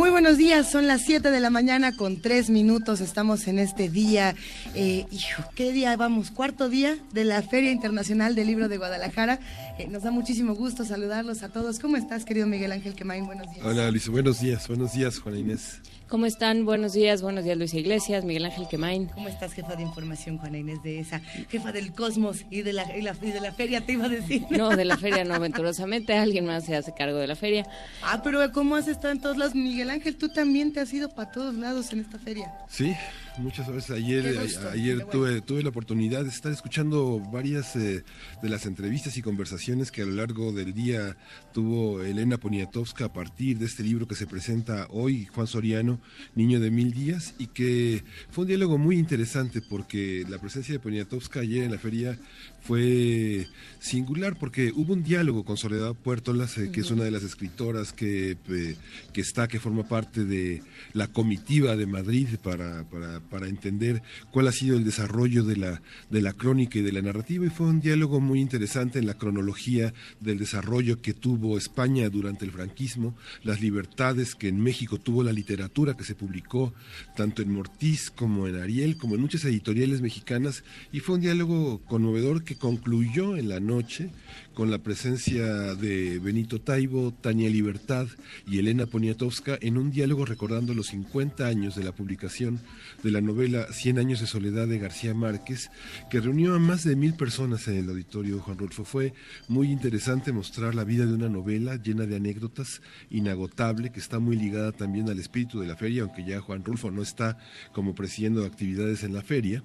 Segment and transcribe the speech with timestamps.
[0.00, 3.90] Muy buenos días, son las 7 de la mañana con 3 minutos, estamos en este
[3.90, 4.34] día,
[4.74, 6.30] eh, hijo, ¿qué día vamos?
[6.30, 9.40] Cuarto día de la Feria Internacional del Libro de Guadalajara.
[9.78, 11.78] Eh, nos da muchísimo gusto saludarlos a todos.
[11.78, 13.26] ¿Cómo estás, querido Miguel Ángel Quemain?
[13.26, 13.66] Buenos días.
[13.66, 15.82] Hola, Luis, buenos días, buenos días, Juana Inés.
[16.10, 16.64] ¿Cómo están?
[16.64, 19.06] Buenos días, buenos días Luis Iglesias, Miguel Ángel Quemain.
[19.14, 21.20] ¿Cómo estás, jefa de información, Juana Inés de esa?
[21.20, 24.08] Jefa del Cosmos y de la, y la, y de la feria, te iba a
[24.08, 24.44] decir.
[24.50, 27.64] No, de la feria no, aventurosamente, alguien más se hace cargo de la feria.
[28.02, 29.54] Ah, pero ¿cómo has estado en todos lados?
[29.54, 32.52] Miguel Ángel, tú también te has ido para todos lados en esta feria.
[32.68, 32.92] Sí,
[33.38, 33.90] muchas veces.
[33.90, 34.38] Ayer,
[34.72, 38.04] ayer tuve, tuve la oportunidad de estar escuchando varias eh,
[38.42, 41.16] de las entrevistas y conversaciones que a lo largo del día
[41.52, 46.00] tuvo Elena Poniatowska a partir de este libro que se presenta hoy, Juan Soriano,
[46.34, 50.80] Niño de Mil Días, y que fue un diálogo muy interesante porque la presencia de
[50.80, 52.18] Poniatowska ayer en la feria
[52.62, 53.46] fue
[53.78, 57.92] singular porque hubo un diálogo con Soledad Puertolas, eh, que es una de las escritoras
[57.92, 58.76] que, eh,
[59.12, 64.48] que está, que forma parte de la comitiva de Madrid para, para, para, entender cuál
[64.48, 67.44] ha sido el desarrollo de la, de la crónica y de la narrativa.
[67.44, 72.44] Y fue un diálogo muy interesante en la cronología del desarrollo que tuvo España durante
[72.44, 76.72] el franquismo, las libertades que en México tuvo la literatura que se publicó
[77.16, 80.64] tanto en Mortiz como en Ariel, como en muchas editoriales mexicanas.
[80.92, 84.10] Y fue un diálogo conmovedor que concluyó en la noche
[84.54, 88.06] con la presencia de Benito Taibo, Tania Libertad
[88.46, 92.60] y Elena Poniatowska en un diálogo recordando los 50 años de la publicación
[93.02, 95.70] de la novela Cien años de soledad de García Márquez,
[96.10, 98.84] que reunió a más de mil personas en el auditorio Juan Rulfo.
[98.84, 99.14] Fue
[99.48, 104.36] muy interesante mostrar la vida de una novela llena de anécdotas, inagotable, que está muy
[104.36, 107.38] ligada también al espíritu de la feria, aunque ya Juan Rulfo no está
[107.72, 109.62] como presidiendo actividades en la feria.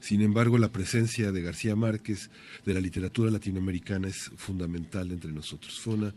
[0.00, 2.30] Sin embargo, la presencia de García Márquez,
[2.64, 5.80] de la literatura latinoamericana, es fundamental entre nosotros.
[5.80, 6.12] Fue,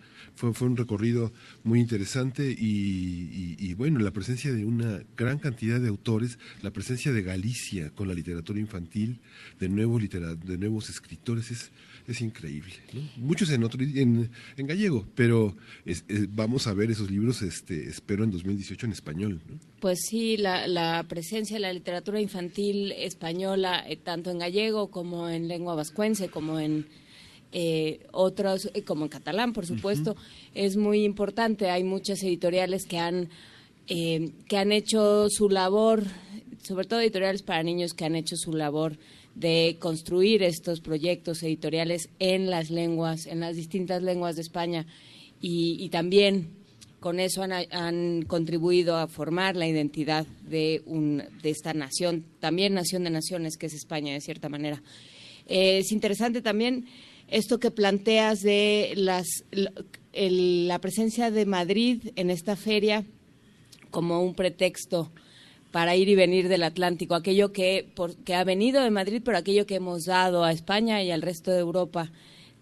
[0.54, 6.40] fue, un recorrido muy interesante y, bueno, la presencia de una gran cantidad de autores,
[6.62, 9.20] la presencia de Galicia con la literatura infantil,
[9.60, 11.72] de nuevos, de nuevos escritores, es,
[12.10, 12.74] es increíble.
[13.18, 15.56] Muchos en, otro, en, en gallego, pero
[16.30, 19.42] vamos a ver esos libros, este, espero, en 2018 en español.
[19.80, 25.30] Pues sí, la, la, presencia de la literatura infantil española, eh, tanto en gallego como
[25.30, 26.88] en lengua vascuense, como en
[27.52, 30.16] eh, otros, eh, como en catalán, por supuesto,
[30.56, 31.70] es muy importante.
[31.70, 33.30] Hay muchas editoriales que han,
[33.88, 36.04] que han hecho su labor,
[36.64, 38.98] sobre todo editoriales para niños que han hecho su labor
[39.36, 44.86] de construir estos proyectos editoriales en las lenguas, en las distintas lenguas de España
[45.42, 46.52] y, también
[47.00, 53.06] con eso han, contribuido a formar la identidad de, un, de esta nación, también nación
[53.06, 54.84] de naciones que es España de cierta manera.
[55.48, 56.86] Eh, es interesante también
[57.30, 59.28] esto que planteas de las,
[60.12, 63.06] la presencia de Madrid en esta feria
[63.92, 65.12] como un pretexto
[65.72, 67.90] para ir y venir del Atlántico, aquello que,
[68.26, 71.52] que ha venido de Madrid, pero aquello que hemos dado a España y al resto
[71.52, 72.12] de Europa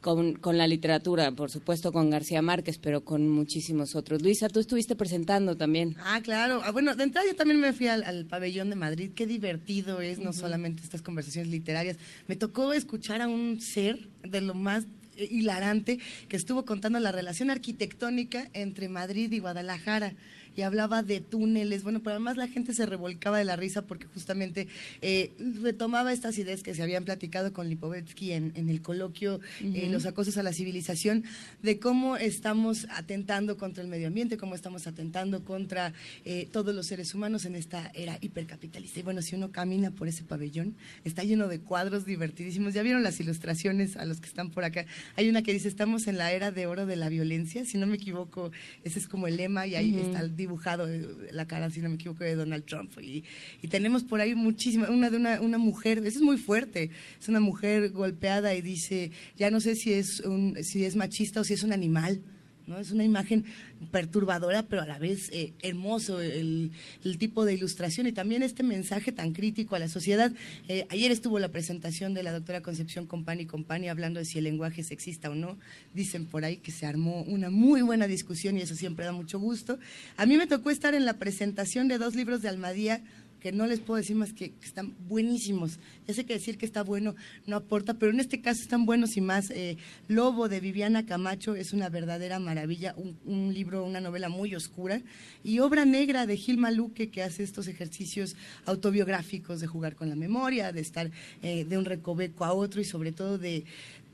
[0.01, 4.22] con, con, la literatura, por supuesto con García Márquez, pero con muchísimos otros.
[4.22, 5.95] Luisa, tú estuviste presentando también.
[6.00, 6.62] Ah, claro.
[6.63, 9.12] Ah, bueno, de entrada yo también me fui al, pabellón de Madrid.
[9.16, 11.97] Qué divertido es, no solamente estas conversaciones literarias.
[12.28, 14.85] Me tocó escuchar a un ser de lo más
[15.18, 20.13] hilarante que estuvo contando la relación arquitectónica entre Madrid y Guadalajara
[20.57, 21.84] y hablaba de túneles.
[21.84, 24.68] Bueno, pero además la gente se revolcaba de la risa porque justamente
[25.01, 25.31] eh,
[25.62, 30.36] retomaba estas ideas que se habían platicado con Lipovetsky en, el coloquio eh, Los acosos
[30.38, 31.24] a la civilización,
[31.62, 35.94] de cómo estamos atentando contra el medio ambiente, cómo estamos atentando contra
[36.25, 39.00] eh, todos los seres humanos en esta era hipercapitalista.
[39.00, 42.74] Y bueno, si uno camina por ese pabellón, está lleno de cuadros divertidísimos.
[42.74, 44.88] Ya vieron las ilustraciones a los que están por acá.
[45.18, 47.86] Hay una que dice, estamos en la era de oro de la violencia, si no
[47.86, 48.51] me equivoco,
[48.83, 51.90] ese es como el lema y ahí está el dibujado eh, la cara, si no
[51.90, 52.92] me equivoco, de Donald Trump.
[53.02, 53.24] Y,
[53.70, 56.90] tenemos por ahí muchísimas, una de una, una, mujer, eso es muy fuerte,
[57.20, 61.42] es una mujer golpeada y dice, ya no sé si es, un, si es machista
[61.42, 62.22] o si es un animal.
[62.68, 62.78] ¿No?
[62.78, 63.46] Es una imagen
[63.92, 66.72] perturbadora, pero a la vez eh, hermoso el,
[67.18, 70.31] tipo de ilustración y también este mensaje tan crítico a la sociedad.
[70.68, 74.44] Eh, ayer estuvo la presentación de la doctora Concepción Compani Compani hablando de si el
[74.44, 75.58] lenguaje es sexista o no.
[75.94, 79.40] Dicen por ahí que se armó una muy buena discusión y eso siempre da mucho
[79.40, 79.80] gusto.
[80.18, 83.02] A mí me tocó estar en la presentación de dos libros de Almadía
[83.39, 85.80] que no les puedo decir más que, están buenísimos.
[86.07, 89.18] Ya sé que decir que está bueno no aporta, pero en este caso están buenos
[89.18, 89.50] y más.
[89.51, 92.95] Eh, Lobo de Viviana Camacho es una verdadera maravilla,
[93.25, 95.01] un, libro, una novela muy oscura.
[95.44, 98.36] Y Obra Negra de Gil Maluque, que hace estos ejercicios
[98.66, 101.12] autobiográficos de jugar con la memoria, de estar
[101.42, 103.66] eh, de un recoveco a otro y sobre todo de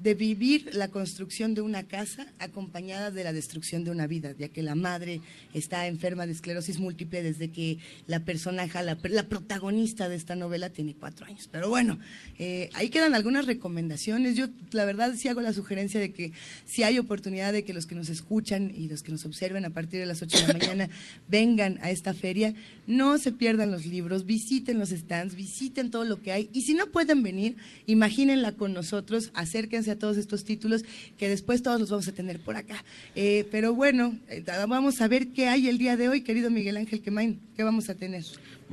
[0.03, 4.49] de vivir la construcción de una casa acompañada de la destrucción de una vida, ya
[4.49, 5.21] que la madre
[5.53, 10.69] está enferma de esclerosis múltiple desde que la personaje, la, la protagonista de esta novela
[10.69, 11.47] tiene cuatro años.
[11.51, 11.99] Pero bueno,
[12.39, 14.35] eh, ahí quedan algunas recomendaciones.
[14.35, 16.31] Yo la verdad sí hago la sugerencia de que
[16.65, 19.69] si hay oportunidad de que los que nos escuchan y los que nos observen a
[19.69, 20.89] partir de las ocho de la mañana
[21.27, 22.53] vengan a esta feria,
[22.87, 26.73] no se pierdan los libros, visiten los stands, visiten todo lo que hay y si
[26.73, 27.55] no pueden venir,
[27.85, 30.83] imagínenla con nosotros, acérquense todos estos títulos
[31.17, 32.83] que después todos los vamos a tener por acá.
[33.15, 36.77] Eh, pero bueno, eh, vamos a ver qué hay el día de hoy, querido Miguel
[36.77, 38.23] Ángel Quemain, ¿qué vamos a tener?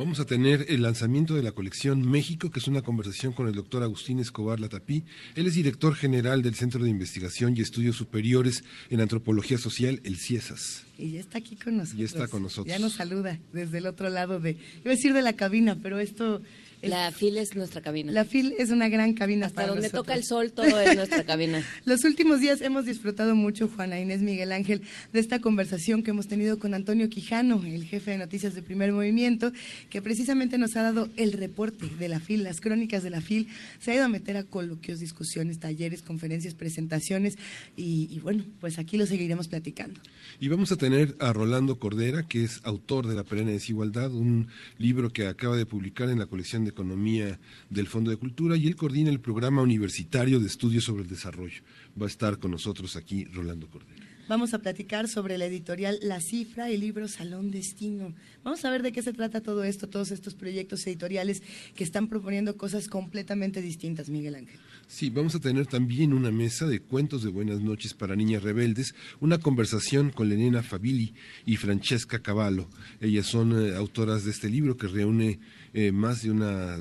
[0.01, 3.55] Vamos a tener el lanzamiento de la colección México, que es una conversación con el
[3.55, 5.05] doctor Agustín Escobar Latapí.
[5.35, 10.17] Él es director general del Centro de Investigación y Estudios Superiores en Antropología Social, el
[10.17, 10.85] CIESAS.
[10.97, 11.99] Y ya está aquí con nosotros.
[11.99, 12.67] Ya está con nosotros.
[12.67, 15.99] Ya nos saluda desde el otro lado de, iba a decir de la cabina, pero
[15.99, 16.41] esto
[16.83, 18.13] la FIL es nuestra cabina.
[18.13, 21.63] La FIL es una gran cabina Hasta donde toca el sol, todo es nuestra cabina.
[21.85, 24.83] Los últimos días hemos disfrutado mucho, Juana Inés Miguel Ángel,
[25.13, 28.93] de esta conversación que hemos tenido con Antonio Quijano, el jefe de noticias de Primer
[28.93, 29.53] Movimiento,
[29.91, 33.49] que precisamente nos ha dado el reporte de la FIL, las crónicas de la FIL.
[33.79, 37.37] Se ha ido a meter a coloquios, discusiones, talleres, conferencias, presentaciones
[37.77, 40.01] y, y bueno, pues aquí lo seguiremos platicando.
[40.39, 44.49] Y vamos a tener a Rolando Cordera, que es autor de La Perena Desigualdad, un
[44.79, 47.39] libro que acaba de publicar en la colección de Economía
[47.69, 51.63] del Fondo de Cultura y él coordina el programa universitario de estudios sobre el desarrollo.
[52.01, 54.11] Va a estar con nosotros aquí Rolando Cordero.
[54.31, 58.15] Vamos a platicar sobre la editorial La Cifra y libro Salón Destino.
[58.45, 61.43] Vamos a ver de qué se trata todo esto, todos estos proyectos editoriales
[61.75, 64.61] que están proponiendo cosas completamente distintas, Miguel Ángel.
[64.87, 68.95] Sí, vamos a tener también una mesa de cuentos de buenas noches para niñas rebeldes,
[69.19, 71.13] una conversación con Lenena Fabili
[71.45, 72.69] y Francesca Cavallo.
[73.01, 75.41] Ellas son eh, autoras de este libro que reúne
[75.73, 76.79] eh, más de una,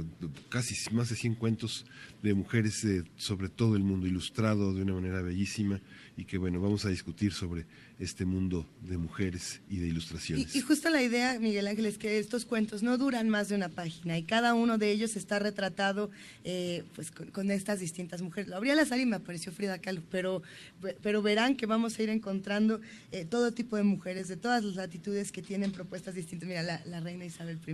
[0.49, 1.85] casi más de 100 cuentos
[2.23, 5.79] de mujeres sobre todo el mundo, ilustrado de una manera bellísima
[6.19, 7.65] y que bueno, vamos a discutir sobre
[7.97, 10.53] este mundo de mujeres y de ilustraciones.
[10.53, 13.69] Y, justo la idea, Miguel Ángel, es que estos cuentos no duran más de una
[13.69, 16.11] página y cada uno de ellos está retratado
[16.43, 18.49] eh, pues con, estas distintas mujeres.
[18.49, 20.43] Lo abría la sala y me apareció Frida Kahlo, pero,
[21.01, 22.81] pero verán que vamos a ir encontrando
[23.13, 26.49] eh, todo tipo de mujeres de todas las latitudes que tienen propuestas distintas.
[26.49, 27.71] Mira, la, reina Isabel I,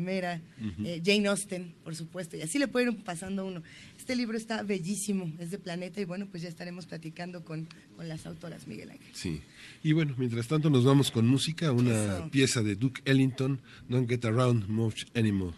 [0.85, 3.63] eh, Jane Austen, por supuesto, y así le puede ir pasando uno.
[4.05, 8.07] Este libro está bellísimo, es de Planeta y bueno, pues ya estaremos platicando con, con
[8.07, 9.07] las autoras, Miguel Ángel.
[9.13, 9.41] Sí,
[9.81, 13.59] y bueno, mientras tanto nos vamos con música, una pieza de Duke Ellington,
[13.89, 15.55] Don't Get Around Much Anymore.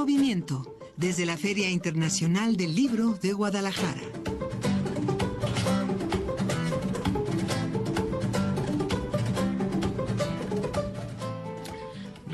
[0.00, 4.19] Movimiento, desde la Feria Internacional del Libro de Guadalajara.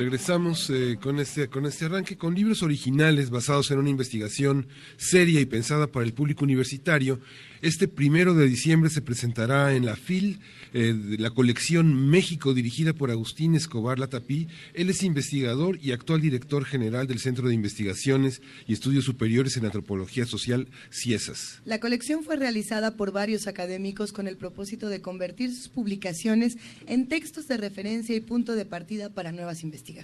[0.06, 5.40] Regresamos eh, con, este, con este arranque con libros originales basados en una investigación seria
[5.40, 7.18] y pensada para el público universitario
[7.62, 10.40] este primero de diciembre se presentará en la FIL
[10.74, 14.46] eh, la colección México dirigida por Agustín Escobar Latapí.
[14.74, 19.64] Él es investigador y actual director general del Centro de Investigaciones y Estudios Superiores en
[19.64, 21.62] Antropología Social, CIESAS.
[21.64, 27.08] La colección fue realizada por varios académicos con el propósito de convertir sus publicaciones en
[27.08, 29.95] textos de referencia y punto de partida para nuevas investigaciones.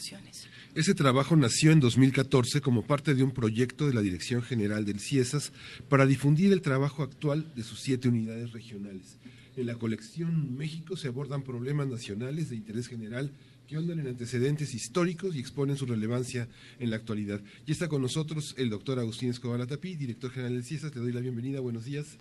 [0.75, 5.01] Ese trabajo nació en 2014 como parte de un proyecto de la Dirección General del
[5.01, 5.53] CIESAS
[5.89, 9.19] para difundir el trabajo actual de sus siete unidades regionales.
[9.57, 13.31] En la colección México se abordan problemas nacionales de interés general
[13.69, 17.41] que andan en antecedentes históricos y exponen su relevancia en la actualidad.
[17.67, 20.93] Y está con nosotros el doctor Agustín Escobar Latapí, director general del CIESAS.
[20.93, 21.61] Te doy la bienvenida.
[21.61, 22.17] Buenos días.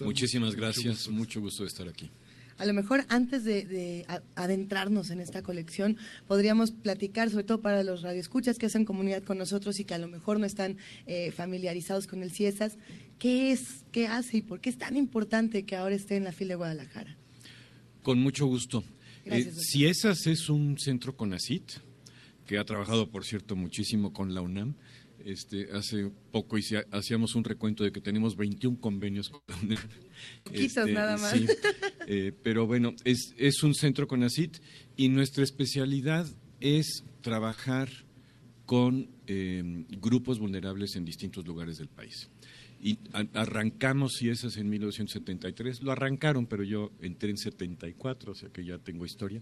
[0.00, 1.08] Muchísimas gracias.
[1.08, 2.10] Mucho gusto de estar aquí.
[2.62, 5.96] A lo mejor antes de, adentrarnos en esta colección,
[6.28, 9.98] podríamos platicar, sobre todo para los radioescuchas que hacen comunidad con nosotros y que a
[9.98, 10.76] lo mejor no están
[11.06, 12.78] eh, familiarizados con el CIESAS,
[13.18, 16.30] ¿qué es, qué hace y por qué es tan importante que ahora esté en la
[16.30, 17.18] fila de Guadalajara?
[18.00, 18.84] Con mucho gusto.
[19.24, 21.68] Eh, CIESAS es un centro con ACIT,
[22.46, 24.76] que ha trabajado, por cierto, muchísimo con la UNAM.
[25.24, 26.56] Este, hace poco
[26.90, 29.78] hacíamos un recuento de que tenemos 21 convenios con UNAM
[30.52, 31.34] este, nada más.
[32.08, 34.58] Eh, pero bueno, es, es un centro con ACIT
[34.96, 36.26] y nuestra especialidad
[36.60, 37.88] es trabajar
[38.66, 42.28] con em, grupos vulnerables en distintos lugares del país.
[42.82, 42.98] Y
[43.34, 48.78] arrancamos CIESAS en 1973, lo arrancaron, pero yo entré en 74, o sea que ya
[48.78, 49.40] tengo historia.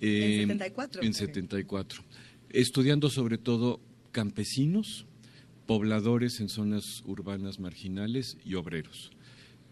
[0.00, 1.02] ¿En 74?
[1.02, 2.02] Em, en 74.
[2.50, 3.80] Estudiando sobre todo
[4.14, 5.04] campesinos,
[5.66, 9.10] pobladores en zonas urbanas marginales y obreros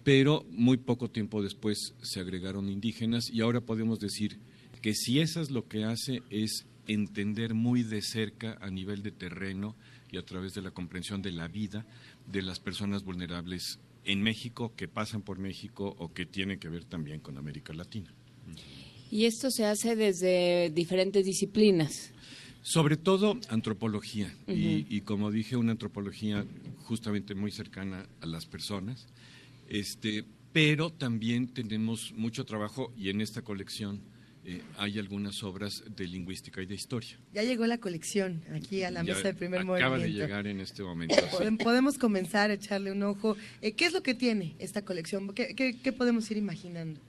[0.04, 4.38] pero muy poco tiempo después se agregaron indígenas y ahora podemos decir
[4.80, 9.12] que si eso es lo que hace es entender muy de cerca a nivel de
[9.12, 9.76] terreno
[10.10, 11.86] y a través de la comprensión de la vida
[12.26, 16.84] de las personas vulnerables en México, que pasan por México o que tienen que ver
[16.84, 18.12] también con América Latina.
[19.12, 22.11] Y esto se hace desde diferentes disciplinas.
[22.62, 26.44] Sobre todo antropología, y, y, como dije, una antropología
[26.84, 29.08] justamente muy cercana a las personas,
[29.68, 34.00] este, pero también tenemos mucho trabajo y en esta colección
[34.44, 37.16] eh, hay algunas obras de lingüística y de historia.
[37.32, 39.94] Ya llegó la colección aquí a la mesa de primer movimiento.
[39.94, 41.14] Acaba de llegar en este momento.
[41.62, 43.36] Podemos comenzar a echarle un ojo.
[43.60, 45.32] Eh, ¿Qué es lo que tiene esta colección?
[45.32, 47.00] ¿Qué, podemos ir imaginando?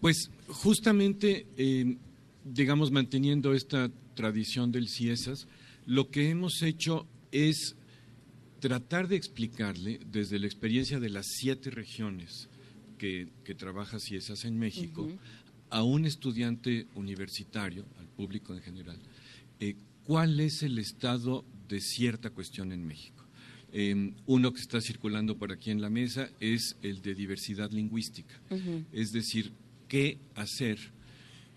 [0.00, 1.96] Pues justamente, eh,
[2.44, 5.46] digamos, manteniendo esta tradición del CIESAS,
[5.86, 7.76] lo que hemos hecho es
[8.58, 12.48] tratar de explicarle desde la experiencia de las siete regiones
[12.98, 15.08] que, trabaja CIESAS en México
[15.70, 18.98] a un estudiante universitario, al público en general,
[19.60, 23.24] eh, cuál es el estado de cierta cuestión en México.
[23.70, 28.34] Em, uno que está circulando por aquí en la mesa es el de diversidad lingüística,
[28.92, 29.52] es decir,
[29.86, 30.78] qué hacer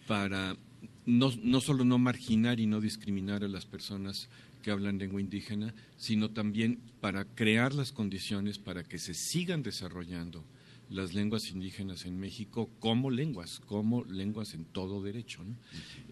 [0.07, 0.57] para
[1.05, 4.29] no, no solo no marginar y no discriminar a las personas
[4.61, 10.45] que hablan lengua indígena, sino también para crear las condiciones para que se sigan desarrollando
[10.89, 15.43] las lenguas indígenas en México como lenguas, como lenguas en todo derecho.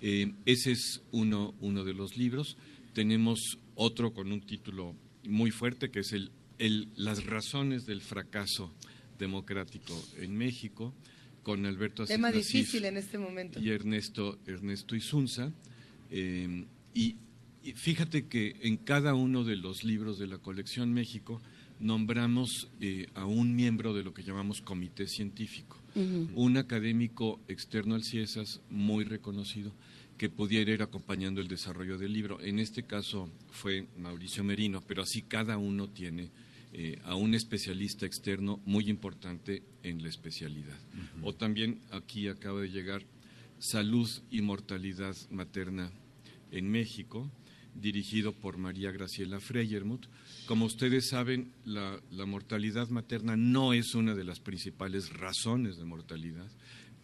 [0.02, 2.58] Eh, ese es uno, uno de los libros.
[2.94, 8.74] Tenemos otro con un título muy fuerte que es el, el Las razones del fracaso
[9.20, 10.94] democrático en México
[11.50, 13.60] con Alberto Tema difícil en este momento.
[13.60, 15.52] Y Ernesto, Ernesto Isunza.
[16.12, 17.16] Eh, y
[17.74, 21.42] fíjate que en cada uno de los libros de la colección México
[21.80, 25.78] nombramos eh, a un miembro de lo que llamamos comité científico,
[26.36, 29.74] un académico externo al CIESAS muy reconocido
[30.20, 32.40] que pudiera ir acompañando el desarrollo del libro.
[32.42, 36.30] En este caso fue Mauricio Merino, pero así cada uno tiene
[36.72, 40.78] eh, a un especialista externo muy importante en la especialidad.
[41.24, 43.04] O también aquí acaba de llegar
[43.58, 45.92] Salud y Mortalidad Materna
[46.52, 47.30] en México,
[47.76, 50.06] dirigido por María Graciela Freyermuth.
[50.46, 56.50] Como ustedes saben, la, mortalidad materna no es una de las principales razones de mortalidad,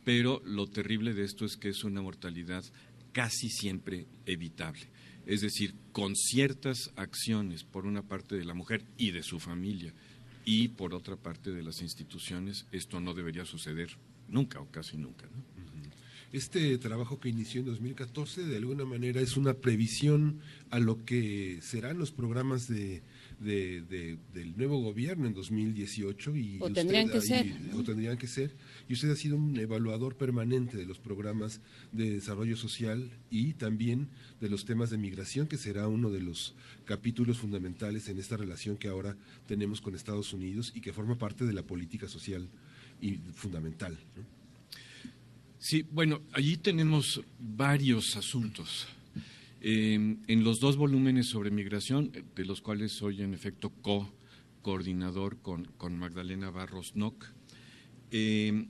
[0.04, 2.64] pero lo terrible de esto es que es una mortalidad
[3.12, 4.88] casi siempre evitable.
[5.26, 9.94] Es decir, con ciertas acciones por una parte de la mujer y de su familia
[10.46, 13.90] y por otra parte de las instituciones, esto no debería suceder
[14.28, 15.26] nunca o casi nunca.
[16.32, 21.60] Este trabajo que inició en 2014 de alguna manera es una previsión a lo que
[21.62, 23.02] serán los programas de,
[23.40, 27.54] del nuevo gobierno en 2018 y o tendrían que ser.
[27.74, 28.56] o tendrían que ser.
[28.88, 31.62] Y usted ha sido un evaluador permanente de los programas
[31.92, 34.10] de desarrollo social y también
[34.42, 38.78] de los temas de migración que será uno de los capítulos fundamentales en esta relación
[38.78, 42.48] que ahora tenemos con Estados Unidos y que forma parte de la política social
[43.02, 43.98] y fundamental
[45.60, 48.88] sí bueno allí tenemos varios asuntos
[49.68, 55.98] Em, en los dos volúmenes sobre migración, de los cuales soy en efecto co-coordinador con,
[55.98, 57.26] Magdalena Barros Nock,
[58.12, 58.68] em,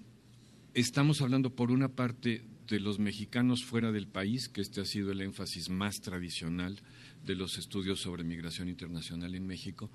[0.74, 5.12] estamos hablando por una parte de los mexicanos fuera del país, que este ha sido
[5.12, 6.80] el énfasis más tradicional
[7.26, 9.92] de los estudios sobre migración internacional en México,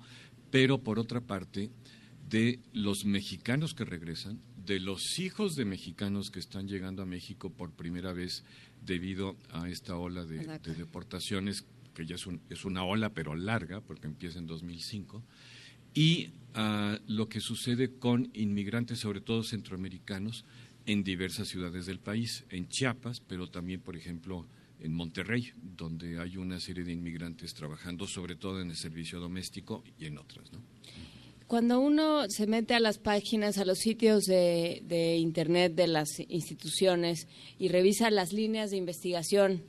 [0.51, 1.71] pero por otra parte
[2.29, 7.49] de los mexicanos que regresan, de los hijos de mexicanos que están llegando a México
[7.49, 8.43] por primera vez
[8.81, 14.07] debido a esta ola de, deportaciones, que ya es, es, una ola pero larga, porque
[14.07, 15.23] empieza en 2005,
[15.93, 20.45] y a lo que sucede con inmigrantes, sobre todo centroamericanos,
[20.85, 24.47] en diversas ciudades del país, en Chiapas, pero también, por ejemplo,
[24.79, 29.83] en Monterrey, donde hay una serie de inmigrantes trabajando, sobre todo en el servicio doméstico
[29.99, 30.51] y en otras.
[30.51, 30.59] ¿no?
[31.51, 37.27] Cuando uno se mete a las páginas, a los sitios de, Internet de las instituciones
[37.59, 39.61] y revisa las líneas de investigación,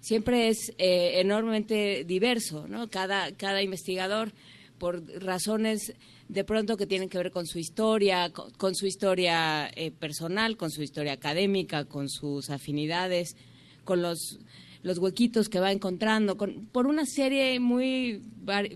[0.00, 2.90] siempre es eh, enormemente diverso, ¿no?
[2.90, 4.32] Cada, cada investigador,
[4.76, 5.94] por razones
[6.28, 10.72] de pronto que tienen que ver con su historia, con, su historia eh, personal, con
[10.72, 13.36] su historia académica, con sus afinidades,
[13.84, 14.40] con los,
[14.82, 18.20] los huequitos que va encontrando, con, por una serie muy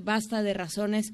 [0.04, 1.12] vasta de razones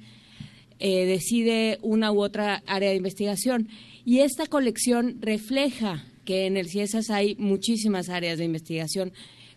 [0.80, 3.68] eh, decide una u otra área de investigación.
[4.04, 9.12] Y esta colección refleja que en el CIESAS hay muchísimas áreas de investigación.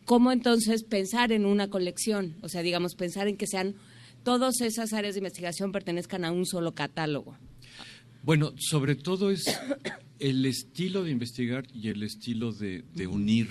[0.06, 2.36] ¿Cómo entonces pensar en una colección?
[2.42, 3.76] O sea, digamos, pensar en que sean
[4.24, 7.38] todas esas áreas de investigación pertenezcan a un solo catálogo.
[8.24, 9.44] Bueno, sobre todo es
[10.20, 13.48] el estilo de investigar y el estilo de, de unir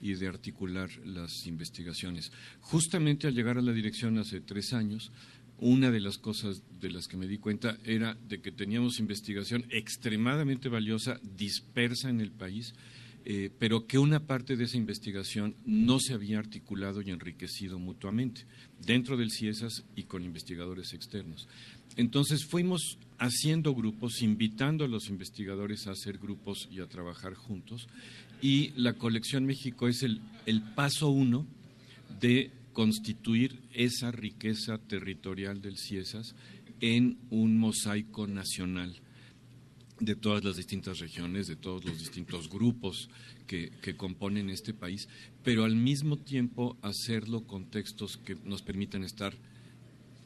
[0.00, 2.32] y de articular las investigaciones.
[2.60, 5.12] Justamente al llegar a la dirección hace tres años,
[5.60, 9.64] una de las cosas de las que me di cuenta era de que teníamos investigación
[9.70, 12.74] extremadamente valiosa, dispersa en el país,
[13.26, 18.46] eh, pero que una parte de esa investigación no se había articulado y enriquecido mutuamente
[18.84, 21.46] dentro del CIESAS y con investigadores externos.
[21.96, 27.88] Entonces fuimos haciendo grupos, invitando a los investigadores a hacer grupos y a trabajar juntos,
[28.40, 31.46] y la colección México es el, el paso uno
[32.18, 36.34] de constituir esa riqueza territorial del CIESAS
[36.80, 38.98] en un mosaico nacional
[39.98, 43.10] de todas las distintas regiones, de todos los distintos grupos
[43.46, 45.10] que, componen este país,
[45.44, 49.34] pero al mismo tiempo hacerlo con textos que nos permitan estar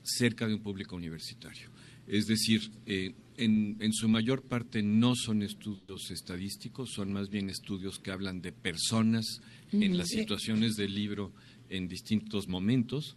[0.04, 1.70] cerca de un público universitario.
[2.06, 7.50] Es decir, eh, en, en, su mayor parte no son estudios estadísticos, son más bien
[7.50, 9.40] estudios que hablan de personas
[9.72, 11.32] en las situaciones del libro
[11.70, 13.16] en distintos momentos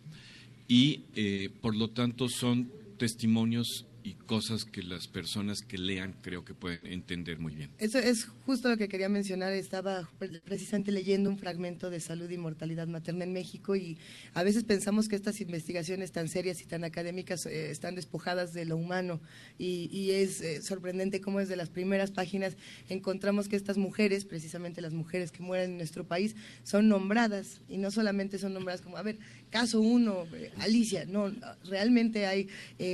[0.67, 6.45] y eh, por lo tanto son testimonios y cosas que las personas que lean creo
[6.45, 7.71] que pueden entender muy bien.
[7.77, 9.51] Eso es justo lo que quería mencionar.
[9.51, 10.09] Estaba
[10.45, 13.97] precisamente leyendo un fragmento de salud y mortalidad materna en México y
[14.33, 18.63] a veces pensamos que estas investigaciones tan serias y tan académicas eh, están despojadas de
[18.63, 19.19] lo humano
[19.57, 22.55] y, es eh, sorprendente cómo desde las primeras páginas
[22.87, 27.77] encontramos que estas mujeres, precisamente las mujeres que mueren en nuestro país, son nombradas y
[27.77, 31.31] no solamente son nombradas como, a ver, caso uno, eh, Alicia, no,
[31.65, 32.49] realmente hay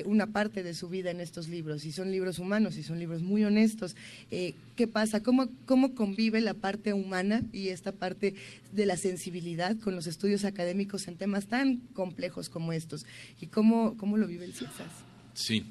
[0.06, 3.22] una parte de su vida en estos libros y son libros humanos y son libros
[3.22, 3.96] muy honestos.
[4.32, 5.22] Eh, ¿Qué pasa?
[5.22, 8.36] ¿Cómo, ¿Cómo convive la parte humana y esta parte
[8.72, 13.06] de la sensibilidad con los estudios académicos en temas tan complejos como estos?
[13.40, 14.92] ¿Y cómo, cómo lo vive el CIESAS?
[15.34, 15.64] Sí,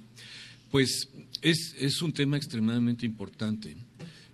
[0.70, 1.08] pues
[1.40, 3.76] es, es un tema extremadamente importante.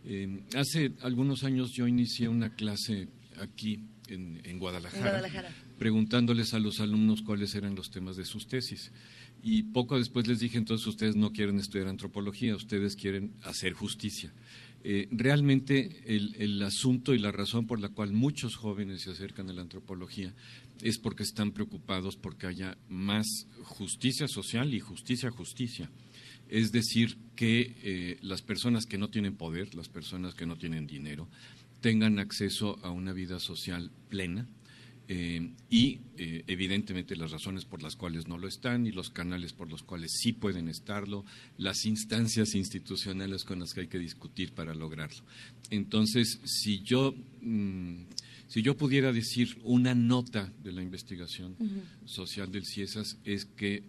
[0.05, 3.09] Eh, hace algunos años yo inicié una clase
[3.41, 8.25] aquí en, en, Guadalajara, en Guadalajara, preguntándoles a los alumnos cuáles eran los temas de
[8.25, 8.93] sus tesis.
[9.43, 14.33] Y poco después les dije, entonces ustedes no quieren estudiar antropología, ustedes quieren hacer justicia.
[14.85, 19.53] Eh, realmente el, asunto y la razón por la cual muchos jóvenes se acercan a
[19.53, 20.35] la antropología
[20.83, 23.27] es porque están preocupados porque haya más
[23.63, 25.91] justicia social y justicia justicia.
[26.49, 30.87] Es decir, que eh, las personas que no tienen poder, las personas que no tienen
[30.87, 31.29] dinero,
[31.81, 34.49] tengan acceso a una vida social plena,
[35.11, 39.55] eh, y eh, evidentemente las razones por las cuales no lo están y los canales
[39.55, 41.25] por los cuales sí pueden estarlo,
[41.57, 45.23] las instancias institucionales con las que hay que discutir para lograrlo.
[45.71, 48.03] Entonces, si yo, mm,
[48.49, 51.57] si yo pudiera decir una nota de la investigación
[52.05, 53.85] social del CIESAS es que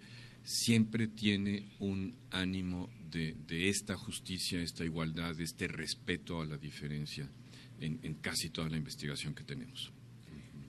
[0.45, 3.35] siempre tiene un ánimo de,
[3.67, 7.29] esta justicia, esta igualdad, este respeto a la diferencia
[7.81, 9.91] en casi toda la investigación que tenemos.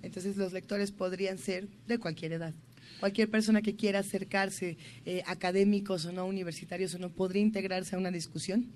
[0.03, 2.55] Entonces los lectores podrían ser de cualquier edad.
[2.99, 7.99] Cualquier persona que quiera acercarse, eh, académicos o no, universitarios o no, podría integrarse a
[7.99, 8.67] una discusión.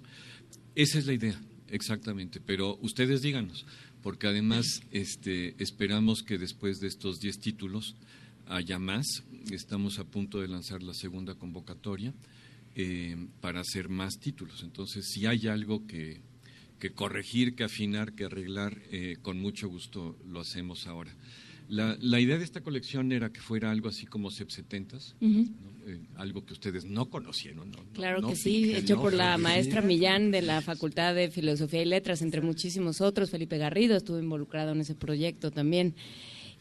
[0.75, 2.41] Esa es la idea, exactamente.
[2.41, 3.67] Pero ustedes díganos,
[4.03, 7.97] porque además este, esperamos que después de estos 10 títulos
[8.47, 9.07] haya más.
[9.51, 12.15] Estamos a punto de lanzar la segunda convocatoria
[12.75, 14.63] eh, para hacer más títulos.
[14.63, 16.21] Entonces, si hay algo que
[16.79, 21.15] que corregir, que afinar, que arreglar, eh, con mucho gusto lo hacemos ahora.
[21.69, 26.53] La, idea de esta colección era que fuera algo así como 70 eh, algo que
[26.53, 27.73] ustedes no conocieron.
[27.95, 32.21] claro que sí, hecho por la maestra Millán de la Facultad de Filosofía y Letras,
[32.23, 33.31] entre muchísimos otros.
[33.31, 35.95] Felipe Garrido estuvo involucrado en ese proyecto también.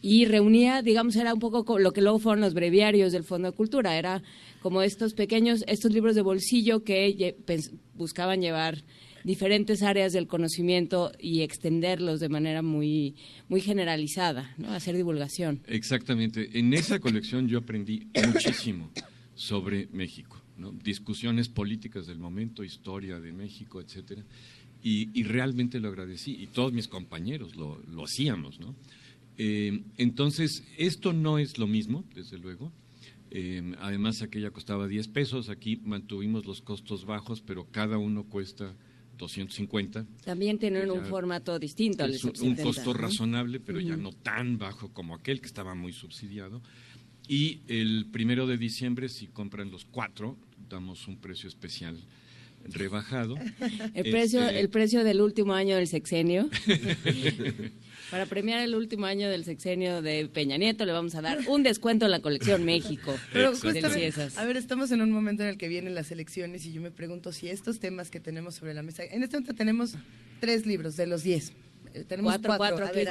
[0.02, 3.56] Y reunía, digamos, era un poco lo que luego fueron los breviarios del Fondo de
[3.56, 3.98] Cultura.
[3.98, 4.22] Era
[4.62, 7.38] como estos pequeños, estos libros de bolsillo que
[7.96, 8.84] buscaban llevar
[9.24, 13.16] diferentes áreas del conocimiento y extenderlos de manera muy,
[13.50, 14.72] muy generalizada, ¿no?
[14.74, 15.62] hacer divulgación.
[15.68, 16.58] Exactamente.
[16.58, 18.90] En esa colección yo aprendí muchísimo
[19.36, 20.72] sobre México, ¿no?
[20.72, 24.24] discusiones políticas del momento, historia de México, etcétera.
[24.86, 28.60] Y, realmente lo agradecí, y todos mis compañeros lo, lo hacíamos.
[28.60, 28.76] ¿no?
[29.38, 32.72] Eh, entonces, esto no es lo mismo, desde luego.
[33.32, 38.76] Eh, además, aquella costaba 10 pesos, aquí mantuvimos los costos bajos, pero cada uno cuesta
[39.24, 40.06] 250.
[40.26, 42.06] También tienen un formato distinto.
[42.06, 46.62] Es un, costo razonable, pero ya no tan bajo como aquel que estaba muy subsidiado.
[47.28, 50.38] Y el primero de diciembre, si compran los cuatro,
[50.70, 51.98] damos un precio especial
[52.66, 53.36] rebajado.
[53.94, 56.50] El precio, este, el precio del último año del sexenio.
[58.14, 61.64] Para premiar el último año del sexenio de Peña Nieto, le vamos a dar un
[61.64, 63.12] descuento en la colección México.
[63.34, 63.54] Pero
[64.36, 66.92] a ver, estamos en un momento en el que vienen las elecciones y yo me
[66.92, 69.96] pregunto si estos temas que tenemos sobre la mesa, en este momento tenemos
[70.40, 71.54] tres libros de los diez.
[71.96, 72.86] Eh, tenemos cuatro, cuatro.
[72.86, 73.04] Aquí,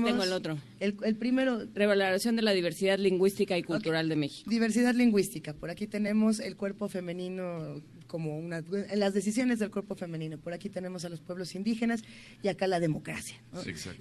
[0.00, 0.58] tengo el otro.
[0.80, 1.62] El, primero.
[1.72, 4.50] Revaloración de la diversidad lingüística y cultural de México.
[4.50, 5.52] Diversidad lingüística.
[5.52, 10.38] Por aquí tenemos el cuerpo femenino como una, en las decisiones del cuerpo femenino.
[10.38, 12.02] Por aquí tenemos a los pueblos indígenas
[12.42, 13.40] y acá la democracia.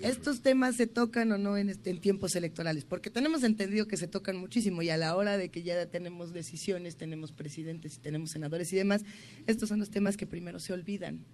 [0.01, 3.97] Estos temas se tocan o no en, este, en, tiempos electorales, porque tenemos entendido que
[3.97, 7.99] se tocan muchísimo y a la hora de que ya tenemos decisiones, tenemos presidentes y
[7.99, 9.03] tenemos senadores y demás,
[9.45, 11.25] estos son los temas que primero se olvidan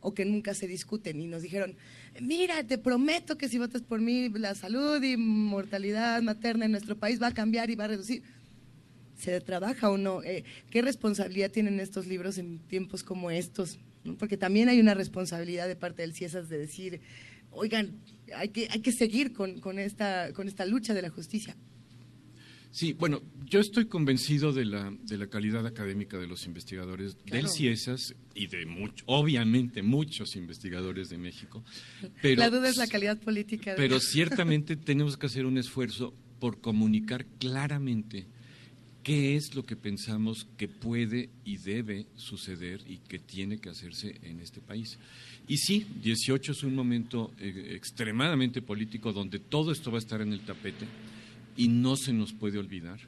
[0.00, 1.76] o que nunca se discuten y nos dijeron,
[2.20, 6.96] mira, te prometo que si votas por mí, la salud y mortalidad materna en nuestro
[6.96, 8.22] país va a cambiar y va a reducir
[9.16, 10.22] se trabaja o no.
[10.22, 13.78] Eh, ¿Qué responsabilidad tienen estos libros en tiempos como estos?
[14.18, 17.00] Porque también hay una responsabilidad de parte del CIESAS de decir,
[17.50, 18.00] oigan,
[18.34, 21.56] hay que, hay que seguir con, con, esta, con esta lucha de la justicia.
[22.70, 27.48] Sí, bueno, yo estoy convencido de la, de la calidad académica de los investigadores del
[27.48, 31.64] CIESAS y de mucho, obviamente muchos investigadores de México.
[32.22, 33.72] Pero, la duda es la calidad política.
[33.78, 38.26] Pero ciertamente tenemos que hacer un esfuerzo por comunicar claramente
[39.06, 44.18] qué es lo que pensamos que puede y debe suceder y que tiene que hacerse
[44.24, 44.98] en este país.
[45.46, 50.22] Y sí, 18 es un momento eh, extremadamente político donde todo esto va a estar
[50.22, 50.86] en el tapete
[51.56, 52.98] y no se nos puede olvidar,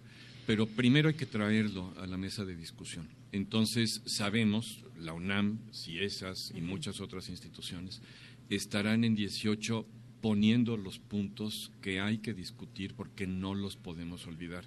[0.46, 3.08] pero primero hay que traerlo a la mesa de discusión.
[3.32, 8.02] Entonces sabemos, la UNAM, CIESAS y muchas otras instituciones
[8.50, 9.84] estarán en 18
[10.20, 14.64] poniendo los puntos que hay que discutir porque no los podemos olvidar.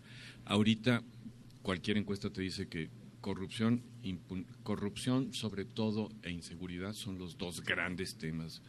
[0.52, 1.02] Ahorita
[1.62, 2.90] cualquier encuesta te dice que
[3.22, 3.84] corrupción,
[4.64, 8.62] corrupción sobre todo e inseguridad son los dos grandes temas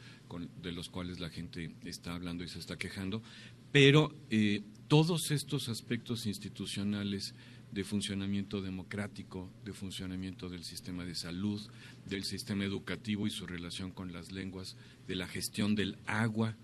[0.62, 3.20] de los cuales la gente está hablando y se está quejando,
[3.72, 7.34] pero eh, todos estos aspectos institucionales
[7.72, 11.60] de funcionamiento democrático, de funcionamiento del sistema de salud,
[12.06, 14.76] del sistema educativo y su relación con las lenguas,
[15.08, 16.54] de la gestión del agua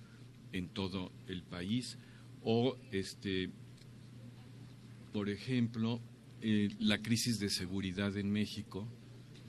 [0.53, 1.99] en todo el país,
[2.45, 3.51] o este,
[5.13, 6.01] por ejemplo,
[6.41, 8.87] eh, la crisis de seguridad en México,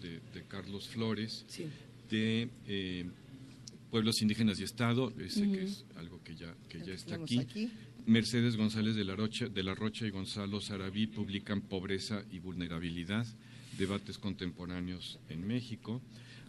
[0.02, 1.46] de, Carlos Flores,
[2.10, 3.06] de eh,
[3.92, 7.70] Pueblos Indígenas y Estado, ese que es algo que ya, que ya está aquí.
[8.06, 13.28] Mercedes González de la, Rocha, de la Rocha y Gonzalo Sarabí publican Pobreza y Vulnerabilidad,
[13.78, 16.02] debates contemporáneos en México.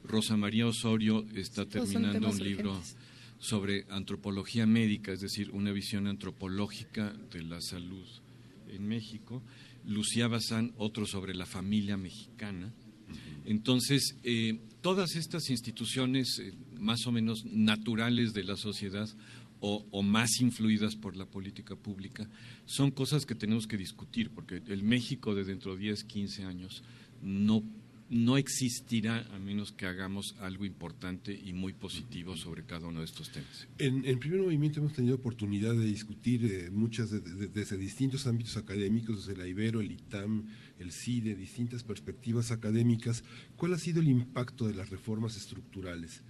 [0.04, 2.80] Rosa María Osorio está terminando un libro
[3.38, 8.06] sobre antropología médica, es decir, una visión antropológica de la salud
[8.70, 9.42] en México.
[9.84, 12.72] Lucía Bazán, otro sobre la familia mexicana.
[13.44, 19.08] Entonces, eh, todas estas instituciones eh, más o menos naturales de la sociedad
[19.62, 22.28] o, más influidas por la política pública,
[22.64, 26.82] son cosas que tenemos que discutir, porque el México de dentro de 10, 15 años
[27.20, 27.62] no,
[28.10, 33.04] no existirá a menos que hagamos algo importante y muy positivo sobre cada uno de
[33.04, 33.68] estos temas.
[33.78, 39.26] En, el primer movimiento hemos tenido oportunidad de discutir eh, muchas desde distintos ámbitos académicos,
[39.26, 40.48] desde la Ibero, el ITAM,
[40.80, 43.22] el CIDE, distintas perspectivas académicas.
[43.56, 46.22] ¿Cuál ha sido el impacto de las reformas estructurales?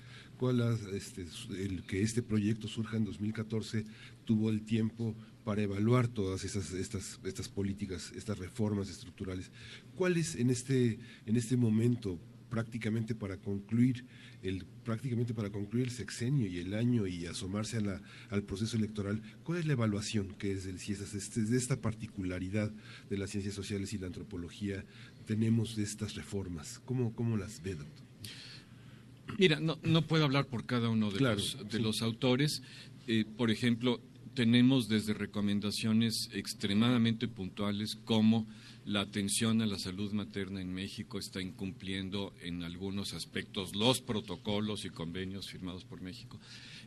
[0.92, 3.84] este, el que este proyecto surja en 2014
[4.24, 5.14] tuvo el tiempo
[5.50, 9.50] para evaluar todas esas, estas, estas políticas, estas reformas estructurales.
[9.96, 14.04] ¿Cuáles en este, en este momento, prácticamente para concluir
[14.44, 18.76] el prácticamente para concluir el sexenio y el año y asomarse a la, al proceso
[18.76, 22.70] electoral, ¿cuál es la evaluación que es del CIESAS, este, de esta particularidad
[23.10, 24.84] de las ciencias sociales y la antropología
[25.26, 26.80] tenemos de estas reformas?
[26.84, 28.06] ¿Cómo, cómo las ve, doctor?
[29.36, 32.62] Mira, no, no puedo hablar por cada uno de, los, de los autores.
[33.08, 34.00] Eh, por ejemplo,
[34.40, 38.48] tenemos desde recomendaciones extremadamente puntuales como
[38.86, 44.86] la atención a la salud materna en México está incumpliendo en algunos aspectos los protocolos
[44.86, 46.40] y convenios firmados por México,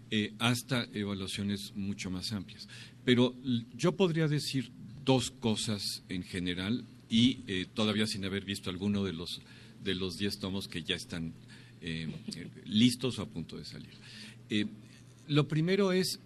[0.10, 2.68] eh, hasta evaluaciones mucho más amplias.
[3.06, 3.36] Pero
[3.76, 4.72] yo podría decir
[5.06, 9.44] dos cosas en general y eh, todavía sin haber visto alguno de los
[9.84, 11.36] de los diez tomos que ya están
[11.82, 12.08] eh,
[12.66, 13.94] listos o a punto de salir.
[15.28, 16.20] Lo primero es,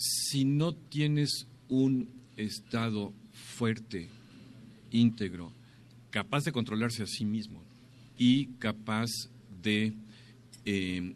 [0.00, 2.08] si no tienes un
[2.38, 4.08] Estado fuerte,
[4.90, 5.52] íntegro,
[6.10, 7.62] capaz de controlarse a sí mismo
[8.16, 9.10] y capaz
[9.62, 9.92] de
[10.64, 11.14] eh,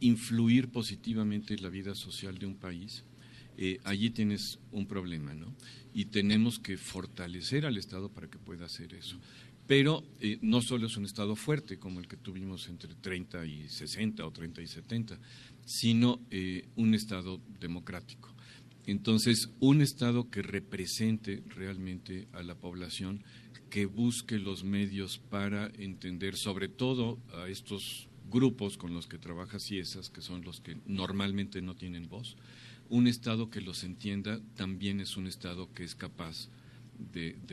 [0.00, 3.04] influir positivamente en la vida social de un país,
[3.84, 5.54] allí tienes un problema, ¿no?
[5.94, 9.16] Y tenemos que fortalecer al Estado para que pueda hacer eso
[9.66, 13.68] pero eh, no solo es un Estado fuerte como el que tuvimos entre 30 y
[13.68, 15.18] 60 o 30 y 70,
[15.64, 18.32] sino eh, un Estado democrático.
[18.86, 23.24] Entonces, un Estado que represente realmente a la población,
[23.68, 29.58] que busque los medios para entender sobre todo a estos grupos con los que trabaja
[29.58, 32.36] CIESAS, que son los que normalmente no tienen voz,
[32.88, 36.48] un Estado que los entienda también es un Estado que es capaz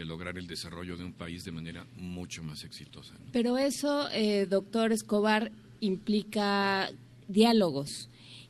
[0.06, 3.15] lograr el desarrollo de un país de manera mucho más exitosa.
[3.32, 6.91] Pero eso, eh, doctor Escobar, implica
[7.27, 8.10] diálogos.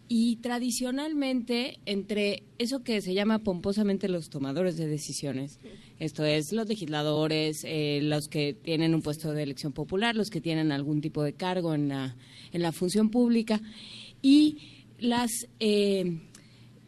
[0.10, 5.60] Y tradicionalmente, entre eso que se llama pomposamente los tomadores de decisiones,
[6.00, 10.42] esto es los legisladores, eh, los que tienen un puesto de elección popular, los que
[10.42, 12.16] tienen algún tipo de cargo en la,
[12.52, 13.62] en la función pública,
[14.22, 14.58] y
[15.00, 16.20] las eh,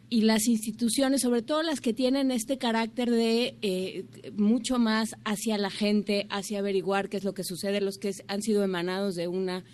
[0.08, 4.04] y las instituciones, sobre todo las que tienen este carácter de eh,
[4.36, 8.42] mucho más hacia la gente, hacia averiguar qué es lo que sucede, los que han
[8.42, 9.64] sido emanados de una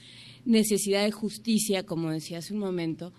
[0.44, 3.12] necesidad de justicia, como decía hace un momento,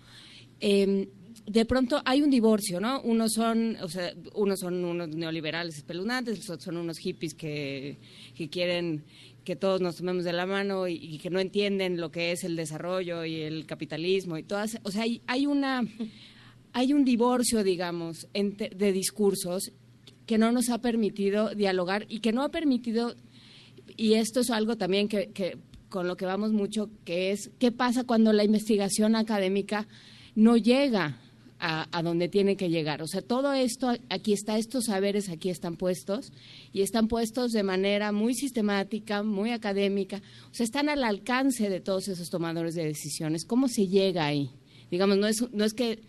[0.60, 1.06] em,
[1.46, 3.00] de pronto hay un divorcio, ¿no?
[3.02, 7.98] Unos son, o sea, unos son unos neoliberales espeluznantes, otros son unos hippies que,
[8.34, 9.04] que quieren
[9.44, 12.56] que todos nos tomemos de la mano y, que no entienden lo que es el
[12.56, 15.82] desarrollo y el capitalismo y todas, o sea, hay, hay una
[16.74, 19.70] hay un divorcio, digamos, de discursos
[20.26, 23.14] que no nos ha permitido dialogar y que no ha permitido,
[23.96, 25.56] y esto es algo también que,
[25.88, 29.86] con lo que vamos mucho, que es qué pasa cuando la investigación académica
[30.34, 31.20] no llega
[31.60, 33.02] a, a, donde tiene que llegar.
[33.02, 36.32] O sea, todo esto, aquí está, estos saberes aquí están puestos
[36.72, 40.20] y están puestos de manera muy sistemática, muy académica.
[40.50, 43.44] O sea, están al alcance de todos esos tomadores de decisiones.
[43.44, 44.50] ¿Cómo se llega ahí?
[44.90, 46.02] Digamos, no es, no es que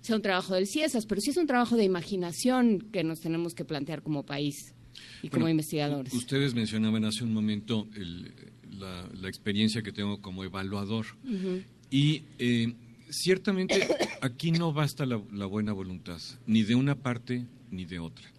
[0.00, 3.54] sea un trabajo del CIESAS, pero sí es un trabajo de imaginación que nos tenemos
[3.54, 4.74] que plantear como país
[5.22, 6.12] y como investigadores.
[6.12, 7.88] Ustedes mencionaban hace un momento
[8.70, 11.06] la, experiencia que tengo como evaluador
[11.90, 12.74] y eh,
[13.10, 13.86] ciertamente
[14.20, 18.30] aquí no basta la, buena voluntad, ni de una parte ni de otra.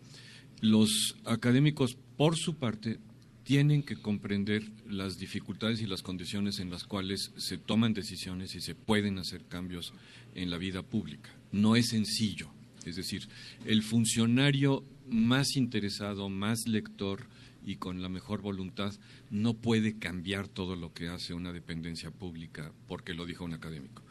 [0.62, 3.00] Los académicos, por su parte,
[3.44, 8.62] tienen que comprender las dificultades y las condiciones en las cuales se toman decisiones y
[8.62, 9.94] se pueden hacer cambios
[10.36, 11.32] en la vida pública.
[11.52, 12.50] No es sencillo.
[12.86, 13.28] Es decir,
[13.66, 17.28] el funcionario más interesado, más lector
[17.64, 18.94] y con la mejor voluntad
[19.30, 24.04] no puede cambiar todo lo que hace una dependencia pública porque lo dijo un académico.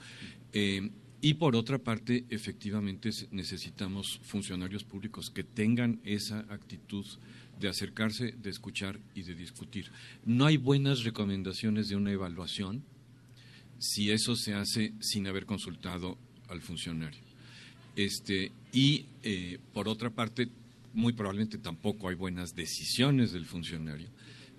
[0.53, 0.91] Eh,
[1.23, 7.05] y por otra parte, efectivamente necesitamos funcionarios públicos que tengan esa actitud
[7.59, 9.91] de acercarse, de escuchar y de discutir.
[10.25, 12.85] No hay buenas recomendaciones de una evaluación
[13.79, 16.17] si eso se hace sin haber consultado
[16.49, 17.30] al funcionario.
[17.97, 20.49] Este, y eh, por otra parte,
[20.93, 24.09] muy probablemente tampoco hay buenas decisiones del funcionario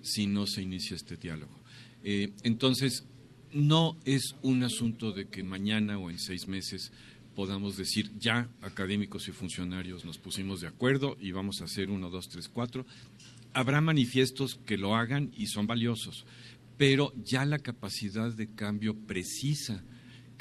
[0.02, 1.54] si no se inicia este diálogo.
[2.02, 3.04] Eh, entonces,
[3.52, 6.90] no es un asunto de que mañana o en seis meses
[7.36, 12.10] podamos decir ya académicos y funcionarios nos pusimos de acuerdo y vamos a hacer uno,
[12.10, 12.86] dos, tres, cuatro.
[13.54, 16.26] Habrá manifiestos que lo hagan y son valiosos,
[16.76, 19.84] pero ya la capacidad de cambio precisa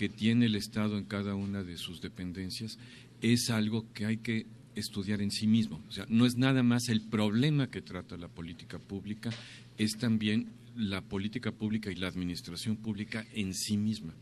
[0.02, 2.80] que tiene el Estado en cada una de sus dependencias
[3.22, 5.80] es algo que hay que estudiar en sí mismo.
[5.88, 9.30] O sea, no es nada más el problema que trata la política pública,
[9.78, 14.16] es también la política pública y la administración pública en sí misma.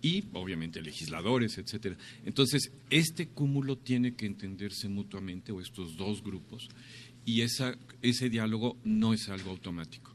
[0.00, 1.96] Y, obviamente, legisladores, etcétera.
[2.24, 6.68] Entonces, este cúmulo tiene que entenderse mutuamente, o estos dos grupos,
[7.26, 10.13] y ese diálogo no es algo automático.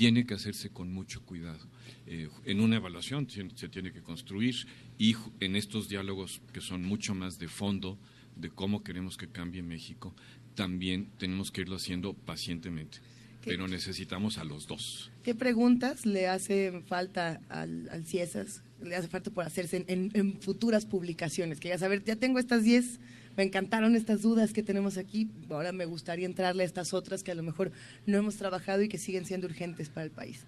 [0.00, 1.60] Tiene que hacerse con mucho cuidado.
[2.06, 7.14] Eh, en una evaluación se tiene que construir y en estos diálogos que son mucho
[7.14, 7.98] más de fondo,
[8.34, 10.14] de cómo queremos que cambie México,
[10.54, 13.00] también tenemos que irlo haciendo pacientemente.
[13.44, 15.12] Pero necesitamos a los dos.
[15.22, 18.62] ¿Qué preguntas le hace falta al, al CIESAS?
[18.82, 21.60] Le hace falta por hacerse en, futuras publicaciones.
[21.60, 23.00] Que ya saber, ya tengo estas 10,
[23.40, 27.30] me encantaron estas dudas que tenemos aquí, ahora me gustaría entrarle a estas otras que
[27.30, 27.72] a lo mejor
[28.04, 30.44] no hemos trabajado y que siguen siendo urgentes para el país.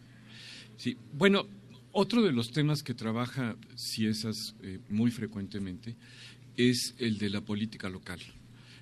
[0.77, 1.47] Sí, bueno,
[1.93, 5.97] otro de los temas que trabaja CIESAS eh, muy frecuentemente
[6.59, 8.21] es el de la política local.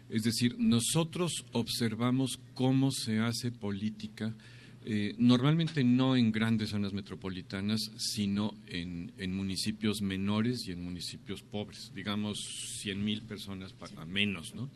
[0.08, 4.34] Es decir, nosotros observamos cómo se hace política,
[4.82, 11.92] eh, normalmente no en grandes zonas metropolitanas, sino en, municipios menores y en municipios pobres,
[11.94, 14.70] digamos 100 mil personas para menos, ¿no?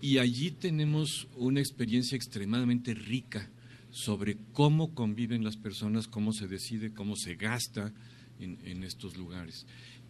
[0.00, 3.50] Y allí tenemos una experiencia extremadamente rica
[3.90, 7.92] sobre cómo conviven las personas, cómo se decide, cómo se gasta
[8.38, 9.66] en, estos lugares.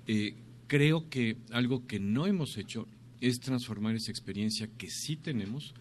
[0.06, 2.86] Eh, creo que algo que no hemos hecho
[3.20, 5.74] es transformar esa experiencia que sí tenemos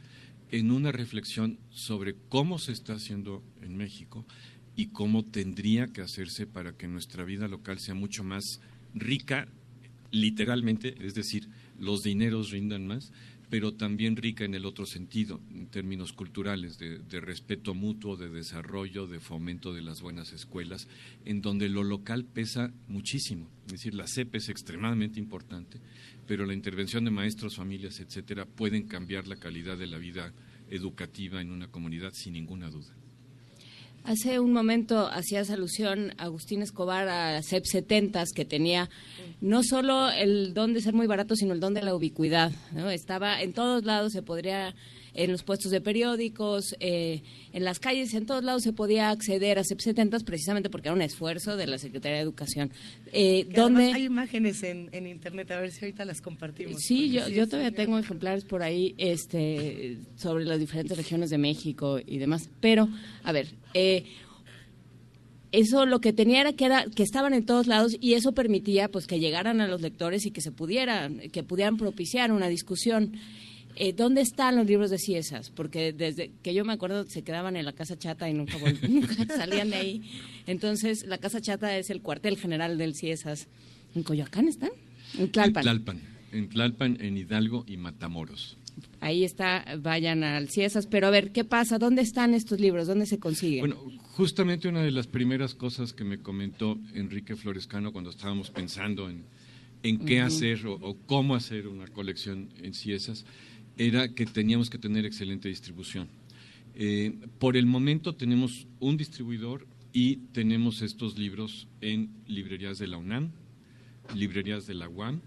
[0.51, 4.25] en una reflexión sobre cómo se está haciendo en México
[4.75, 8.61] y cómo tendría que hacerse para que nuestra vida local sea mucho más
[8.93, 9.47] rica,
[10.11, 13.11] literalmente, es decir, los dineros rindan más,
[13.49, 19.07] pero también rica en el otro sentido, en términos culturales, de, respeto mutuo, de desarrollo,
[19.07, 20.87] de fomento de las buenas escuelas,
[21.25, 23.49] en donde lo local pesa muchísimo.
[23.67, 25.79] Es decir, la CEP es extremadamente importante,
[26.25, 30.33] pero la intervención de maestros, familias, etcétera, pueden cambiar la calidad de la vida
[30.69, 32.93] educativa en una comunidad sin ninguna duda.
[34.07, 38.89] Hace un momento hacías alusión, Agustín Escobar, a CEP 70 que tenía
[39.41, 42.53] no solo el don de ser muy barato, sino el don de la ubicuidad.
[42.89, 44.73] Estaba en todos lados, se podría,
[45.17, 49.57] en los puestos de periódicos, eh, en las calles, en todos lados se podía acceder
[49.57, 52.71] a CEP 70 precisamente porque era un esfuerzo de la Secretaría de Educación.
[53.11, 56.81] Eh, donde hay imágenes en, en, Internet, a ver si ahorita las compartimos.
[56.81, 61.99] Sí, yo, yo todavía tengo ejemplares por ahí este, sobre las diferentes regiones de México
[62.05, 62.49] y demás.
[62.61, 62.87] Pero,
[63.23, 64.05] a ver, eh,
[65.51, 68.89] eso lo que tenía era que era que estaban en todos lados y eso permitía
[68.89, 73.13] pues que llegaran a los lectores y que se pudieran que pudieran propiciar una discusión
[73.79, 75.49] eh, ¿Dónde están los libros de Ciesas?
[75.51, 78.57] Porque desde que yo me acuerdo se quedaban en la Casa Chata y nunca,
[79.27, 80.11] salían de ahí.
[80.47, 83.47] Entonces, la Casa Chata es el cuartel general del Ciesas.
[83.95, 84.71] ¿En Coyoacán están?
[85.17, 85.61] En Tlalpan.
[85.61, 86.01] En Tlalpan,
[86.31, 88.57] en, Tlalpan, en Hidalgo y Matamoros.
[88.99, 90.87] Ahí está, vayan al Ciesas.
[90.87, 91.77] Pero a ver, ¿qué pasa?
[91.77, 92.87] ¿Dónde están estos libros?
[92.87, 93.61] ¿Dónde se consiguen?
[93.61, 99.09] Bueno, justamente una de las primeras cosas que me comentó Enrique Florescano cuando estábamos pensando
[99.09, 99.23] en,
[99.83, 103.25] en qué hacer o, cómo hacer una colección en Ciesas
[103.77, 106.07] era que teníamos que tener excelente distribución.
[106.75, 112.97] Eh, por el momento tenemos un distribuidor y tenemos estos libros en librerías de la
[112.97, 113.31] UNAM,
[114.15, 115.21] librerías de la UAM,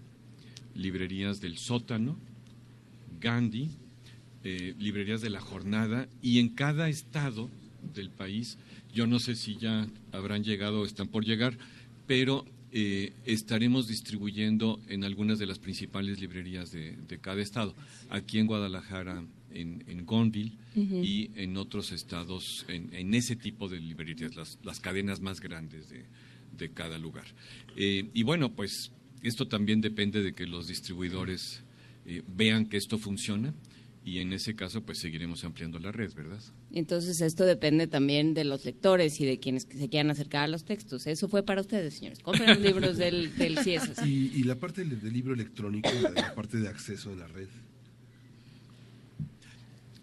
[0.75, 2.17] librerías del sótano,
[3.19, 3.69] Gandhi,
[4.43, 7.49] eh, librerías de la jornada y en cada estado
[7.93, 8.57] del país,
[8.93, 11.57] yo no sé si ya habrán llegado o están por llegar,
[12.07, 17.75] pero eh, estaremos distribuyendo en algunas de las principales librerías de, cada estado.
[18.09, 24.35] Aquí en Guadalajara, en, en Gonville y en otros estados, en, ese tipo de librerías,
[24.35, 26.05] las, cadenas más grandes de,
[26.73, 27.25] cada lugar.
[27.75, 28.91] Eh, y bueno, pues
[29.23, 31.63] esto también depende de que los distribuidores
[32.05, 33.53] eh, vean que esto funciona
[34.03, 36.41] y en ese caso pues seguiremos ampliando la red, ¿verdad?
[36.71, 40.63] Entonces esto depende también de los lectores y de quienes se quieran acercar a los
[40.63, 41.05] textos.
[41.05, 42.19] Eso fue para ustedes, señores.
[42.19, 44.05] Compren los libros del, del CIESAS.
[44.05, 47.47] Y, la parte del, libro electrónico, la, parte de acceso a la red.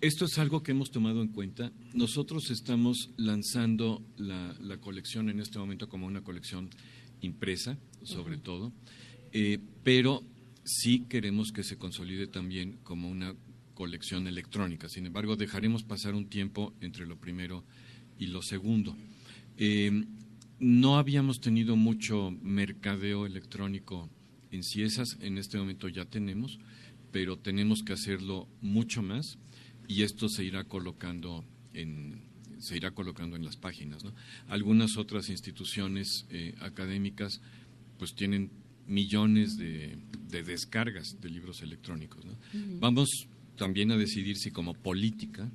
[0.00, 1.72] Esto es algo que hemos tomado en cuenta.
[1.92, 6.70] Nosotros estamos lanzando la, colección en este momento como una colección
[7.20, 8.72] impresa, sobre todo.
[9.32, 10.22] eh, pero
[10.64, 13.34] sí queremos que se consolide también como una
[13.78, 14.88] colección electrónica.
[14.88, 17.64] Sin embargo, dejaremos pasar un tiempo entre lo primero
[18.18, 18.96] y lo segundo.
[19.56, 20.04] Eh,
[20.58, 24.10] no habíamos tenido mucho mercadeo electrónico
[24.50, 26.58] en CIESAS, en este momento ya tenemos,
[27.12, 29.38] pero tenemos que hacerlo mucho más
[29.86, 32.22] y esto se irá colocando en,
[32.58, 34.02] se irá colocando en las páginas.
[34.48, 37.40] Algunas otras instituciones eh, académicas
[37.96, 38.50] pues tienen
[38.88, 39.98] millones de,
[40.28, 42.24] descargas de libros electrónicos.
[42.80, 45.50] Vamos también a decidir si como política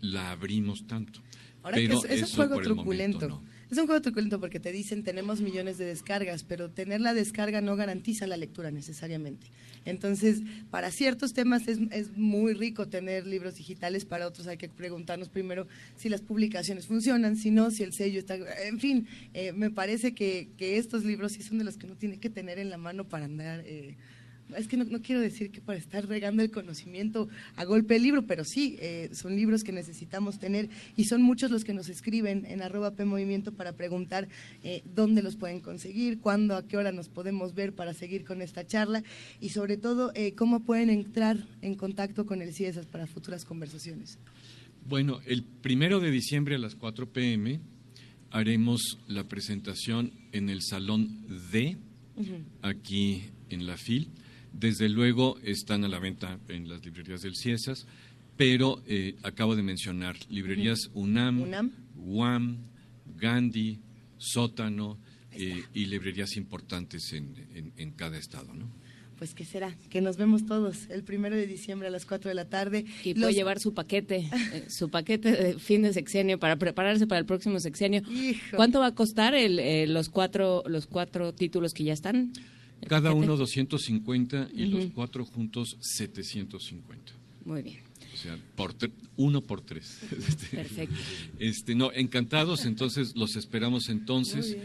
[0.00, 1.20] la abrimos tanto.
[1.62, 3.42] Ahora Pero que es, un juego truculento.
[3.70, 7.60] Es un juego truculento porque te dicen tenemos millones de descargas, pero tener la descarga
[7.60, 9.48] no garantiza la lectura necesariamente.
[9.84, 14.68] Entonces, para ciertos temas es, es muy rico tener libros digitales, para otros hay que
[14.68, 18.36] preguntarnos primero si las publicaciones funcionan, si no, si el sello está...
[18.66, 21.96] En fin, eh, me parece que, que, estos libros sí son de los que uno
[21.96, 23.62] tiene que tener en la mano para andar...
[23.66, 23.96] Eh,
[24.56, 28.26] es que no, quiero decir que para estar regando el conocimiento a golpe de libro,
[28.26, 32.44] pero sí, eh, son libros que necesitamos tener y son muchos los que nos escriben
[32.46, 34.28] en arroba P Movimiento para preguntar
[34.62, 38.42] eh, dónde los pueden conseguir, cuándo, a qué hora nos podemos ver para seguir con
[38.42, 39.02] esta charla
[39.40, 44.18] y sobre todo eh, cómo pueden entrar en contacto con el CIESAS para futuras conversaciones.
[44.86, 47.60] Bueno, el primero de diciembre a las 4 pm
[48.30, 51.76] haremos la presentación en el Salón D,
[52.62, 54.10] aquí en la FIL
[54.52, 57.86] desde luego están a la venta en las librerías del CIESAS,
[58.36, 62.58] pero eh, acabo de mencionar librerías UNAM, UAM,
[63.16, 63.80] Gandhi,
[64.16, 64.98] Sótano
[65.32, 68.52] eh, y librerías importantes en, cada estado.
[68.54, 68.66] ¿no?
[69.20, 69.76] pues ¿qué será?
[69.90, 72.86] Que nos vemos todos el primero de diciembre a las 4 de la tarde.
[73.04, 77.18] Y puede llevar su paquete, eh, su paquete de fin de sexenio para prepararse para
[77.18, 78.02] el próximo sexenio.
[78.56, 82.32] ¿Cuánto va a costar el, los, cuatro, los cuatro títulos que ya están?
[82.88, 87.12] Cada uno 250 y los cuatro juntos 750.
[87.44, 87.78] Muy bien.
[88.12, 88.74] O sea, por
[89.16, 90.00] uno por tres.
[90.28, 90.96] Este, Perfecto.
[91.38, 94.56] Este, no, encantados, entonces los esperamos entonces.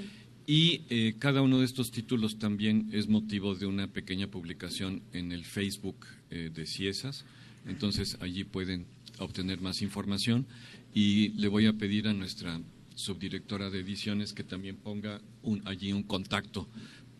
[0.47, 5.31] Y eh, cada uno de estos títulos también es motivo de una pequeña publicación en
[5.31, 7.25] el Facebook eh, de Ciesas.
[7.65, 8.85] Entonces allí pueden
[9.19, 10.45] obtener más información.
[10.93, 12.61] Y le voy a pedir a nuestra
[12.95, 16.69] subdirectora de ediciones que también ponga un, allí un contacto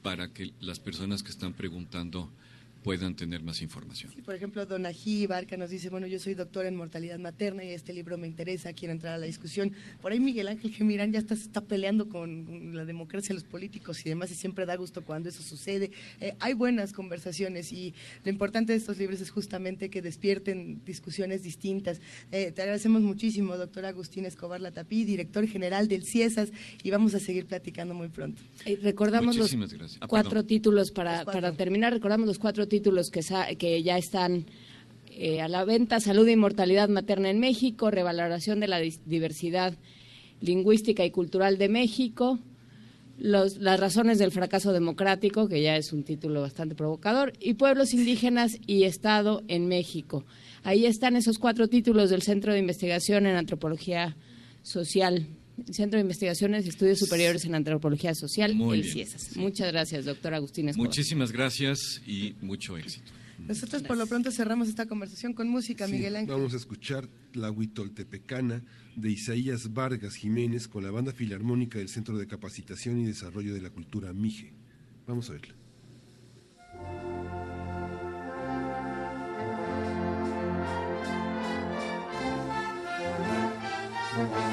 [0.06, 2.30] para que las personas que están preguntando
[2.86, 4.14] puedan tener más información.
[4.24, 7.70] por ejemplo, Don Ají Barca nos dice, bueno, yo soy doctor en mortalidad materna y
[7.70, 9.74] este libro me interesa, quiero entrar a la discusión.
[10.04, 14.10] Por ahí Miguel Ángel Gemirán ya está, está peleando con la democracia, los políticos y
[14.10, 15.90] demás, y siempre da gusto cuando eso sucede.
[16.22, 21.42] Eh, hay buenas conversaciones y lo importante de estos libros es justamente que despierten discusiones
[21.42, 22.02] distintas.
[22.32, 26.52] Eh, te agradecemos muchísimo, doctor Agustín Escobar Latapí, director general del CIESAS,
[26.84, 28.44] y vamos a seguir platicando muy pronto.
[28.64, 29.52] Eh, recordamos los
[30.02, 33.22] ah, cuatro títulos para, para terminar, recordamos los cuatro títulos títulos que,
[33.58, 34.48] que ya están
[35.10, 39.78] eh, a la venta, Salud e Inmortalidad Materna en México, Revaloración de la Diversidad
[40.42, 42.38] Lingüística y Cultural de México,
[43.18, 48.60] las razones del fracaso democrático, que ya es un título bastante provocador, y Pueblos Indígenas
[48.68, 50.26] y Estado en México.
[50.64, 54.18] Ahí están esos cuatro títulos del Centro de Investigación en Antropología
[54.64, 55.28] Social.
[55.72, 59.38] Centro de Investigaciones y Estudios Superiores en Antropología Social, Muy el CIESAS.
[59.38, 60.88] Muchas gracias, doctor Agustín Escobar.
[60.88, 63.12] Muchísimas gracias y mucho éxito.
[63.38, 66.34] Nosotros por lo pronto cerramos esta conversación con música, Miguel Ángel.
[66.34, 68.64] Vamos a escuchar la Huitoltepecana
[68.96, 73.62] de Isaías Vargas Jiménez con la Banda Filarmónica del Centro de Capacitación y Desarrollo de
[73.62, 74.54] la Cultura MIGE.
[75.06, 75.56] Vamos a verla.
[84.16, 84.45] Thank.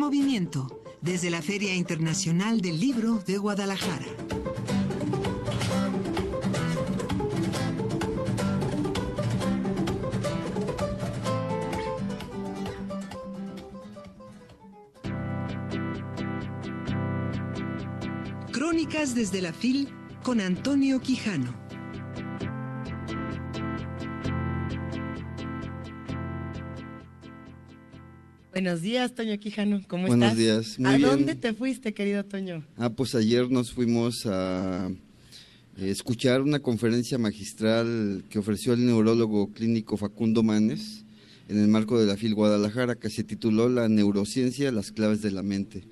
[0.00, 4.06] Movimiento desde la Feria Internacional del Libro de Guadalajara.
[18.50, 19.90] Crónicas desde la FIL
[20.22, 21.69] con Antonio Quijano.
[28.62, 29.80] Buenos días, Toño Quijano.
[29.88, 30.38] ¿Cómo Buenos estás?
[30.38, 30.78] días.
[30.78, 31.08] Muy ¿A bien.
[31.08, 32.62] dónde te fuiste, querido Toño?
[32.76, 34.90] Ah, pues ayer nos fuimos a
[35.78, 41.06] eh, escuchar una conferencia magistral que ofreció el neurólogo clínico Facundo Manes
[41.48, 45.30] en el marco de la FIL Guadalajara, que se tituló La neurociencia, las claves de
[45.30, 45.84] la mente.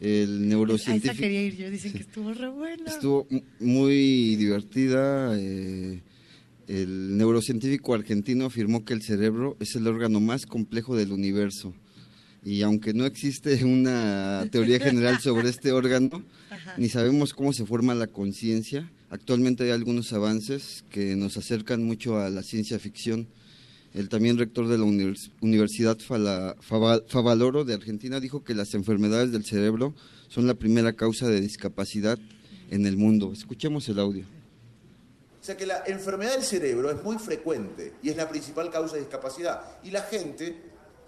[0.00, 1.68] El neurocientífico quería ir yo.
[1.68, 1.96] Dicen Sí.
[1.98, 2.84] que estuvo re buena.
[2.86, 5.36] estuvo mu- muy divertida.
[5.36, 6.00] eh,
[6.68, 11.74] el neurocientífico argentino afirmó que el cerebro es el órgano más complejo del universo.
[12.44, 16.22] Y aunque no existe una teoría general sobre este órgano,
[16.76, 22.18] ni sabemos cómo se forma la conciencia, actualmente hay algunos avances que nos acercan mucho
[22.18, 23.26] a la ciencia ficción.
[23.94, 28.74] El también rector de la univers- Universidad Fala- Fava- Favaloro de Argentina dijo que las
[28.74, 29.94] enfermedades del cerebro
[30.28, 32.18] son la primera causa de discapacidad
[32.70, 33.32] en el mundo.
[33.32, 34.24] Escuchemos el audio.
[35.40, 38.94] O sea que la enfermedad del cerebro es muy frecuente y es la principal causa
[38.96, 39.60] de discapacidad.
[39.84, 40.56] Y la gente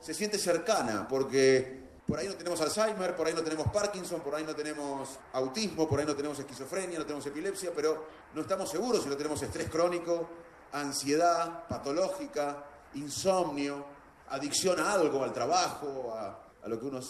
[0.07, 4.37] se siente cercana porque por ahí no tenemos Alzheimer, por ahí no tenemos Parkinson, por
[4.37, 8.71] ahí no tenemos autismo, por ahí no tenemos esquizofrenia, no tenemos epilepsia, pero no estamos
[8.71, 10.29] seguros si no tenemos estrés crónico,
[10.71, 13.85] ansiedad patológica, insomnio,
[14.29, 17.01] adicción a algo, al trabajo, a, a lo que uno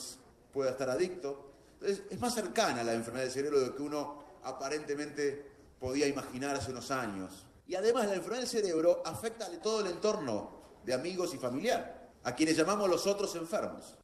[0.50, 1.50] pueda estar adicto.
[1.74, 6.56] Entonces, es más cercana la enfermedad del cerebro de lo que uno aparentemente podía imaginar
[6.56, 7.44] hace unos años.
[7.68, 11.95] Y además la enfermedad del cerebro afecta a todo el entorno de amigos y familiar,
[12.26, 13.94] a quienes llamamos los otros enfermos.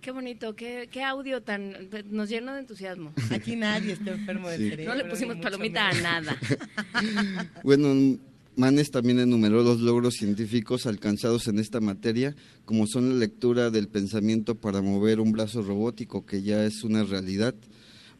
[0.00, 1.74] Qué bonito, qué, qué audio tan...
[2.10, 3.12] nos llenó de entusiasmo.
[3.30, 4.68] Aquí nadie está enfermo del Sí.
[4.70, 4.94] cerebro.
[4.94, 6.36] No le pusimos palomita a nada.
[7.62, 8.18] Bueno,
[8.56, 13.88] Manes también enumeró los logros científicos alcanzados en esta materia, como son la lectura del
[13.88, 17.54] pensamiento para mover un brazo robótico, que ya es una realidad,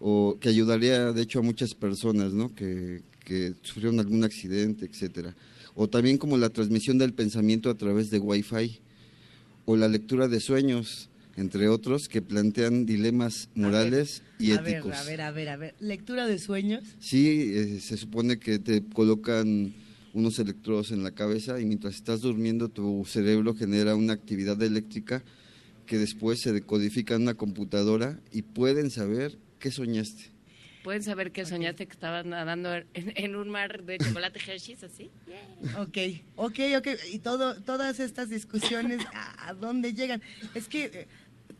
[0.00, 2.52] o que ayudaría de hecho a muchas personas, ¿no?
[2.54, 5.36] Que, que sufrieron algún accidente, etcétera.
[5.74, 8.80] O también como la transmisión del pensamiento a través de Wi-Fi,
[9.64, 14.96] o la lectura de sueños, entre otros, que plantean dilemas morales y a ver, éticos.
[14.96, 15.74] a ver, a ver, a ver.
[15.80, 16.84] Lectura de sueños.
[17.00, 19.74] Sí, eh, se supone que te colocan
[20.12, 25.24] unos electrodos en la cabeza y mientras estás durmiendo tu cerebro genera una actividad eléctrica
[25.86, 30.33] que después se decodifica en una computadora y pueden saber qué soñaste.
[30.84, 35.10] ¿Pueden saber que soñaste que estabas nadando en, en un mar de chocolate Hershey's así?
[35.78, 35.96] Ok,
[36.36, 36.88] ok, ok.
[37.10, 40.20] Y todo, todas estas discusiones, ¿a, a dónde llegan?
[40.54, 41.06] Es que eh,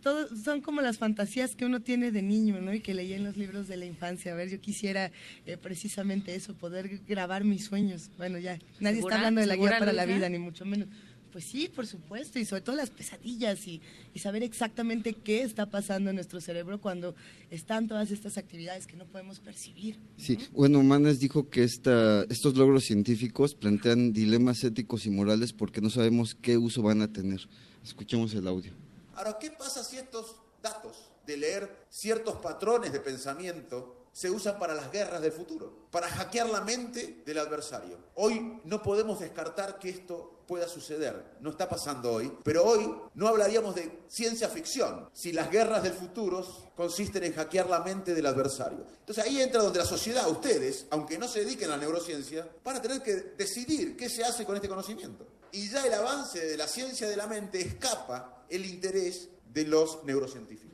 [0.02, 2.74] todo, son como las fantasías que uno tiene de niño, ¿no?
[2.74, 4.32] Y que leía en los libros de la infancia.
[4.32, 5.10] A ver, yo quisiera
[5.46, 8.10] eh, precisamente eso, poder grabar mis sueños.
[8.18, 10.88] Bueno, ya, nadie está hablando de la guía ¿Segura, para la vida, ni mucho menos.
[11.34, 13.82] Pues sí, por supuesto, y sobre todo las pesadillas y,
[14.14, 17.16] y saber exactamente qué está pasando en nuestro cerebro cuando
[17.50, 19.98] están todas estas actividades que no podemos percibir.
[20.16, 25.80] Sí, bueno, Manes dijo que esta, estos logros científicos plantean dilemas éticos y morales porque
[25.80, 27.40] no sabemos qué uso van a tener.
[27.82, 28.72] Escuchemos el audio.
[29.16, 34.74] Ahora, ¿qué pasa si estos datos de leer ciertos patrones de pensamiento se usan para
[34.74, 35.88] las guerras del futuro?
[35.90, 37.98] Para hackear la mente del adversario.
[38.14, 41.36] Hoy no podemos descartar que esto pueda suceder.
[41.40, 42.32] No está pasando hoy.
[42.44, 46.46] Pero hoy no hablaríamos de ciencia ficción si las guerras del futuro
[46.76, 48.86] consisten en hackear la mente del adversario.
[49.00, 52.76] Entonces ahí entra donde la sociedad, ustedes, aunque no se dediquen a la neurociencia, van
[52.76, 55.26] a tener que decidir qué se hace con este conocimiento.
[55.50, 60.04] Y ya el avance de la ciencia de la mente escapa el interés de los
[60.04, 60.73] neurocientíficos.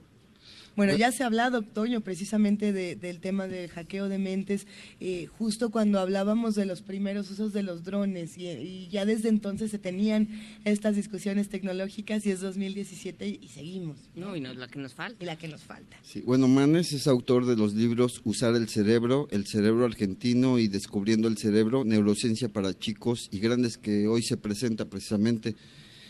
[0.76, 4.66] Bueno, ya se ha hablado, Toño, precisamente de- del tema del hackeo de mentes,
[5.00, 9.28] eh, justo cuando hablábamos de los primeros usos de los drones y, y ya desde
[9.28, 10.28] entonces se tenían
[10.64, 13.98] estas discusiones tecnológicas y es 2017 y, y seguimos.
[14.14, 15.22] No, y no es la que nos falta.
[15.22, 15.96] Y la que nos falta.
[16.02, 20.68] Sí, bueno, Manes es autor de los libros Usar el cerebro, El cerebro argentino y
[20.68, 25.56] Descubriendo el cerebro, Neurociencia para chicos y grandes que hoy se presenta precisamente.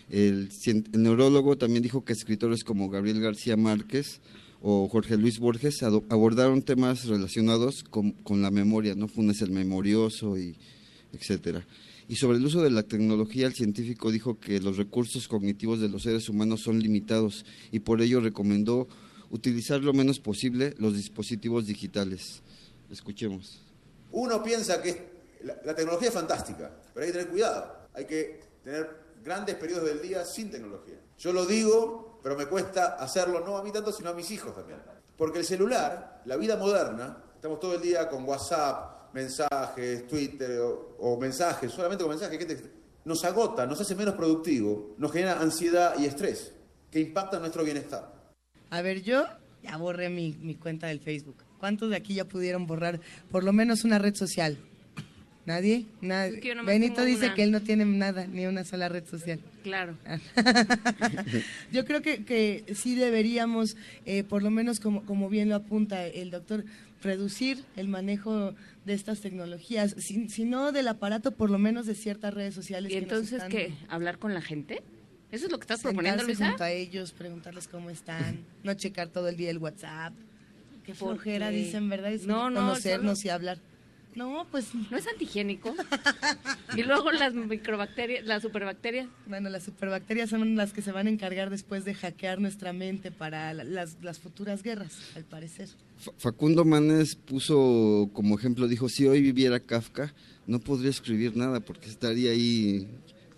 [0.09, 4.21] El, cien- el neurólogo también dijo que escritores como Gabriel García Márquez
[4.63, 9.09] o Jorge Luis Borges abordaron temas relacionados con, la memoria, ¿no?
[9.09, 10.57] Funes el memorioso y
[11.13, 11.67] etcétera.
[12.09, 15.89] Y sobre el uso de la tecnología, el científico dijo que los recursos cognitivos de
[15.89, 18.89] los seres humanos son limitados y por ello recomendó
[19.31, 22.43] utilizar lo menos posible los dispositivos digitales.
[22.91, 23.61] Escuchemos.
[24.11, 25.09] Uno piensa que
[25.65, 27.89] la tecnología es fantástica, pero hay que tener cuidado.
[27.95, 28.89] Hay que tener
[29.25, 31.01] grandes periodos del día sin tecnología.
[31.19, 34.55] Yo lo digo pero me cuesta hacerlo no a mí tanto, sino a mis hijos
[34.55, 34.79] también.
[35.17, 41.19] Porque el celular, la vida moderna, estamos todo el día con WhatsApp, mensajes, Twitter o,
[41.21, 42.65] mensajes, solamente con mensajes,
[43.05, 46.53] nos agota, nos hace menos productivo, nos genera ansiedad y estrés
[46.91, 48.13] que impactan nuestro bienestar.
[48.71, 49.25] A ver, yo
[49.63, 51.37] ya borré mi, mi cuenta del Facebook.
[51.59, 53.01] ¿Cuántos de aquí ya pudieron borrar
[53.31, 54.59] por lo menos una red social?
[55.47, 55.87] ¿Nadie?
[56.01, 56.41] Nadie.
[56.65, 59.41] Benito dice que él no tiene nada, ni una sola red social.
[59.63, 59.97] Claro.
[61.73, 66.07] Yo creo que, que sí deberíamos, eh, por lo menos como, como bien lo apunta
[66.07, 66.65] el doctor,
[67.03, 68.55] reducir el manejo
[68.85, 72.93] de estas tecnologías, si, no del aparato, por lo menos de ciertas redes sociales.
[72.93, 73.75] ¿Y entonces qué?
[73.89, 74.83] ¿Hablar con la gente?
[75.31, 76.49] ¿Eso es lo que estás proponiendo, Luisa?
[76.49, 80.13] junto a ellos, preguntarles cómo están, no checar todo el día el WhatsApp.
[80.85, 82.13] Qué flojera, dicen, ¿verdad?
[82.27, 83.59] no, no, conocernos y hablar.
[84.21, 85.75] No, pues no es antihigiénico.
[86.77, 89.09] y luego las microbacterias, las superbacterias.
[89.27, 93.11] Bueno, las superbacterias son las que se van a encargar después de hackear nuestra mente
[93.11, 95.71] para las, las futuras guerras, al parecer.
[96.19, 100.13] Facundo Manes puso como ejemplo, dijo, si hoy viviera Kafka,
[100.47, 102.89] no podría escribir nada porque estaría ahí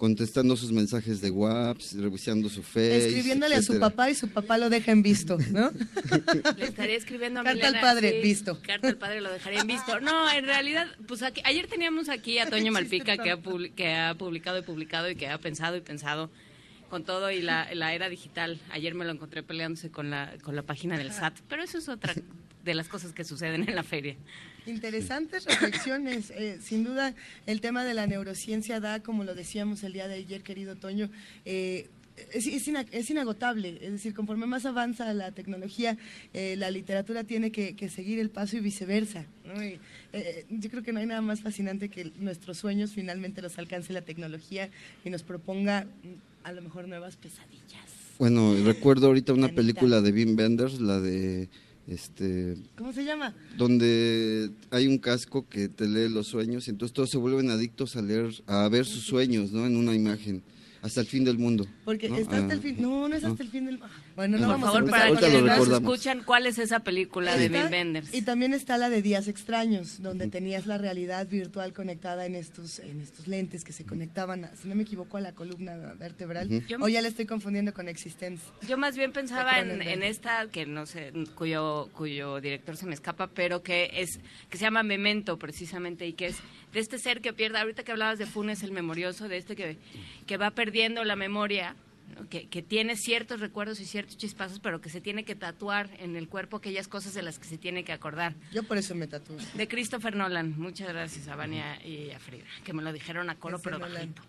[0.02, 2.96] contestando sus mensajes de WhatsApp, revisando su fe.
[2.96, 5.70] Escribiéndole a su papá y su papá lo deja en visto, ¿no?
[6.56, 8.60] Le estaría escribiendo a Carta al padre, visto.
[8.62, 10.00] Carta al padre lo dejaría en visto.
[10.00, 13.38] No, en realidad, pues ayer teníamos aquí a Toño Malpica que ha,
[13.76, 16.30] que ha publicado y publicado y que ha pensado y pensado
[16.90, 18.58] con todo y la, la, era digital.
[18.72, 21.88] Ayer me lo encontré peleándose con la, con la página del SAT, pero eso es
[21.88, 22.12] otra
[22.64, 24.16] de las cosas que suceden en la feria.
[24.66, 26.30] Interesantes reflexiones.
[26.30, 27.14] Eh, sin duda,
[27.46, 31.10] el tema de la neurociencia da, como lo decíamos el día de ayer, querido Toño,
[31.44, 31.88] eh,
[32.32, 35.96] es, es, inagotable, es decir, conforme más avanza la tecnología,
[36.34, 39.24] eh, la literatura tiene que, seguir el paso y viceversa.
[40.50, 44.02] yo creo que no hay nada más fascinante que nuestros sueños finalmente los alcance la
[44.02, 44.68] tecnología
[45.04, 47.82] y nos proponga mm, a lo mejor nuevas pesadillas.
[48.18, 51.48] Bueno, recuerdo ahorita una película de Wim Wenders, la de
[51.92, 53.34] este ¿Cómo se llama?
[53.56, 57.96] Donde hay un casco que te lee los sueños y entonces todos se vuelven adictos
[57.96, 59.66] a leer, a ver sus sueños, ¿no?
[59.66, 60.42] En una imagen
[60.82, 61.66] hasta el fin del mundo.
[61.84, 63.94] Porque está hasta el ah, fin, no, no es hasta el fin del mundo.
[64.16, 68.14] Bueno, no, por favor, para quienes nos escuchan, ¿cuál es esa película de Wim Wenders?
[68.14, 72.78] Y también está la de Días Extraños, donde tenías la realidad virtual conectada en estos
[72.78, 76.48] en estos lentes que se conectaban, si no me equivoco, a la columna vertebral.
[76.80, 78.42] O ya le estoy confundiendo con Existence.
[78.68, 82.94] Yo más bien pensaba en, en, esta, que no sé, cuyo, cuyo director se me
[82.94, 86.36] escapa, pero que, es, que se llama Memento, precisamente, y que es
[86.72, 89.78] de este ser que pierde, ahorita que hablabas de Funes el memorioso, de este que,
[90.26, 91.76] que va perdiendo la memoria,
[92.30, 96.16] que, que, tiene ciertos recuerdos y ciertos chispazos, pero que se tiene que tatuar en
[96.16, 98.34] el cuerpo aquellas cosas de las que se tiene que acordar.
[98.52, 99.36] Yo por eso me tatúo.
[99.54, 100.58] De Christopher Nolan.
[100.58, 104.22] Muchas gracias a Vania y a Frida, que me lo dijeron a coro, pero bajito.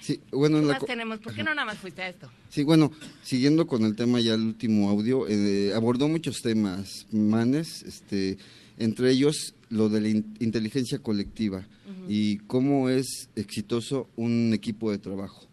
[0.00, 1.18] Sí, bueno, ¿Qué más tenemos?
[1.18, 2.30] ¿Por qué no nada más fuiste a esto?
[2.48, 2.92] Sí, bueno,
[3.22, 8.38] siguiendo con el tema ya el último audio, eh, abordó muchos temas, Manes, este,
[8.78, 11.66] entre ellos lo de la inteligencia colectiva
[12.08, 15.48] y cómo es exitoso un equipo de trabajo.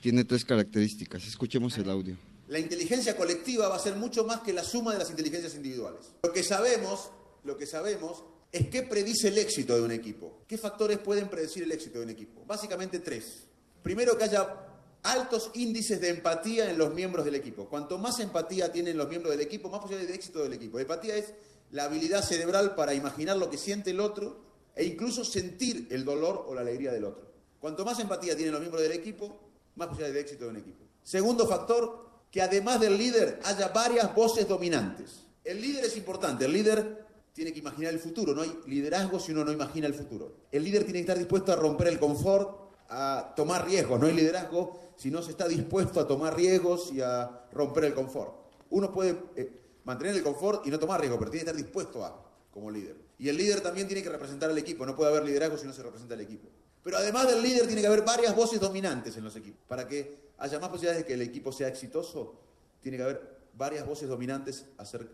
[0.00, 1.26] Tiene tres características.
[1.26, 2.16] Escuchemos el audio.
[2.48, 6.12] La inteligencia colectiva va a ser mucho más que la suma de las inteligencias individuales.
[6.22, 7.10] Lo que sabemos,
[7.44, 10.44] lo que sabemos es qué predice el éxito de un equipo.
[10.46, 12.44] ¿Qué factores pueden predecir el éxito de un equipo?
[12.46, 13.44] Básicamente tres.
[13.82, 14.66] Primero que haya
[15.02, 17.68] altos índices de empatía en los miembros del equipo.
[17.68, 20.78] Cuanto más empatía tienen los miembros del equipo, más posibilidades de éxito del equipo.
[20.78, 21.34] La empatía es
[21.70, 24.40] la habilidad cerebral para imaginar lo que siente el otro
[24.74, 27.28] e incluso sentir el dolor o la alegría del otro.
[27.60, 29.47] Cuanto más empatía tienen los miembros del equipo,
[29.78, 30.84] más posibilidades de éxito de un equipo.
[31.02, 35.24] Segundo factor, que además del líder haya varias voces dominantes.
[35.44, 39.32] El líder es importante, el líder tiene que imaginar el futuro, no hay liderazgo si
[39.32, 40.32] uno no imagina el futuro.
[40.50, 44.14] El líder tiene que estar dispuesto a romper el confort, a tomar riesgos, no hay
[44.14, 48.34] liderazgo si no se está dispuesto a tomar riesgos y a romper el confort.
[48.70, 49.50] Uno puede eh,
[49.84, 52.96] mantener el confort y no tomar riesgo, pero tiene que estar dispuesto a, como líder.
[53.18, 55.72] Y el líder también tiene que representar al equipo, no puede haber liderazgo si no
[55.72, 56.48] se representa al equipo.
[56.82, 59.60] Pero además del líder tiene que haber varias voces dominantes en los equipos.
[59.66, 62.40] Para que haya más posibilidades de que el equipo sea exitoso,
[62.80, 64.66] tiene que haber varias voces dominantes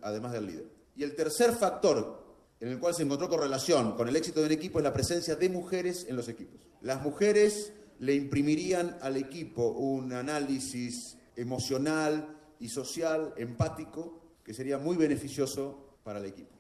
[0.03, 0.67] además del líder.
[0.97, 2.23] Y el tercer factor
[2.61, 5.37] en el cual se encontró correlación con el éxito de un equipo es la presencia
[5.37, 6.61] de mujeres en los equipos.
[6.83, 14.97] Las mujeres le imprimirían al equipo un análisis emocional y social, empático, que sería muy
[14.97, 16.54] beneficioso para el equipo.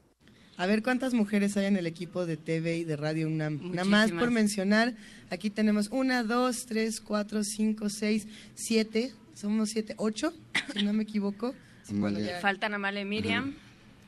[0.56, 3.72] A ver cuántas mujeres hay en el equipo de TV y de Radio UNAM.
[3.72, 4.94] Nada más por mencionar,
[5.30, 10.32] aquí tenemos una, dos, tres, cuatro, cinco, seis, siete, somos siete, ocho,
[10.74, 11.54] si no me equivoco.
[12.40, 13.54] Faltan Amalia y Miriam,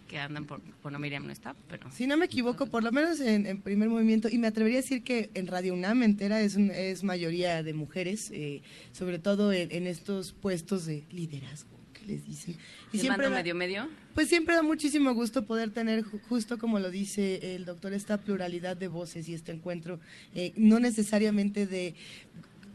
[0.08, 1.90] que andan por, bueno, Miriam no está, pero...
[1.90, 5.02] Si no me equivoco, por lo menos en, primer movimiento, y me atrevería a decir
[5.02, 10.32] que en Radio UNAM entera es, es mayoría de mujeres, eh, sobre todo en estos
[10.32, 11.76] puestos de liderazgo
[12.06, 12.56] les dicen.
[12.92, 13.88] Y siempre medio medio.
[14.16, 18.74] Pues siempre da muchísimo gusto poder tener, justo como lo dice el doctor, esta pluralidad
[18.74, 20.00] de voces y este encuentro,
[20.34, 21.94] eh, no necesariamente de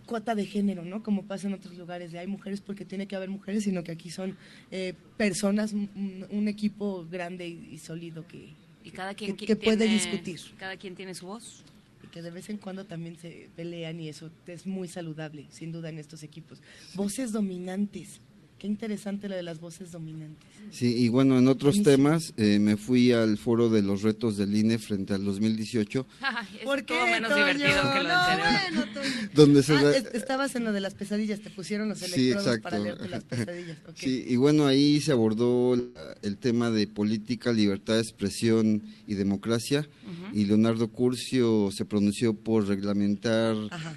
[0.06, 1.02] cuota de género, ¿no?
[1.02, 3.92] Como pasa en otros lugares, de hay mujeres porque tiene que haber mujeres, sino que
[3.92, 4.38] aquí son
[4.70, 10.40] eh, personas, un, equipo grande y, sólido que, y cada quien que, puede discutir.
[10.60, 11.64] Cada quien tiene su voz.
[12.04, 15.72] Y que de vez en cuando también se pelean y eso es muy saludable, sin
[15.72, 16.62] duda, en estos equipos.
[16.94, 18.22] Voces dominantes.
[18.62, 20.48] Qué interesante lo de las voces dominantes.
[20.70, 24.56] Sí, y bueno, en otros temas eh, me fui al foro de los retos del
[24.56, 26.06] INE frente al 202018.
[26.64, 28.86] ¿Por qué, menos divertido que lo no,
[29.34, 33.10] donde se ah, estabas en lo de las pesadillas, te pusieron los electrodos para leerte
[33.10, 33.78] las pesadillas.
[33.96, 35.74] Sí, y bueno, ahí se abordó
[36.22, 39.90] el tema de política, libertad de expresión y democracia,
[40.34, 43.56] y Leonardo Curcio se pronunció por reglamentar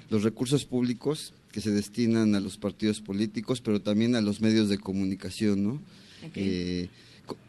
[0.09, 4.67] los recursos públicos que se destinan a los partidos políticos, pero también a los medios
[4.67, 5.81] de comunicación, ¿no?
[6.35, 6.89] Eh,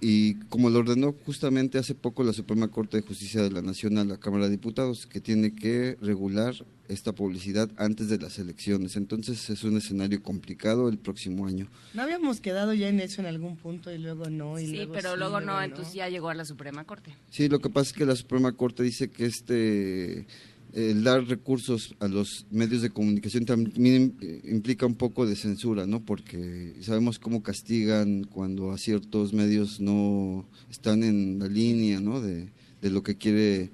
[0.01, 3.99] y como lo ordenó justamente hace poco la Suprema Corte de Justicia de la Nación
[3.99, 6.55] a la Cámara de Diputados, que tiene que regular
[6.87, 8.95] esta publicidad antes de las elecciones.
[8.95, 11.67] Entonces es un escenario complicado el próximo año.
[11.93, 14.57] ¿No habíamos quedado ya en eso en algún punto y luego no?
[14.61, 17.17] Y sí, pero luego, no, entonces ya llegó a la Suprema Corte.
[17.29, 20.29] Sí, lo que pasa es que la Suprema Corte dice que este
[20.77, 26.05] el dar recursos a los medios de comunicación también implica un poco de censura, ¿no?
[26.05, 32.21] Porque sabemos cómo castigan cuando a ciertos medios no están en la línea, ¿no?
[32.21, 32.51] De,
[32.83, 33.71] lo que quiere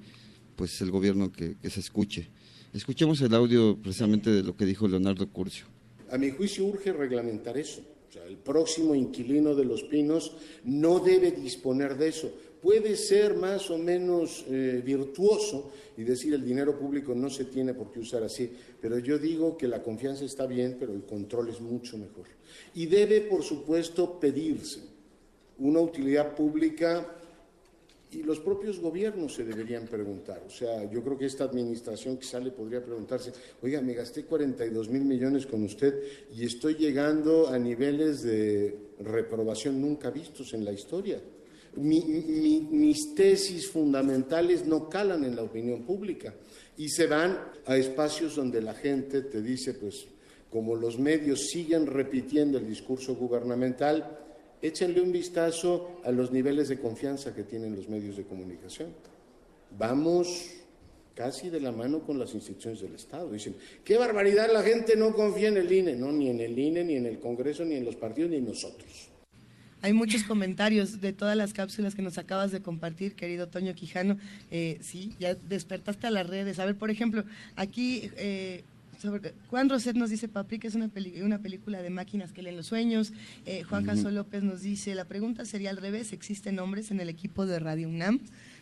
[0.55, 2.29] pues el gobierno que, se escuche.
[2.73, 5.65] Escuchemos el audio precisamente de lo que dijo Leonardo Curcio.
[6.09, 7.83] A mi juicio urge reglamentar eso.
[8.27, 12.31] El próximo inquilino de Los Pinos no debe disponer de eso
[12.63, 17.73] puede ser más o menos eh, virtuoso y decir el dinero público no se tiene
[17.73, 18.49] por qué usar así,
[18.79, 22.25] pero yo digo que la confianza está bien, pero el control es mucho mejor.
[22.73, 24.79] Y debe, por supuesto, pedirse
[25.59, 27.19] una utilidad pública
[28.13, 30.41] y los propios gobiernos se deberían preguntar.
[30.47, 34.87] O sea, yo creo que esta administración que sale podría preguntarse, oiga, me gasté 42
[34.87, 36.01] mil millones con usted
[36.33, 41.19] y estoy llegando a niveles de reprobación nunca vistos en la historia
[41.75, 46.33] mis tesis fundamentales no calan en la opinión pública
[46.77, 50.05] y se van a espacios donde la gente te dice, pues
[50.49, 54.19] como los medios siguen repitiendo el discurso gubernamental,
[54.61, 58.93] échenle un vistazo a los niveles de confianza que tienen los medios de comunicación.
[59.77, 60.51] Vamos
[61.15, 63.31] casi de la mano con las instituciones del Estado.
[63.31, 65.95] Dicen, qué barbaridad, la gente no confía en el INE.
[65.95, 68.45] No, ni en el INE, ni en el Congreso, ni en los partidos, ni en
[68.45, 69.09] nosotros.
[69.83, 74.17] Hay muchos comentarios de todas las cápsulas que nos acabas de compartir, querido Toño Quijano.
[74.49, 76.57] Eh, sí, ya despertaste a las redes.
[76.59, 77.25] A ver, por ejemplo,
[77.57, 78.63] aquí eh,
[79.49, 80.89] Juan Roset nos dice, Papi, que es una,
[81.21, 83.11] una película de máquinas que leen los sueños.
[83.45, 87.09] Eh, Juan Caso López nos dice, la pregunta sería al revés, ¿existen hombres en el
[87.09, 88.21] equipo de Radio UNAM?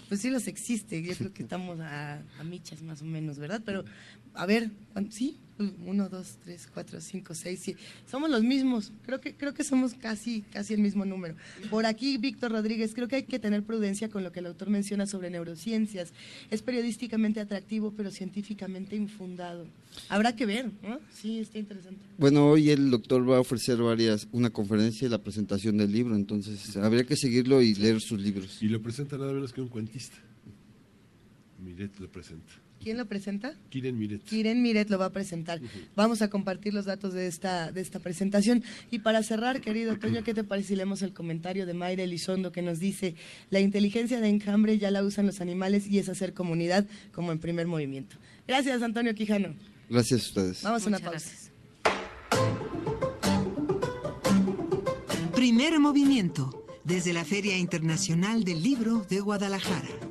[0.09, 3.61] Pues sí los existe, yo creo que estamos a, a michas más o menos, ¿verdad?
[3.63, 3.85] Pero,
[4.33, 4.71] a ver,
[5.11, 5.37] ¿sí?
[5.61, 7.79] Uno, dos, tres, cuatro, cinco, seis, siete.
[8.09, 8.91] Somos los mismos.
[9.05, 11.35] Creo que, creo que somos casi, casi el mismo número.
[11.69, 14.69] Por aquí, Víctor Rodríguez, creo que hay que tener prudencia con lo que el autor
[14.69, 16.13] menciona sobre neurociencias.
[16.49, 19.67] Es periodísticamente atractivo, pero científicamente infundado.
[20.09, 20.99] Habrá que ver, ¿no?
[21.13, 22.01] Sí, está interesante.
[22.17, 26.15] Bueno, hoy el doctor va a ofrecer varias, una conferencia y la presentación del libro,
[26.15, 28.61] entonces habría que seguirlo y leer sus libros.
[28.61, 30.17] Y lo presenta nada menos que un cuentista.
[31.59, 32.53] Miret lo presenta.
[32.81, 33.53] ¿Quién lo presenta?
[33.69, 34.23] Kiren Miret.
[34.23, 35.61] Kiren Miret lo va a presentar.
[35.95, 38.63] Vamos a compartir los datos de esta, de esta presentación.
[38.89, 42.51] Y para cerrar, querido Toño, ¿qué te parece si leemos el comentario de Mayra Elizondo
[42.51, 43.15] que nos dice,
[43.51, 47.39] la inteligencia de enjambre ya la usan los animales y es hacer comunidad como en
[47.39, 48.15] primer movimiento?
[48.47, 49.53] Gracias, Antonio Quijano.
[49.89, 50.63] Gracias a ustedes.
[50.63, 51.29] Vamos a una pausa.
[55.35, 60.10] Primer movimiento, desde la Feria Internacional del Libro de Guadalajara.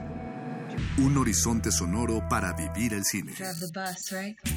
[1.01, 3.33] un horizonte sonoro para vivir el cine.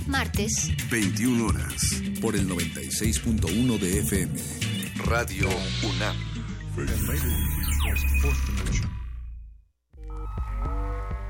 [0.07, 0.71] Martes.
[0.91, 2.03] 21 horas.
[2.21, 4.41] Por el 96.1 de FM.
[5.07, 5.49] Radio
[5.83, 6.17] UNAM.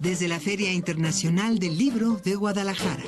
[0.00, 3.04] desde la Feria Internacional del Libro de Guadalajara.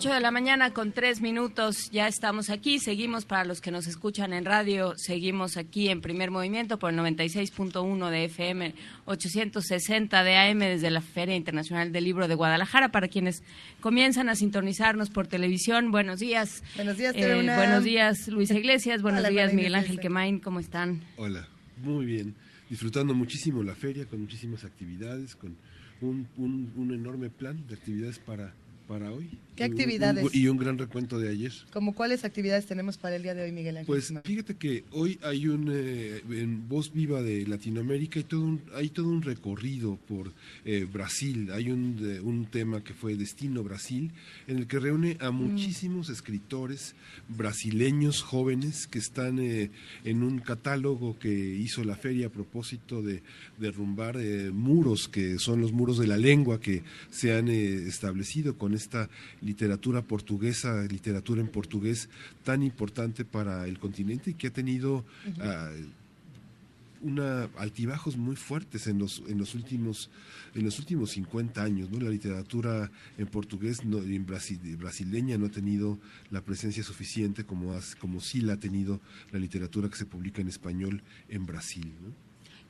[0.00, 3.86] 8 de la mañana con tres minutos, ya estamos aquí, seguimos para los que nos
[3.86, 8.74] escuchan en radio, seguimos aquí en primer movimiento por el 96.1 de FM,
[9.04, 13.42] 860 de AM desde la Feria Internacional del Libro de Guadalajara, para quienes
[13.82, 16.62] comienzan a sintonizarnos por televisión, buenos días.
[16.76, 21.02] Buenos días, eh, Buenos días, Luisa Iglesias, buenos días, Miguel Ángel Quemain, ¿cómo están?
[21.18, 21.46] Hola,
[21.76, 22.34] muy bien,
[22.70, 25.58] disfrutando muchísimo la feria, con muchísimas actividades, con
[26.00, 28.54] un, un enorme plan de actividades para
[28.90, 29.30] para hoy.
[29.56, 30.34] ¿Qué actividades?
[30.34, 31.52] y un gran recuento de ayer.
[31.72, 33.86] ¿Cómo cuáles actividades tenemos para el día de hoy, Miguel Ángel?
[33.86, 38.62] Pues fíjate que hoy hay un, eh, en Voz Viva de Latinoamérica, hay todo un,
[38.74, 40.32] hay todo un recorrido por
[40.64, 41.50] eh, Brasil.
[41.52, 44.12] Hay un, un tema que fue Destino Brasil,
[44.46, 45.34] en el que reúne a mm.
[45.34, 46.94] muchísimos escritores
[47.28, 49.70] brasileños jóvenes que están eh,
[50.04, 53.22] en un catálogo que hizo la feria a propósito de
[53.58, 54.16] derrumbar
[54.52, 59.08] muros, que son los muros de la lengua que se han establecido con esta
[59.42, 62.08] literatura portuguesa, literatura en portugués
[62.44, 65.04] tan importante para el continente y que ha tenido
[65.40, 65.70] ah,
[67.02, 70.10] una altibajos muy fuertes en los en los últimos
[70.54, 72.00] en los últimos 50 años, ¿no?
[72.00, 75.98] La literatura en portugués no, en brasileña no ha tenido
[76.30, 79.00] la presencia suficiente como como sí la ha tenido
[79.32, 81.92] la literatura que se publica en español en Brasil,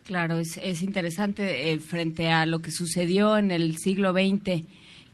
[0.07, 4.65] Claro, es, es interesante eh, frente a lo que sucedió en el siglo XX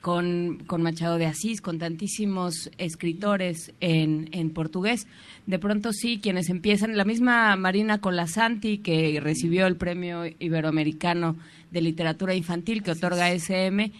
[0.06, 5.08] con, con, Machado de Asís, con tantísimos escritores en, en, portugués.
[5.46, 11.34] De pronto sí, quienes empiezan, la misma Marina Colasanti, que recibió el Premio Iberoamericano
[11.72, 13.90] de Literatura Infantil que otorga SM,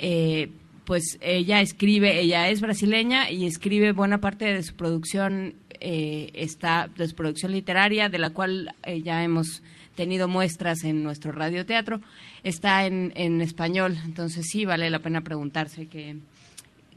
[0.00, 0.50] eh,
[0.84, 6.90] pues ella escribe, ella es brasileña y escribe buena parte de su producción, eh, está,
[6.96, 9.62] de su producción literaria, de la cual eh, ya hemos
[9.94, 12.00] tenido muestras en nuestro radioteatro,
[12.48, 16.16] está en, en español, entonces sí vale la pena preguntarse que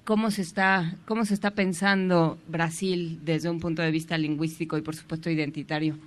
[0.04, 4.82] cómo se está cómo se está pensando Brasil desde un punto de vista lingüístico y
[4.82, 5.97] por supuesto identitario.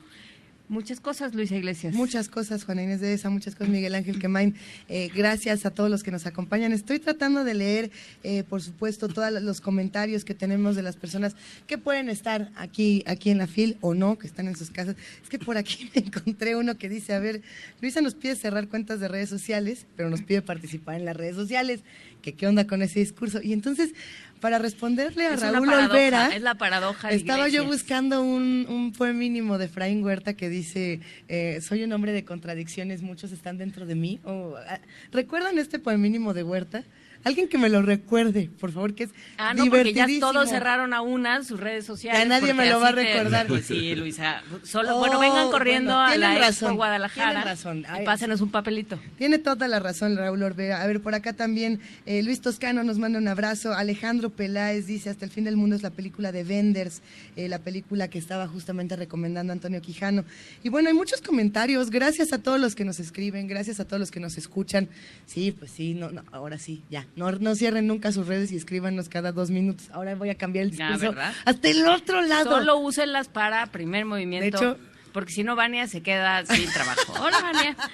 [0.73, 1.93] Muchas cosas, Luisa Iglesias.
[1.93, 4.55] Muchas cosas, Juana Inés de esa, muchas cosas, Miguel Ángel Quemain.
[4.89, 6.73] Eh, gracias a todos los que nos acompañan.
[6.73, 7.91] Estoy tratando de leer,
[8.23, 13.05] eh, por supuesto, todos los comentarios que tenemos de las personas que pueden estar aquí,
[13.07, 14.97] aquí en la FIL o no, que están en sus casas.
[15.23, 17.43] Es que por aquí me encontré uno que dice, a ver,
[17.83, 21.37] Luisa nos pide cerrar cuentas de redes sociales, pero nos pide participar en las redes
[21.37, 21.81] sociales.
[22.23, 23.41] Que qué onda con ese discurso.
[23.43, 23.93] Y entonces,
[24.41, 28.67] para responderle a Es Raúl paradoja, Olvera, es la paradoja de estaba yo buscando un,
[28.69, 33.33] un poema mínimo de Efraín Huerta que dice, eh, soy un hombre de contradicciones, muchos
[33.33, 34.21] están dentro de mí.
[34.25, 34.81] O, ah,
[35.13, 36.85] ¿Recuerdan este poemínimo de Huerta?
[37.25, 40.93] Alguien que me lo recuerde, por favor, que es Ah, no, porque ya todos cerraron
[40.93, 42.21] a una sus redes sociales.
[42.21, 43.47] Ya nadie me lo va a te- recordar.
[43.47, 44.43] Pues sí, Luisa.
[44.65, 47.85] Solo, Oh, bueno, vengan corriendo bueno, a la tienen Expo razón, Guadalajara tienen razón.
[48.03, 48.99] y pásenos un papelito.
[49.19, 50.83] Tiene toda la razón Raúl Orbea.
[50.83, 53.73] A ver, por acá también eh, Luis Toscano nos manda un abrazo.
[53.73, 57.03] Alejandro Peláez dice, Hasta el fin del mundo es la película de Venders,
[57.37, 60.25] eh, la película que estaba justamente recomendando Antonio Quijano.
[60.63, 61.91] Y bueno, hay muchos comentarios.
[61.91, 64.89] Gracias a todos los que nos escriben, gracias a todos los que nos escuchan.
[65.27, 67.07] Sí, pues sí, no, no, ahora sí, ya.
[67.15, 69.91] No, no cierren nunca sus redes y escríbanos cada dos minutos.
[69.93, 71.35] Ahora voy a cambiar el discurso ¿verdad?
[71.45, 72.51] hasta el otro lado.
[72.51, 74.59] Solo úsenlas para primer movimiento.
[74.59, 74.79] De hecho-
[75.13, 77.15] porque si no, Vania se queda sin trabajo.
[77.21, 77.77] Hola, Vania.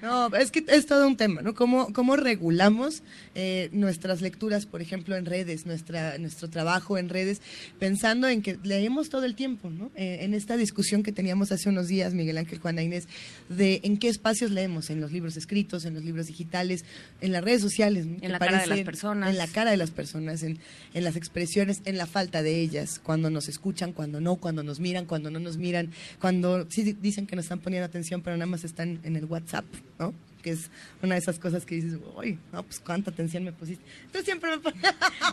[0.00, 1.56] No, es que es todo un tema, ¿no?
[1.56, 3.02] ¿Cómo, cómo regulamos
[3.40, 7.40] eh, nuestras lecturas, por ejemplo, en redes, nuestra, nuestro trabajo en redes,
[7.78, 9.92] pensando en que leemos todo el tiempo, ¿no?
[9.94, 13.06] Eh, en esta discusión que teníamos hace unos días, Miguel Ángel, Juana Inés,
[13.48, 16.84] de en qué espacios leemos, en los libros escritos, en los libros digitales,
[17.20, 18.06] en las redes sociales.
[18.06, 18.14] ¿no?
[18.14, 19.30] En Que la cara de las personas.
[19.30, 20.58] En la cara de las personas, en,
[20.92, 24.80] en las expresiones, en la falta de ellas, cuando nos escuchan, cuando no, cuando nos
[24.80, 28.46] miran, cuando no nos miran, cuando sí dicen que nos están poniendo atención, pero nada
[28.46, 29.64] más están en el WhatsApp,
[30.00, 30.12] ¿no?
[30.42, 30.70] Que es
[31.02, 33.84] una de esas cosas que dices, uy, no, pues cuánta atención me pusiste.
[34.12, 34.80] Tú siempre me pones...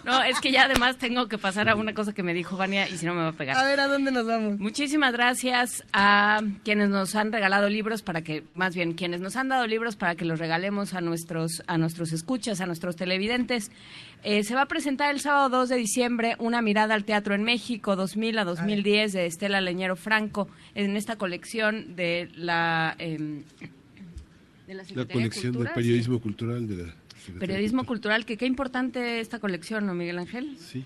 [0.04, 2.88] No, es que ya además tengo que pasar a una cosa que me dijo Vania
[2.90, 3.58] y si no me va a pegar.
[3.58, 4.60] A ver, ¿a dónde nos vamos?
[4.60, 9.50] Muchísimas gracias a quienes nos han regalado libros para que, más bien, quienes nos han
[9.50, 13.72] dado libros para que los regalemos a nuestros, a nuestros escuchas, a nuestros televidentes.
[14.24, 17.44] Eh, se va a presentar el sábado 2 de diciembre Una mirada al teatro en
[17.44, 22.96] México 2000 a 2010 de Estela Leñero Franco en esta colección de la...
[22.98, 23.44] em,
[24.68, 26.84] de la Secretaría colección de Cultura, periodismo cultural de la
[27.18, 30.58] Secretaría Periodismo de cultural, que qué importante esta colección, ¿no, Miguel Ángel?
[30.60, 30.84] Sí.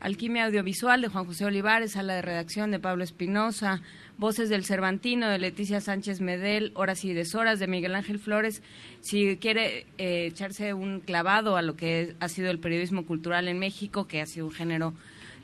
[0.00, 3.80] Alquimia Audiovisual de Juan José Olivares, sala de redacción de Pablo Espinosa,
[4.18, 8.62] Voces del Cervantino de Leticia Sánchez Medel, Horas y Deshoras de Miguel Ángel Flores.
[9.00, 13.58] Si quiere eh, echarse un clavado a lo que ha sido el periodismo cultural en
[13.58, 14.92] México, que ha sido un género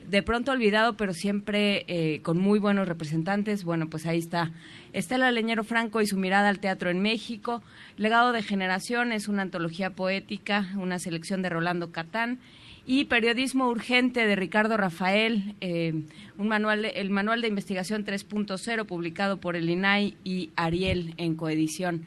[0.09, 3.63] de pronto olvidado, pero siempre eh, con muy buenos representantes.
[3.63, 4.51] Bueno, pues ahí está
[4.93, 7.61] Estela Leñero Franco y su mirada al teatro en México.
[7.97, 12.39] Legado de Generaciones, una antología poética, una selección de Rolando Catán.
[12.85, 15.93] Y Periodismo Urgente de Ricardo Rafael, eh,
[16.39, 22.05] un manual, el manual de investigación 3.0 publicado por el INAI y Ariel en coedición.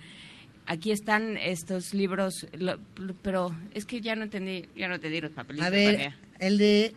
[0.67, 2.79] Aquí están estos libros, lo-
[3.23, 5.67] pero es que ya no entendí, ya no entendí los papelitos.
[5.69, 6.93] A ver, el de...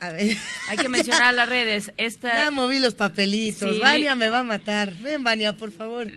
[0.00, 0.36] A ver.
[0.68, 1.92] Hay que mencionar las redes.
[1.96, 3.74] Esta, Ya moví los papelitos.
[3.74, 4.94] Sí, Vania me va a matar.
[4.94, 6.08] Ven, Vania, por favor.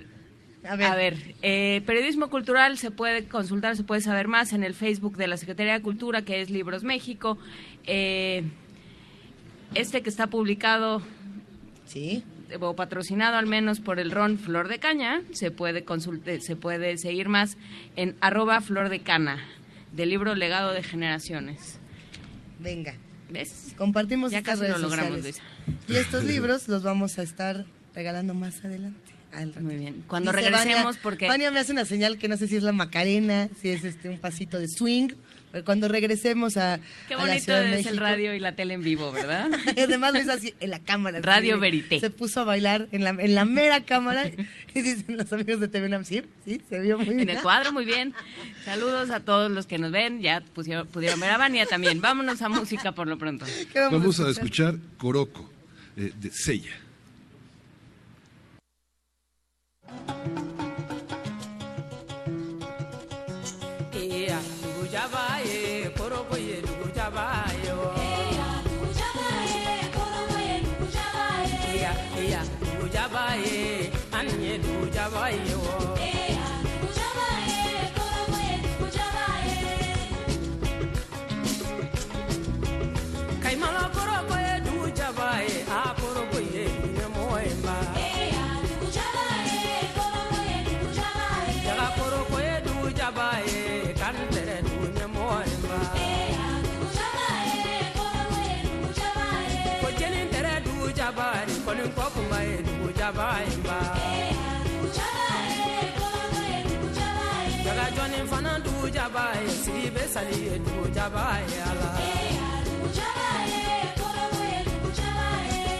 [0.63, 0.87] A ver.
[0.87, 5.17] A ver, eh, periodismo cultural se puede consultar, se puede saber más en el Facebook
[5.17, 7.39] de la Secretaría de Cultura, que es Libros México.
[7.85, 8.43] Eh,
[9.73, 11.01] este que está publicado
[11.85, 12.23] sí.
[12.59, 16.97] o patrocinado al menos por el RON Flor de Caña, se puede consulte, se puede
[16.97, 17.57] seguir más
[17.95, 19.43] en arroba Flor de Cana,
[19.93, 21.79] del libro Legado de Generaciones.
[22.59, 22.93] Venga.
[23.31, 23.73] ¿Ves?
[23.77, 25.41] Compartimos Ya estas casi lo redes logramos, sociales.
[25.87, 27.65] Y estos libros los vamos a estar
[27.95, 28.99] regalando más adelante.
[29.61, 30.03] Muy bien.
[30.07, 31.27] Cuando Dice regresemos, Vania- porque...
[31.27, 34.09] Vania me hace una señal que no sé si es la Macarena, si es este
[34.09, 35.09] un pasito de swing.
[35.65, 38.55] Cuando regresemos a, Qué a la bonito Ciudad de es el México- radio y la
[38.55, 39.49] tele en vivo, ¿verdad?
[39.75, 41.19] Y Además lo hizo así en la cámara.
[41.21, 41.99] Radio así, Verité.
[41.99, 44.29] Se puso a bailar en la, en la mera cámara.
[44.73, 47.19] Y dicen los amigos de TV UNAM, sí, sí, se vio muy bien.
[47.21, 48.13] En el cuadro, muy bien.
[48.63, 50.21] Saludos a todos los que nos ven.
[50.21, 51.99] Ya pusieron, pudieron ver a Vania también.
[52.01, 53.45] Vámonos a música por lo pronto.
[53.75, 55.51] Vamos a escuchar Coroco,
[55.97, 56.71] eh, de Sella.
[108.95, 111.89] Jaba ye sigi bɛ sali ye dugu jaba ye ala.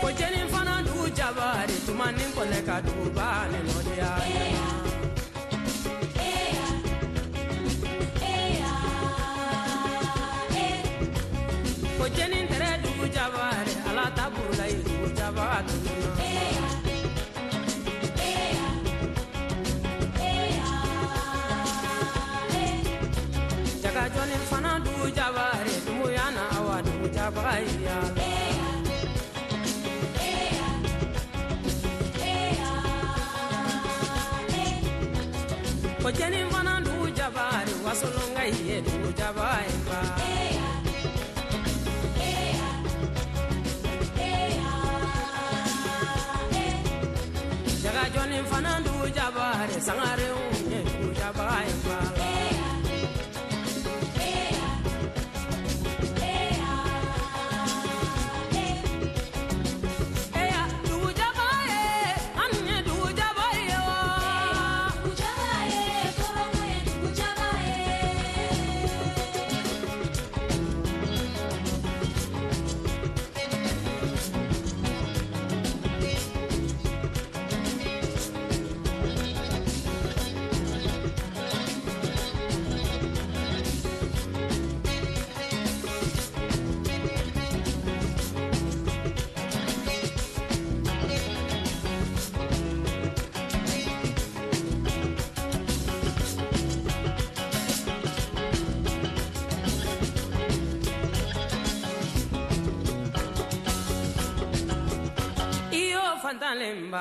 [0.02, 4.12] Ko jeni fana dugu jaba de tuma ni kɔlɛ ka duguba ni nɔdiya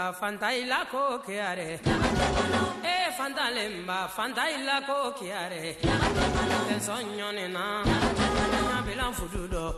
[0.00, 1.78] lemba fanta ila ko kiare
[2.82, 5.76] e fanta lemba fanta ila ko kiare
[6.68, 9.74] ten sogno ne na na bela fududo.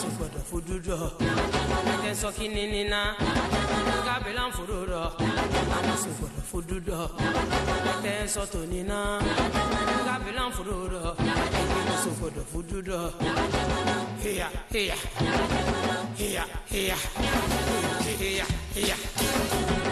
[0.00, 1.12] So fodo fududo.
[2.02, 3.14] Ten so kinini na
[4.04, 5.12] ga bilan fududo.
[5.96, 7.10] So fodo fududo.
[8.02, 9.20] Ten so tonina
[10.06, 11.16] ga bilan fududo.
[12.02, 14.94] So fodo fududo here, here,
[16.16, 16.96] here, here,
[18.18, 18.44] here,
[18.74, 19.85] here.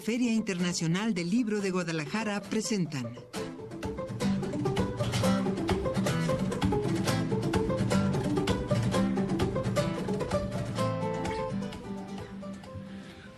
[0.00, 3.14] Feria Internacional del Libro de Guadalajara presentan.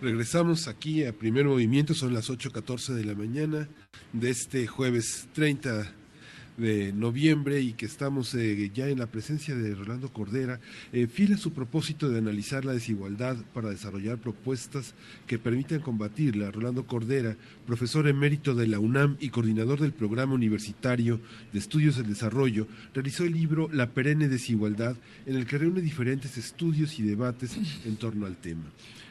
[0.00, 3.68] Regresamos aquí a Primer Movimiento, son las 8.14 de la mañana
[4.12, 5.92] de este jueves 30
[6.56, 10.60] de noviembre y que estamos eh, ya en la presencia de Rolando Cordera,
[10.92, 14.94] eh, fiel a su propósito de analizar la desigualdad para desarrollar propuestas
[15.26, 16.50] que permitan combatirla.
[16.50, 21.20] Rolando Cordera, profesor emérito de la UNAM y coordinador del Programa Universitario
[21.52, 24.96] de Estudios del Desarrollo, realizó el libro La perenne desigualdad,
[25.26, 28.64] en el que reúne diferentes estudios y debates en torno al tema.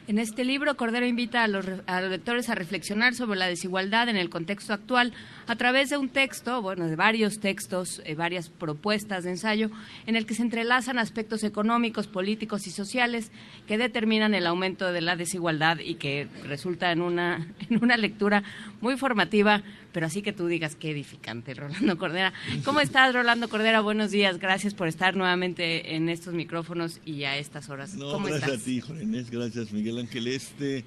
[0.08, 4.08] En este libro, Cordero invita a los, a los lectores a reflexionar sobre la desigualdad
[4.08, 5.12] en el contexto actual.
[5.46, 9.70] A través de un texto, bueno, de varios textos, eh, varias propuestas de ensayo,
[10.06, 13.30] en el que se entrelazan aspectos económicos, políticos y sociales
[13.68, 18.42] que determinan el aumento de la desigualdad y que resulta en una, en una lectura
[18.80, 19.62] muy formativa,
[19.92, 22.32] pero así que tú digas qué edificante, Rolando Cordera.
[22.64, 23.80] ¿Cómo estás, Rolando Cordera?
[23.80, 27.94] Buenos días, gracias por estar nuevamente en estos micrófonos y a estas horas.
[27.94, 28.62] No, ¿Cómo gracias estás?
[28.62, 30.26] a ti, Jorenés, gracias Miguel Ángel.
[30.28, 30.84] Este,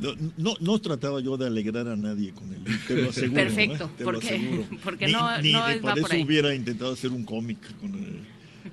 [0.00, 3.34] no, no, no trataba yo de alegrar a nadie con él, te lo aseguro.
[3.42, 3.90] Perfecto, ¿eh?
[3.98, 4.64] Te lo aseguro.
[4.84, 6.24] porque Ni- no- ni no de va para por eso ahí.
[6.24, 7.58] hubiera intentado hacer un cómic.
[7.80, 8.20] con él.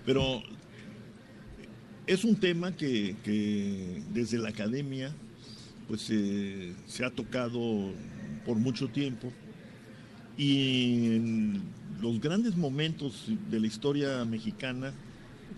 [0.05, 0.43] Pero
[2.07, 5.13] es un tema que, que desde la academia
[5.87, 7.91] pues eh, se ha tocado
[8.45, 9.31] por mucho tiempo
[10.37, 11.61] y en
[12.01, 14.93] los grandes momentos de la historia mexicana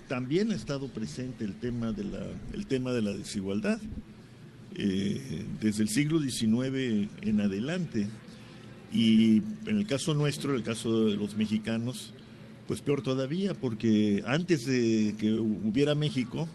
[0.08, 3.80] también ha estado presente el tema de la, el tema de la desigualdad.
[4.80, 8.08] Eh, desde el siglo XIX en adelante.
[8.94, 12.14] Y en el caso nuestro, en el caso de los mexicanos,
[12.68, 16.48] pues peor todavía, porque antes de que hubiera México,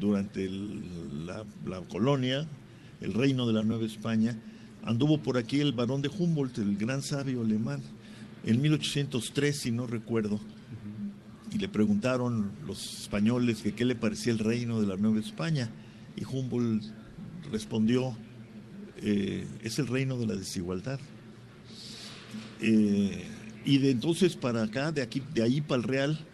[0.00, 2.48] durante la, la, colonia,
[3.00, 4.36] el reino de la Nueva España,
[4.84, 7.82] anduvo por aquí el barón de Humboldt, el gran sabio alemán,
[8.44, 10.40] en 1803, si no recuerdo,
[11.52, 15.70] y le preguntaron los españoles que qué le parecía el reino de la Nueva España,
[16.16, 16.84] y Humboldt
[17.50, 18.16] respondió,
[19.02, 21.00] eh, es el reino de la desigualdad.
[22.60, 23.24] Eh,
[23.64, 26.26] y de entonces para acá, de aquí, de ahí para el Real,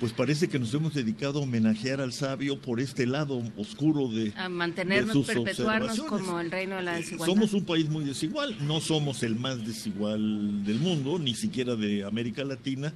[0.00, 4.32] pues parece que nos hemos dedicado a homenajear al sabio por este lado oscuro de
[4.36, 7.34] a mantenernos, perpetuarnos como el reino de la desigualdad.
[7.34, 12.04] Somos un país muy desigual, no somos el más desigual del mundo, ni siquiera de
[12.04, 12.92] América Latina,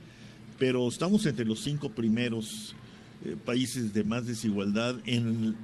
[0.59, 2.75] pero estamos entre los cinco primeros
[3.25, 5.57] eh, países de más desigualdad en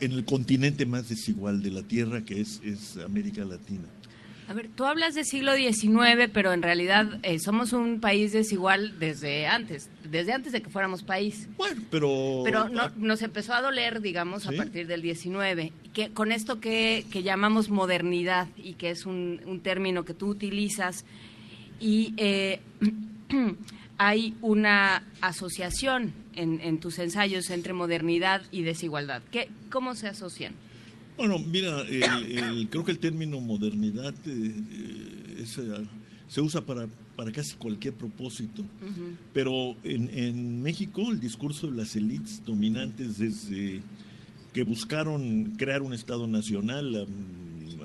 [0.00, 3.84] en el continente más desigual de la Tierra, que es, es América Latina.
[4.50, 8.98] A ver, tú hablas de siglo XIX, pero en realidad eh, somos un país desigual
[8.98, 11.48] desde antes, desde antes de que fuéramos país.
[11.56, 12.42] Bueno, pero...
[12.42, 15.72] Pero nos empezó a doler, digamos, a partir del XIX.
[15.94, 20.26] Que, con esto que, que llamamos modernidad y que es un, un término que tú
[20.26, 21.04] utilizas.
[21.78, 22.58] Y eh,
[23.98, 29.22] hay una asociación en, tus ensayos entre modernidad y desigualdad.
[29.30, 30.54] ¿Qué, ¿Cómo se asocian?
[31.20, 31.84] Bueno, mira,
[32.70, 35.86] creo que el término modernidad eh, eh, eh,
[36.26, 38.64] se usa para, para casi cualquier propósito,
[39.34, 43.82] pero en, en, México el discurso de las élites dominantes desde
[44.54, 47.06] que buscaron crear un Estado nacional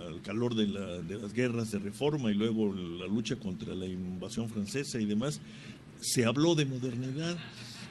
[0.07, 0.67] al calor de,
[1.03, 5.41] de las guerras de reforma y luego la lucha contra la invasión francesa y demás,
[5.99, 7.37] se habló de modernidad.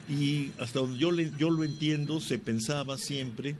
[0.09, 3.55] Y hasta donde yo, yo lo entiendo, se pensaba siempre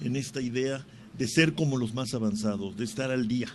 [0.00, 0.84] en esta idea
[1.16, 3.48] de ser como los más avanzados, de estar al día.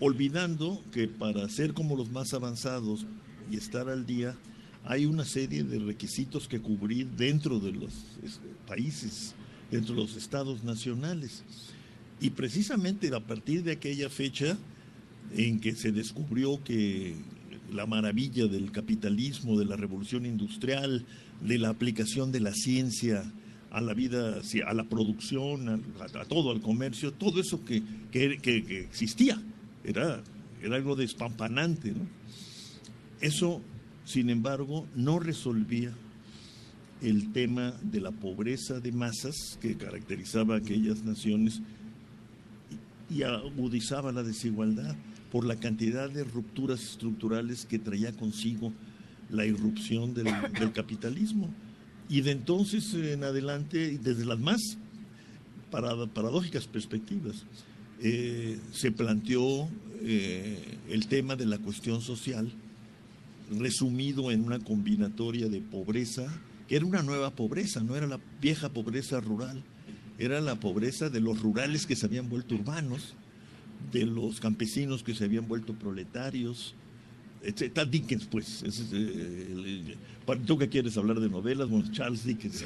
[0.00, 3.06] Olvidando que para ser como los más avanzados
[3.50, 4.36] y estar al día,
[4.84, 7.92] hay una serie de requisitos que cubrir dentro de los
[8.66, 9.34] países,
[9.70, 11.42] dentro de los estados nacionales.
[12.20, 14.56] Y precisamente a partir de aquella fecha
[15.34, 17.16] en que se descubrió que
[17.72, 21.04] la maravilla del capitalismo, de la revolución industrial,
[21.42, 23.30] de la aplicación de la ciencia
[23.70, 29.40] a la vida, a la producción, a, todo, al comercio, todo eso que, que, existía.
[29.84, 30.22] Era,
[30.62, 31.94] era algo despampanante.
[33.20, 33.60] Eso,
[34.04, 35.92] sin embargo, no resolvía
[37.02, 41.60] el tema de la pobreza de masas que caracterizaba a aquellas naciones
[43.10, 44.96] y agudizaba la desigualdad
[45.30, 48.72] por la cantidad de rupturas estructurales que traía consigo
[49.30, 50.26] la irrupción del,
[50.72, 51.50] capitalismo.
[52.08, 54.60] Y de entonces en adelante, desde las más
[55.70, 57.44] paradójicas perspectivas,
[58.00, 59.68] eh, se planteó
[60.02, 62.50] eh, el tema de la cuestión social,
[63.50, 66.26] resumido en una combinatoria de pobreza,
[66.68, 69.62] que era una nueva pobreza, no era la vieja pobreza rural,
[70.18, 73.14] era la pobreza de los rurales que se habían vuelto urbanos,
[73.92, 76.74] de los campesinos que se habían vuelto proletarios.
[77.42, 78.64] Está Dickens, pues.
[78.92, 79.96] Eh,
[80.46, 81.68] ¿Tú qué quieres hablar de novelas?
[81.92, 82.64] Charles Dickens.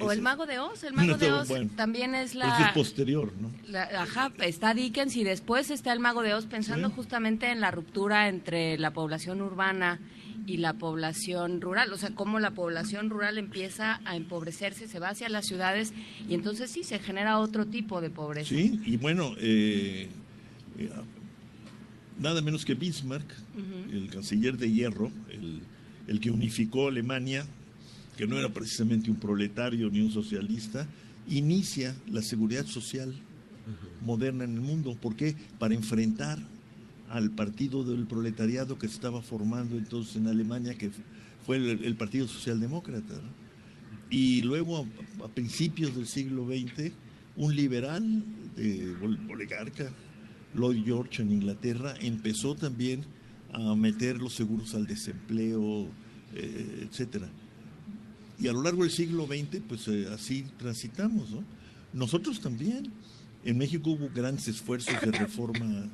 [0.00, 0.84] o El Mago de Oz.
[0.84, 2.66] El Mago de Oz también es la.
[2.66, 3.50] es posterior, ¿no?
[3.98, 8.28] ajá, está Dickens y después está El Mago de Oz pensando justamente en la ruptura
[8.28, 10.00] entre la población urbana
[10.46, 15.08] y la población rural, o sea, cómo la población rural empieza a empobrecerse, se va
[15.08, 15.92] hacia las ciudades
[16.28, 18.50] y entonces sí se genera otro tipo de pobreza.
[18.50, 20.08] Sí, y bueno, eh,
[20.78, 20.90] eh,
[22.18, 23.26] nada menos que Bismarck,
[23.92, 25.10] el canciller de hierro,
[26.06, 27.46] el, que unificó Alemania,
[28.16, 30.86] que no era precisamente un proletario ni un socialista,
[31.28, 33.14] inicia la seguridad social
[34.02, 34.96] moderna en el mundo.
[35.00, 35.34] ¿Por qué?
[35.58, 36.38] Para enfrentar
[37.10, 40.90] al partido del proletariado que se estaba formando entonces en Alemania, que
[41.44, 43.14] fue el, Partido Socialdemócrata.
[44.10, 44.86] Y luego,
[45.24, 46.92] a, principios del siglo XX,
[47.36, 48.24] un liberal
[48.56, 48.96] de
[49.28, 49.92] oligarca,
[50.56, 53.04] Lloyd George en Inglaterra, empezó también
[53.52, 55.88] a meter los seguros al desempleo,
[56.34, 57.28] eh, etcétera.
[58.38, 61.44] Y a lo largo del siglo XX, pues eh, así transitamos, ¿no?
[61.92, 62.92] Nosotros también.
[63.44, 65.88] En México hubo grandes esfuerzos de reforma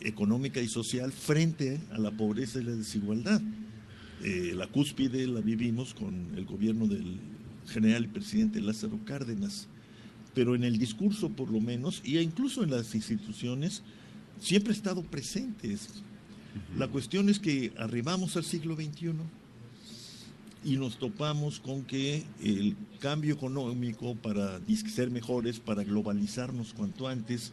[0.00, 3.42] económica y social frente a la pobreza y la desigualdad.
[4.24, 7.18] Eh, la cúspide la vivimos con el gobierno del
[7.66, 9.68] general y presidente Lázaro Cárdenas,
[10.34, 13.82] pero en el discurso por lo menos, y incluso en las instituciones,
[14.40, 15.76] siempre ha estado presente.
[16.76, 19.12] La cuestión es que arribamos al siglo XXI
[20.64, 27.52] y nos topamos con que el cambio económico para ser mejores, para globalizarnos cuanto antes,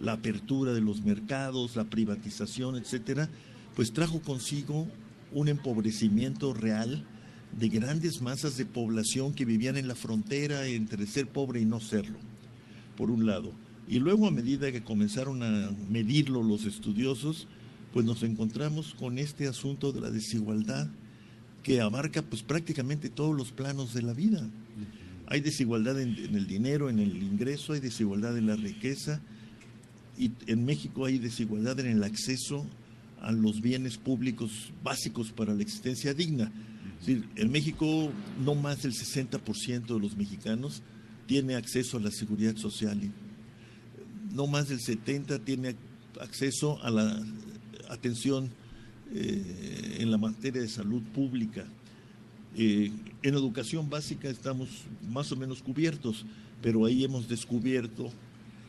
[0.00, 3.28] la apertura de los mercados, la privatización, etcétera,
[3.76, 4.88] pues trajo consigo
[5.32, 7.04] un empobrecimiento real
[7.58, 11.80] de grandes masas de población que vivían en la frontera entre ser pobre y no
[11.80, 12.18] serlo,
[12.96, 13.52] por un lado.
[13.88, 17.48] Y luego a medida que comenzaron a medirlo los estudiosos,
[17.92, 20.88] pues nos encontramos con este asunto de la desigualdad
[21.62, 24.48] que abarca pues prácticamente todos los planos de la vida.
[25.26, 29.20] Hay desigualdad en, el dinero, en el ingreso, hay desigualdad en la riqueza
[30.18, 32.66] y en México hay desigualdad en el acceso
[33.20, 36.50] a los bienes públicos básicos para la existencia digna.
[37.06, 38.10] En México
[38.44, 40.82] no más del 60% de los mexicanos
[41.26, 43.00] tiene acceso a la seguridad social.
[44.32, 45.76] No más del 70% tiene
[46.20, 47.22] acceso a la
[47.88, 48.50] atención
[49.12, 51.64] eh, en la materia de salud pública.
[52.56, 54.68] Eh, en educación básica estamos
[55.08, 56.26] más o menos cubiertos,
[56.62, 58.12] pero ahí hemos descubierto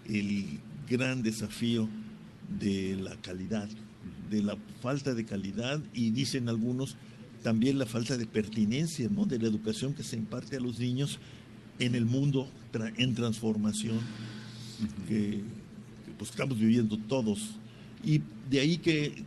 [0.07, 0.59] el
[0.89, 1.89] gran desafío
[2.59, 3.69] de la calidad,
[4.29, 6.95] de la falta de calidad y dicen algunos
[7.41, 9.25] también la falta de pertinencia ¿no?
[9.25, 11.19] de la educación que se imparte a los niños
[11.79, 12.47] en el mundo
[12.97, 13.99] en transformación
[15.07, 15.41] que,
[16.17, 17.55] pues, estamos viviendo todos.
[18.03, 19.23] Y de ahí que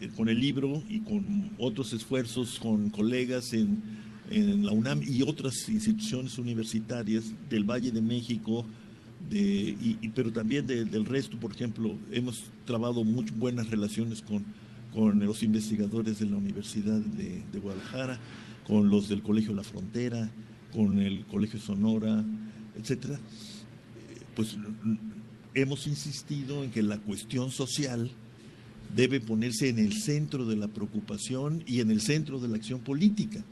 [0.00, 3.82] eh, con el libro y con otros esfuerzos con colegas en,
[4.30, 8.66] en la UNAM y otras instituciones universitarias del Valle de México,
[9.30, 14.44] de, y, pero también del resto, por ejemplo, hemos trabajado muy buenas relaciones con,
[14.94, 18.18] con los investigadores de la Universidad de, Guadalajara,
[18.66, 20.30] con los del Colegio La Frontera,
[20.72, 22.24] con el Colegio Sonora,
[22.78, 23.18] etcétera.
[24.36, 24.56] Pues
[25.54, 28.12] hemos insistido en que la cuestión social
[28.94, 32.80] debe ponerse en el centro de la preocupación y en el centro de la acción
[32.80, 33.44] política.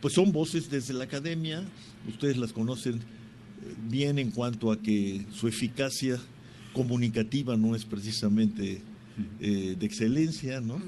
[0.00, 1.64] Pues son voces desde la academia,
[2.08, 3.00] ustedes las conocen eh,
[3.88, 6.20] bien en cuanto a que su eficacia
[6.72, 8.82] comunicativa no es precisamente
[9.40, 10.80] eh, de excelencia, ¿no?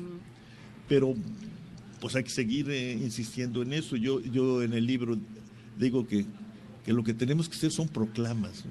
[0.89, 1.15] Pero
[2.01, 3.97] pues hay que seguir eh, insistiendo en eso.
[3.97, 5.19] Yo, yo en el libro
[5.79, 6.25] digo que,
[6.85, 8.65] que lo que tenemos que hacer son proclamas,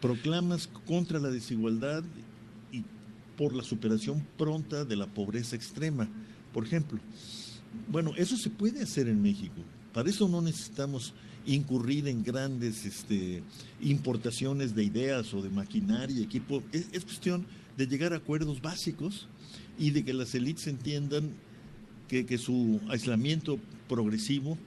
[0.00, 2.04] proclamas contra la desigualdad
[3.36, 6.08] por la superación pronta de la pobreza extrema.
[6.52, 7.00] Por ejemplo,
[7.88, 9.62] bueno, eso se puede hacer en México.
[9.92, 11.12] Para eso no necesitamos
[11.46, 13.42] incurrir en grandes este,
[13.80, 16.62] importaciones de ideas o de maquinaria, equipo.
[16.72, 17.44] Es, cuestión
[17.76, 19.28] de llegar a acuerdos básicos
[19.78, 21.32] y de que las élites entiendan
[22.08, 23.58] que, que su aislamiento
[23.88, 24.58] progresivo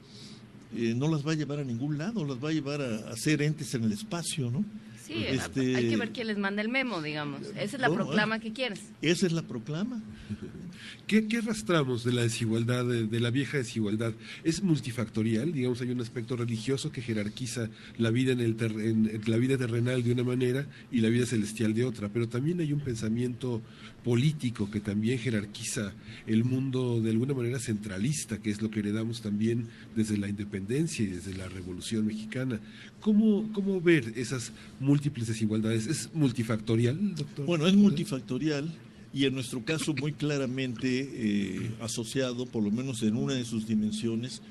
[0.76, 3.16] eh, no las va a llevar a ningún lado, las va a llevar a, a
[3.16, 4.66] ser entes en el espacio, ¿no?
[5.06, 7.42] Sí, este, hay que ver quién les manda el memo, digamos.
[7.56, 8.82] Esa es la proclama que quieres.
[9.02, 10.02] Esa es la proclama.
[11.08, 14.14] ¿Qué, qué arrastramos de la desigualdad, de, la vieja desigualdad?
[14.44, 15.52] ¿Es multifactorial?
[15.52, 20.04] Digamos, hay un aspecto religioso que jerarquiza la vida, en, el en, la vida terrenal
[20.04, 23.62] de una manera y la vida celestial de otra, pero también hay un pensamiento
[24.06, 25.92] político que también jerarquiza
[26.28, 31.04] el mundo de alguna manera centralista, que es lo que heredamos también desde la independencia
[31.04, 32.60] y desde la Revolución Mexicana.
[33.00, 35.88] ¿Cómo, cómo ver esas múltiples desigualdades?
[35.88, 37.48] ¿Es multifactorial, doctor?
[37.48, 38.72] Bueno, es multifactorial
[39.12, 43.66] y en nuestro caso muy claramente eh, asociado, por lo menos en una de sus
[43.66, 44.44] dimensiones,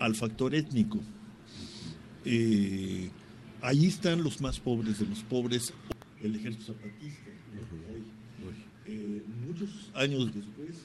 [0.00, 1.00] al factor étnico.
[2.24, 3.08] Eh,
[3.62, 5.72] ahí están los más pobres de los pobres,
[6.24, 7.36] el ejército zapatista
[9.56, 10.76] muchos años después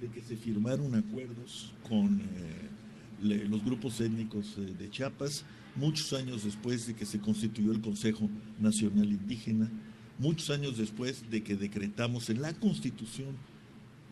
[0.00, 5.44] de que se firmaron acuerdos con eh, los grupos étnicos eh, de Chiapas,
[5.76, 8.28] muchos años después de que se constituyó el Consejo
[8.58, 9.70] Nacional Indígena,
[10.18, 13.36] muchos años después de que decretamos en la Constitución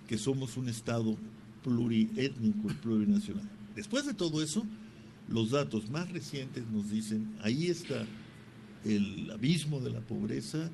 [0.07, 1.17] que somos un Estado
[1.65, 3.49] pluriétnico y plurinacional.
[3.75, 4.65] Después de todo eso,
[5.29, 8.07] los datos más recientes nos dicen, ahí está
[8.85, 10.71] el abismo de la pobreza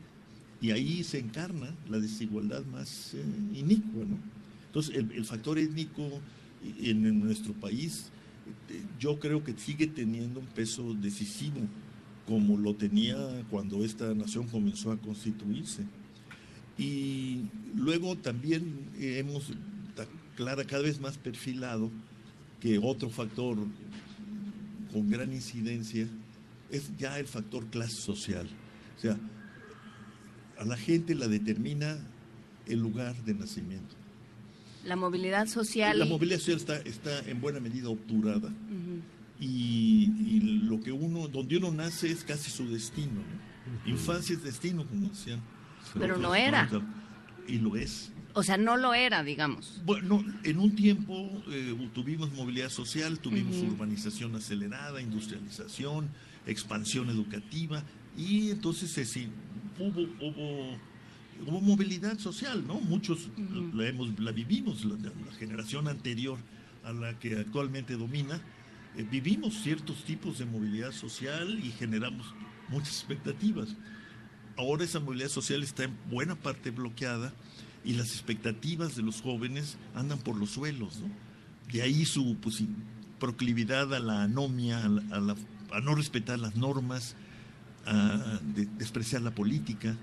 [0.60, 3.24] y ahí se encarna la desigualdad más eh,
[3.54, 4.04] inicua.
[4.66, 6.20] Entonces, el, factor étnico
[6.80, 8.10] en, nuestro país,
[8.68, 11.60] eh, yo creo que sigue teniendo un peso decisivo,
[12.26, 13.16] como lo tenía
[13.50, 15.82] cuando esta nación comenzó a constituirse.
[16.78, 19.52] Y luego también hemos
[20.36, 21.90] clara, cada vez más perfilado
[22.60, 23.58] que otro factor
[24.92, 26.06] con gran incidencia
[26.70, 28.46] es ya el factor clase social.
[28.96, 29.18] O sea,
[30.60, 31.98] a la gente la determina
[32.66, 33.96] el lugar de nacimiento.
[34.84, 35.98] La movilidad social.
[35.98, 38.52] La movilidad social está, está en buena medida obturada.
[39.40, 43.22] y, lo que uno, donde uno nace es casi su destino.
[43.86, 45.40] Infancia es destino, como decían.
[45.98, 46.68] Pero no era.
[47.48, 48.12] Y lo es.
[48.34, 49.80] O sea, no lo era, digamos.
[49.84, 56.10] Bueno, en un tiempo eh, tuvimos movilidad social, tuvimos urbanización acelerada, industrialización,
[56.46, 57.82] expansión educativa,
[58.16, 59.28] y entonces sí,
[59.80, 60.78] hubo, hubo,
[61.46, 62.80] hubo, movilidad social, ¿no?
[62.80, 63.28] Muchos
[63.74, 64.96] la, hemos, la vivimos, la,
[65.38, 66.38] generación anterior
[66.84, 68.40] a la que actualmente domina,
[68.96, 72.26] eh, vivimos ciertos tipos de movilidad social y generamos
[72.68, 73.76] muchas expectativas.
[74.56, 77.32] Ahora esa movilidad social está en buena parte bloqueada
[77.84, 81.08] y las expectativas de los jóvenes andan por los suelos, ¿no?
[81.72, 82.62] De ahí su pues,
[83.18, 87.14] proclividad a la anomia, a, no respetar las normas,
[87.86, 88.40] a
[88.78, 89.96] despreciar la política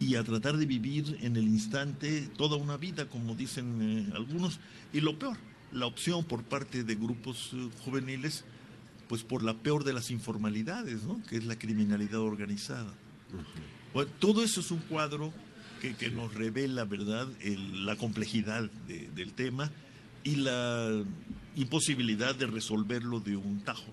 [0.00, 4.60] y a tratar de vivir en el instante toda una vida, como dicen eh, algunos.
[4.92, 5.36] Y lo peor,
[5.72, 8.44] la opción por parte de grupos eh, juveniles,
[9.08, 11.22] pues por la peor de las informalidades, ¿no?
[11.28, 12.92] que es la criminalidad organizada.
[13.92, 15.32] bueno, todo eso es un cuadro
[15.98, 17.28] que, nos revela, ¿verdad?,
[17.74, 19.70] la complejidad del tema
[20.22, 21.04] y la
[21.56, 23.92] imposibilidad de resolverlo de un tajo.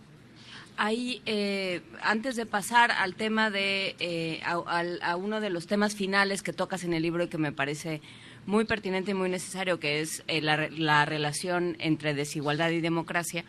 [0.77, 6.41] Ahí, eh, antes de pasar al tema de, eh, a, uno de los temas finales
[6.41, 8.02] que tocas en el libro y que me parece
[8.45, 13.45] muy pertinente y muy necesario, que es eh, la, la, relación entre desigualdad y democracia,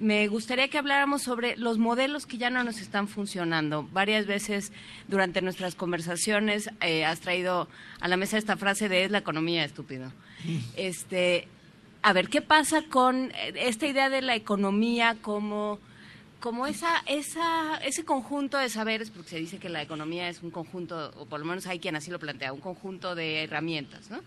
[0.00, 3.88] me gustaría que habláramos sobre los modelos que ya no nos están funcionando.
[3.92, 4.72] Varias veces
[5.08, 7.68] durante nuestras conversaciones eh, has traído
[8.00, 10.12] a la mesa esta frase de es la economía estúpido.
[10.44, 10.58] Mm.
[10.76, 11.48] Este,
[12.02, 15.78] a ver, ¿qué pasa con eh, esta idea de la economía como
[16.40, 20.50] como esa, esa, ese conjunto de saberes, porque se dice que la economía es un
[20.50, 24.20] conjunto, o por lo menos hay quien así lo plantea, un conjunto de herramientas, ¿no?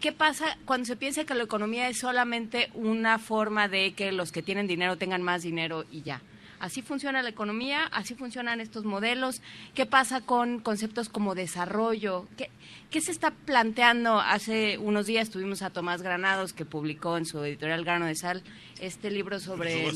[0.00, 4.30] ¿Qué pasa cuando se piensa que la economía es solamente una forma de que los
[4.30, 6.22] que tienen dinero tengan más dinero y ya?
[6.60, 9.42] Así funciona la economía, así funcionan estos modelos.
[9.74, 12.26] ¿Qué pasa con conceptos como desarrollo?
[12.36, 12.50] ¿Qué,
[12.90, 14.20] ¿Qué, se está planteando?
[14.20, 18.42] Hace unos días tuvimos a Tomás Granados, que publicó en su editorial Grano de Sal
[18.80, 19.92] este libro sobre,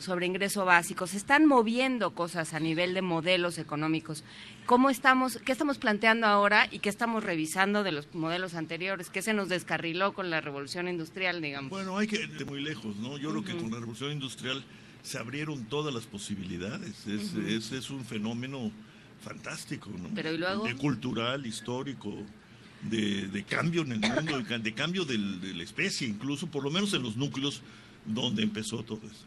[0.00, 1.06] sobre ingreso básico.
[1.06, 4.24] Se están moviendo cosas a nivel de modelos económicos.
[4.66, 9.10] ¿Cómo estamos, ¿Qué estamos planteando ahora y qué estamos revisando de los modelos anteriores?
[9.10, 11.70] ¿Qué se nos descarriló con la revolución industrial, digamos?
[11.70, 13.16] Bueno, hay que ir de muy lejos, ¿no?
[13.16, 14.64] Yo creo que con la revolución industrial
[15.06, 17.06] se abrieron todas las posibilidades.
[17.06, 17.32] Es,
[17.72, 18.72] es, un fenómeno
[19.22, 20.08] fantástico, ¿no?
[20.14, 20.64] Pero ¿y luego?
[20.64, 22.12] De cultural, histórico,
[22.82, 27.04] de, cambio en el mundo, de, cambio de la especie, incluso, por lo menos en
[27.04, 27.62] los núcleos
[28.04, 29.24] donde empezó todo eso.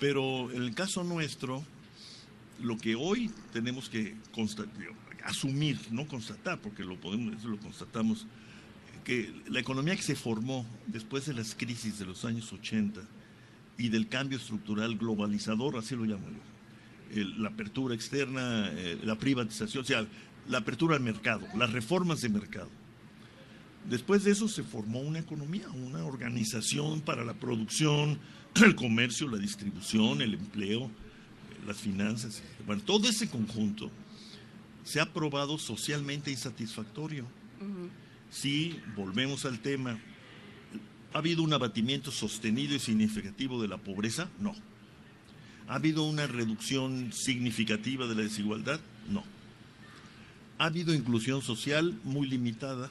[0.00, 1.64] Pero en el caso nuestro,
[2.60, 4.16] lo que hoy tenemos que
[5.22, 8.26] asumir, no constatar, porque lo podemos, eso lo constatamos,
[9.04, 13.00] que la economía que se formó después de las crisis de los años 80
[13.78, 17.24] y del cambio estructural globalizador, así lo llamo yo.
[17.38, 20.06] la apertura externa, eh, la privatización, o sea,
[20.48, 22.68] la apertura al mercado, las reformas de mercado.
[23.88, 28.18] Después de eso se formó una economía, una organización para la producción,
[28.64, 30.90] el comercio, la distribución, el empleo, eh,
[31.66, 32.42] las finanzas.
[32.66, 33.90] Bueno, todo ese conjunto
[34.84, 37.26] se ha probado socialmente insatisfactorio.
[38.30, 39.98] Si volvemos al tema
[41.14, 44.28] ¿Ha habido un abatimiento sostenido y significativo de la pobreza?
[44.40, 44.52] No.
[45.68, 48.80] ¿Ha habido una reducción significativa de la desigualdad?
[49.08, 49.22] No.
[50.58, 52.90] ¿Ha habido inclusión social muy limitada?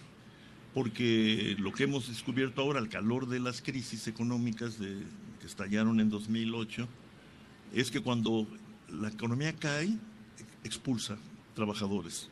[0.73, 6.09] Porque lo que hemos descubierto ahora al calor de las crisis económicas que estallaron en
[6.09, 6.87] 2008
[7.73, 8.47] es que cuando
[8.89, 9.97] la economía cae,
[10.63, 11.17] expulsa
[11.55, 12.29] trabajadores.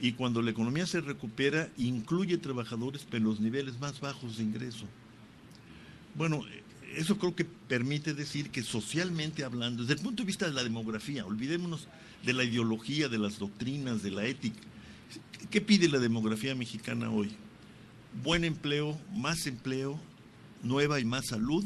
[0.00, 4.86] Y cuando la economía se recupera, incluye trabajadores, en los niveles más bajos de ingreso.
[6.14, 6.44] Bueno,
[6.96, 10.62] eso creo que permite decir que socialmente hablando, desde el punto de vista de la
[10.62, 11.88] demografía, olvidémonos
[12.24, 14.60] de la ideología, de las doctrinas, de la ética.
[15.50, 17.30] ¿Qué pide la demografía mexicana hoy?
[18.22, 20.00] Buen empleo, más empleo,
[20.62, 21.64] nueva y más salud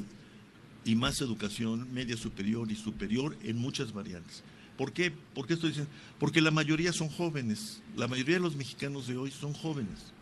[0.85, 4.43] y más educación media superior y superior en muchas variantes.
[4.77, 5.11] ¿Por qué?
[5.11, 5.93] ¿Por qué estoy diciendo?
[6.19, 7.83] Porque la mayoría son jóvenes.
[7.97, 10.13] La mayoría de los mexicanos de hoy son jóvenes.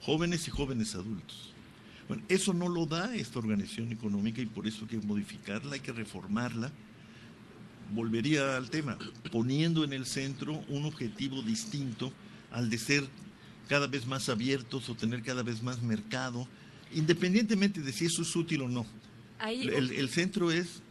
[0.00, 1.52] Jóvenes y jóvenes adultos.
[2.06, 5.80] Bueno, eso no lo da esta organización económica y por eso hay que modificarla, hay
[5.80, 6.72] que reformarla.
[7.92, 8.98] Volvería al tema,
[9.32, 12.12] poniendo en el centro un objetivo distinto
[12.50, 13.04] al de ser
[13.68, 16.48] cada vez más abiertos o tener cada vez más mercado,
[16.94, 18.86] independientemente de si eso es útil o no.
[19.46, 20.82] El, el centro es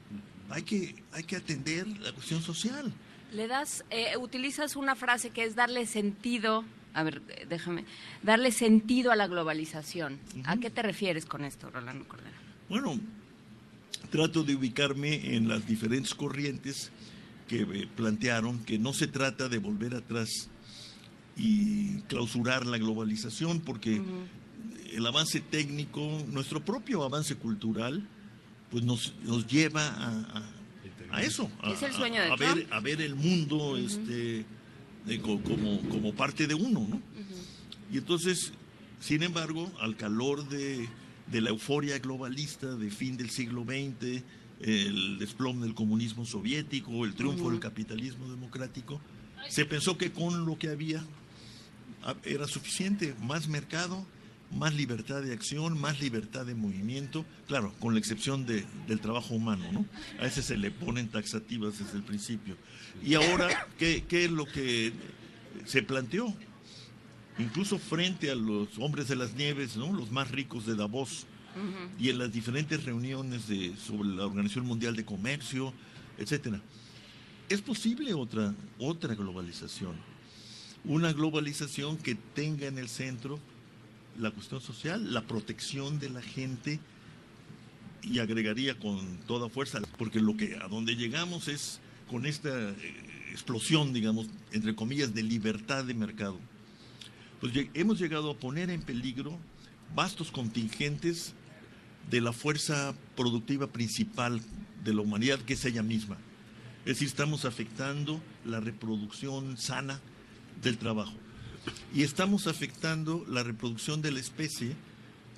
[0.50, 2.94] hay que, hay que atender la cuestión social.
[3.32, 6.64] Le das, eh, utilizas una frase que es darle sentido
[6.94, 7.86] a ver, déjame,
[8.24, 10.20] darle sentido a la globalización.
[10.46, 12.36] ¿A qué te refieres con esto, Rolando Cordero?
[12.70, 13.00] Bueno,
[14.10, 16.92] trato de ubicarme en las diferentes corrientes
[17.48, 20.50] que eh, plantearon que no se trata de volver atrás
[21.36, 24.02] y clausurar la globalización, porque
[24.92, 28.08] el avance técnico, nuestro propio avance cultural,
[28.72, 30.44] pues nos, nos lleva a,
[31.12, 34.46] a, eso, a, es el sueño de a, ver, a ver el mundo este,
[35.22, 37.02] como, como parte de uno, ¿no?
[37.92, 38.52] Y entonces,
[39.00, 40.90] sin embargo, al calor de,
[41.28, 44.24] de la euforia globalista de fin del siglo XX,
[44.60, 49.00] el desplome del comunismo soviético, el triunfo del capitalismo democrático,
[49.50, 51.04] se pensó que con lo que había
[52.24, 54.06] era suficiente, más mercado,
[54.52, 59.36] más libertad de acción, más libertad de movimiento, claro, con la excepción de, del trabajo
[59.36, 59.86] humano, ¿no?
[60.20, 62.56] A ese se le ponen taxativas desde el principio.
[63.04, 64.94] Y ahora, ¿qué, qué es lo que
[65.66, 66.34] se planteó?
[67.40, 69.94] Incluso frente a los hombres de las nieves, ¿no?
[69.94, 71.28] Los más ricos de Davos,
[72.00, 75.74] y en las diferentes reuniones de, sobre la Organización Mundial de Comercio,
[76.18, 76.62] etcétera.
[77.50, 79.96] Es posible otra, otra globalización,
[80.86, 83.40] una globalización que tenga en el centro
[84.18, 86.80] la cuestión social, la protección de la gente
[88.04, 91.80] y agregaría con toda fuerza, porque lo que a donde llegamos es
[92.10, 92.76] con esta eh,
[93.32, 96.40] explosión, digamos, entre comillas, de libertad de mercado.
[97.42, 99.38] Pues hemos llegado a poner en peligro
[99.94, 101.34] vastos contingentes
[102.10, 104.42] de la fuerza productiva principal
[104.84, 106.18] de la humanidad, que es ella misma.
[106.80, 110.00] Es decir, estamos afectando la reproducción sana
[110.62, 111.14] del trabajo.
[111.94, 114.76] Y estamos afectando la reproducción de la especie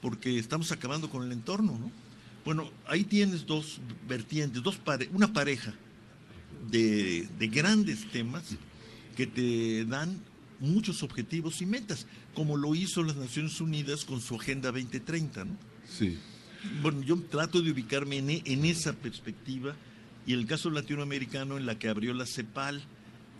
[0.01, 1.91] porque estamos acabando con el entorno, ¿no?
[2.45, 4.79] Bueno, ahí tienes dos vertientes, dos
[5.11, 5.73] una pareja
[6.71, 8.43] de, de grandes temas
[9.15, 10.19] que te dan
[10.59, 15.57] muchos objetivos y metas, como lo hizo las Naciones Unidas con su Agenda 2030, ¿no?
[15.87, 16.17] Sí.
[16.81, 19.75] Bueno, yo trato de ubicarme en, en esa perspectiva
[20.25, 22.83] y el caso latinoamericano en la que abrió la CEPAL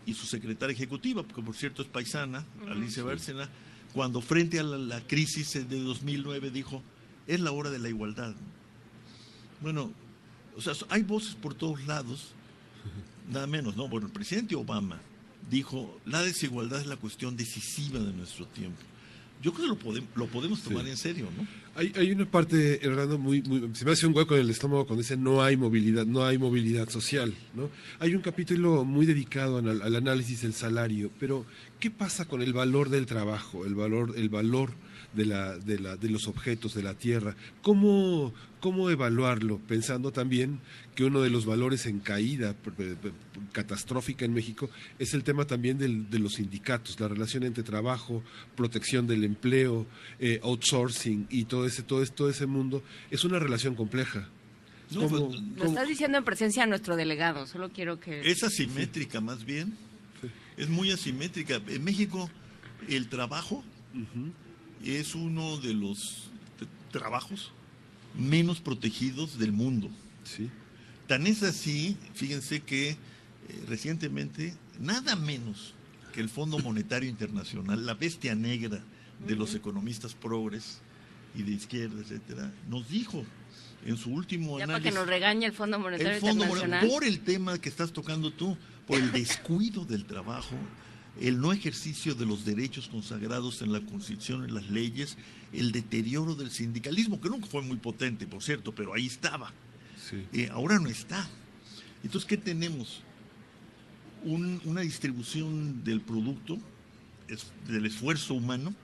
[0.09, 3.49] y su secretaria ejecutiva, que por cierto es paisana, Alicia Bárcena,
[3.93, 6.83] cuando frente a la, crisis de 2009 dijo,
[7.27, 8.33] es la hora de la igualdad.
[9.61, 9.91] Bueno,
[10.55, 12.33] o sea, hay voces por todos lados,
[13.31, 13.87] nada menos, ¿no?
[13.87, 14.99] Bueno, el presidente Obama
[15.49, 18.81] dijo, la desigualdad es la cuestión decisiva de nuestro tiempo
[19.41, 21.47] yo creo que lo, podemos, lo podemos tomar en serio, ¿no?
[21.79, 24.85] Hay, hay una parte, Hernando, muy, muy, se me hace un hueco en el estómago
[24.85, 27.69] cuando dice no hay movilidad, no hay movilidad social, ¿no?
[27.99, 31.45] Hay un capítulo muy dedicado al, al análisis del salario, pero
[31.79, 34.73] ¿qué pasa con el valor del trabajo, el valor, el valor
[35.13, 37.35] de, la, de, la, de los objetos de la tierra.
[37.61, 39.59] ¿Cómo, ¿Cómo evaluarlo?
[39.59, 40.59] Pensando también
[40.95, 42.55] que uno de los valores en caída
[43.51, 48.23] catastrófica en México es el tema también del, de los sindicatos, la relación entre trabajo,
[48.55, 49.85] protección del empleo,
[50.19, 52.83] eh, outsourcing y todo ese, todo, todo ese mundo.
[53.09, 54.29] Es una relación compleja.
[54.93, 58.21] Pues, lo estás diciendo en presencia de nuestro delegado, solo quiero que...
[58.21, 59.77] Es asimétrica más bien,
[60.57, 61.61] es muy asimétrica.
[61.67, 62.27] En México
[62.87, 63.63] el trabajo
[64.83, 66.29] es uno de los
[66.91, 67.51] trabajos
[68.17, 69.89] menos protegidos del mundo.
[70.23, 70.49] Sí.
[71.07, 72.97] Tan es así, fíjense que eh,
[73.67, 75.73] recientemente, nada menos
[76.13, 78.83] que el Fondo Monetario Internacional, la bestia negra
[79.27, 80.79] de los economistas progres
[81.35, 83.25] y de izquierda, etcétera, nos dijo
[83.85, 84.83] en su último ya análisis.
[84.83, 86.87] Para que nos regañe el Fondo Monetario el Fondo Internacional.
[86.87, 88.57] por el tema que estás tocando tú,
[88.87, 90.55] por el descuido del trabajo,
[91.19, 95.17] el no ejercicio de los derechos consagrados en la Constitución, en las leyes,
[95.51, 99.51] el deterioro del sindicalismo, que nunca fue muy potente, por cierto, pero ahí estaba.
[100.33, 101.27] Eh, ahora no está.
[102.03, 103.03] Entonces, ¿qué tenemos?
[104.21, 106.59] una distribución del producto,
[107.67, 108.75] del esfuerzo humano,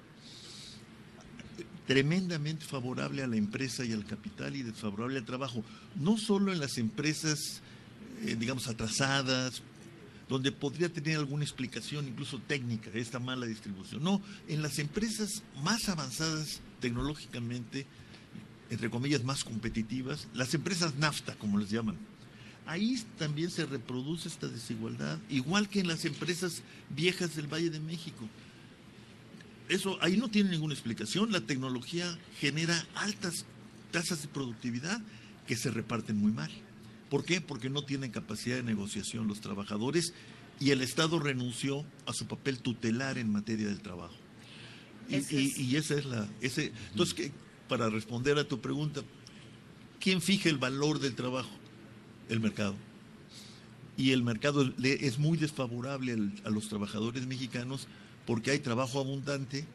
[1.87, 5.63] tremendamente favorable a la empresa y al capital y desfavorable al trabajo.
[5.95, 7.61] No solo en las empresas,
[8.23, 9.61] eh, digamos, atrasadas,
[10.27, 14.03] donde podría tener alguna explicación, incluso técnica, esta mala distribución.
[14.03, 17.85] No, en las empresas más avanzadas tecnológicamente,
[18.69, 21.97] entre comillas, más competitivas, las empresas NAFTA, como les llaman,
[22.65, 27.79] ahí también se reproduce esta desigualdad, igual que en las empresas viejas del Valle de
[27.79, 28.27] México.
[29.69, 31.31] Eso ahí no tiene ninguna explicación.
[31.31, 33.45] La tecnología genera altas
[33.91, 35.01] tasas de productividad
[35.47, 36.51] que se reparten muy mal.
[37.15, 37.39] ¿Por qué?
[37.39, 40.13] Porque no tienen capacidad de negociación los trabajadores
[40.59, 44.13] y el Estado renunció a su papel tutelar en materia del trabajo.
[45.07, 46.27] Y, esa es la...
[46.41, 47.31] Ese, entonces,
[47.69, 48.99] para responder a tu pregunta,
[50.01, 51.51] ¿quién fija el valor del trabajo?
[52.27, 52.75] El mercado.
[53.95, 57.87] Y el mercado es muy desfavorable a los trabajadores mexicanos
[58.25, 59.65] porque hay trabajo abundante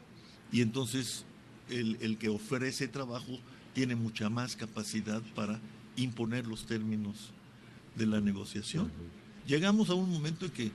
[0.51, 1.25] y entonces
[1.71, 3.39] el, el que ofrece trabajo
[3.73, 5.59] tiene mucha más capacidad para
[5.95, 7.31] imponer los términos
[7.95, 8.91] de la negociación.
[9.47, 10.71] Llegamos a un momento en que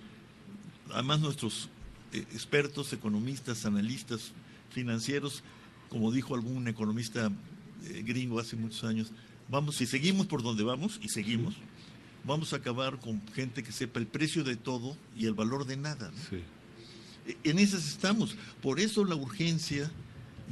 [0.93, 1.69] además nuestros
[2.13, 4.33] eh, expertos, economistas, analistas
[4.71, 5.43] financieros,
[5.89, 7.31] como dijo algún economista
[7.85, 9.13] eh, gringo hace muchos años,
[9.49, 11.55] vamos, si seguimos por donde vamos, y seguimos,
[12.25, 15.77] vamos a acabar con gente que sepa el precio de todo y el valor de
[15.77, 16.13] nada.
[17.27, 18.37] E, en esas estamos.
[18.63, 19.91] Por eso la urgencia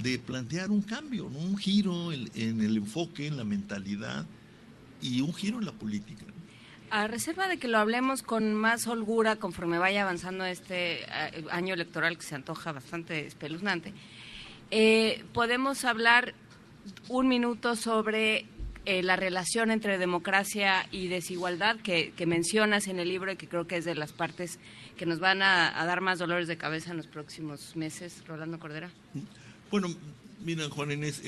[0.03, 4.27] de plantear un cambio, un giro en el enfoque, en la mentalidad
[5.05, 6.24] y un giro en la política
[6.94, 11.74] a reserva de que lo hablemos con más holgura conforme vaya avanzando este eh, año
[11.74, 13.93] electoral que se antoja bastante espeluznante,
[14.70, 16.35] eh, podemos hablar
[17.09, 18.47] un minuto sobre
[18.85, 23.66] eh, la relación entre democracia y desigualdad que, mencionas en el libro y que creo
[23.66, 24.60] que es de las partes
[24.97, 28.22] que nos van a, dar más dolores de cabeza en los próximos meses.
[28.28, 28.89] Rolando Cordera.
[29.68, 29.89] Bueno,
[30.44, 31.22] mira, Juan Inés,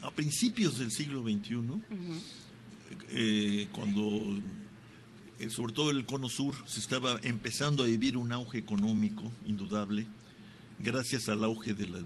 [0.00, 1.58] a principios del siglo XXI,
[3.10, 4.40] eh, cuando
[5.38, 10.06] eh, sobre todo el cono sur se estaba empezando a vivir un auge económico indudable,
[10.78, 12.02] gracias al auge de las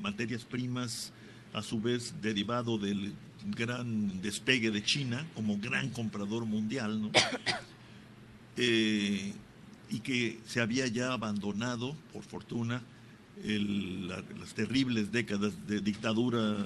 [0.00, 1.12] materias primas,
[1.52, 3.12] a su vez derivado del
[3.56, 7.10] gran despegue de China como gran comprador mundial,
[8.56, 9.32] eh,
[9.90, 12.82] y que se había ya abandonado, por fortuna,
[13.42, 16.56] las terribles décadas de dictadura,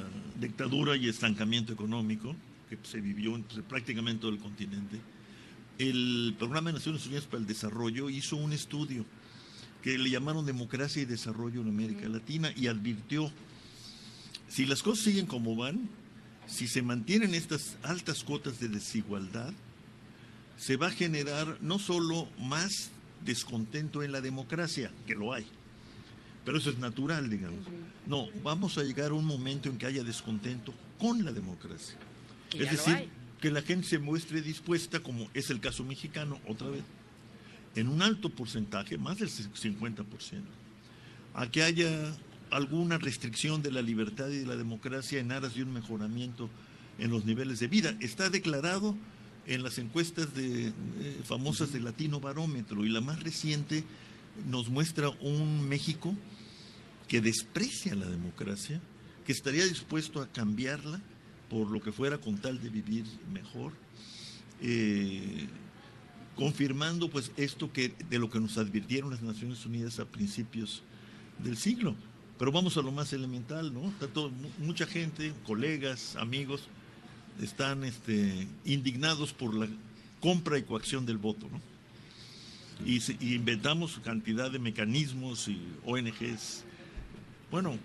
[0.41, 2.35] dictadura y estancamiento económico
[2.79, 5.01] que se vivió en prácticamente todo el continente,
[5.79, 9.05] el Programa de Naciones Unidas para el Desarrollo hizo un estudio
[9.83, 13.31] que le llamaron Democracia y Desarrollo en América Latina y advirtió,
[14.49, 15.91] si las cosas siguen como van,
[16.47, 19.53] si se mantienen estas altas cuotas de desigualdad,
[20.57, 22.91] se va a generar no solo más
[23.25, 25.47] descontento en la democracia, que lo hay,
[26.45, 27.67] pero eso es natural, digamos.
[28.07, 31.99] No, vamos a llegar a un momento en que haya descontento con la democracia
[32.59, 33.09] es decir,
[33.41, 36.83] que la gente se muestre dispuesta, como es el caso mexicano, otra vez,
[37.77, 40.05] en un alto porcentaje, más del 50%,
[41.35, 42.17] a que haya
[42.51, 46.49] alguna restricción de la libertad y de la democracia en aras de un mejoramiento
[46.99, 47.97] en los niveles de vida.
[48.01, 48.97] Está declarado
[49.47, 50.73] en las encuestas de, eh,
[51.25, 53.85] famosas de Latino Barómetro y la más reciente
[54.49, 56.15] nos muestra un México
[57.09, 58.81] que desprecia la democracia,
[59.27, 61.01] que estaría dispuesto a cambiarla
[61.49, 63.73] por lo que fuera con tal de vivir mejor,
[64.61, 65.47] eh,
[66.37, 70.83] confirmando pues esto que de lo que nos advirtieron las Naciones Unidas a principios
[71.39, 71.95] del siglo.
[72.39, 73.93] Pero vamos a lo más elemental, ¿no?
[74.59, 76.69] mucha gente, colegas, amigos,
[77.41, 79.69] están este, indignados por la
[80.21, 81.61] compra y coacción del voto, ¿no?
[82.85, 86.65] Y, y, inventamos cantidad de mecanismos y ONGs.
[87.53, 87.79] Bueno,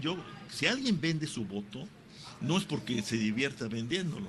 [0.00, 0.16] yo,
[0.50, 1.86] si alguien vende su voto,
[2.40, 4.28] no es porque se divierta vendiéndolo,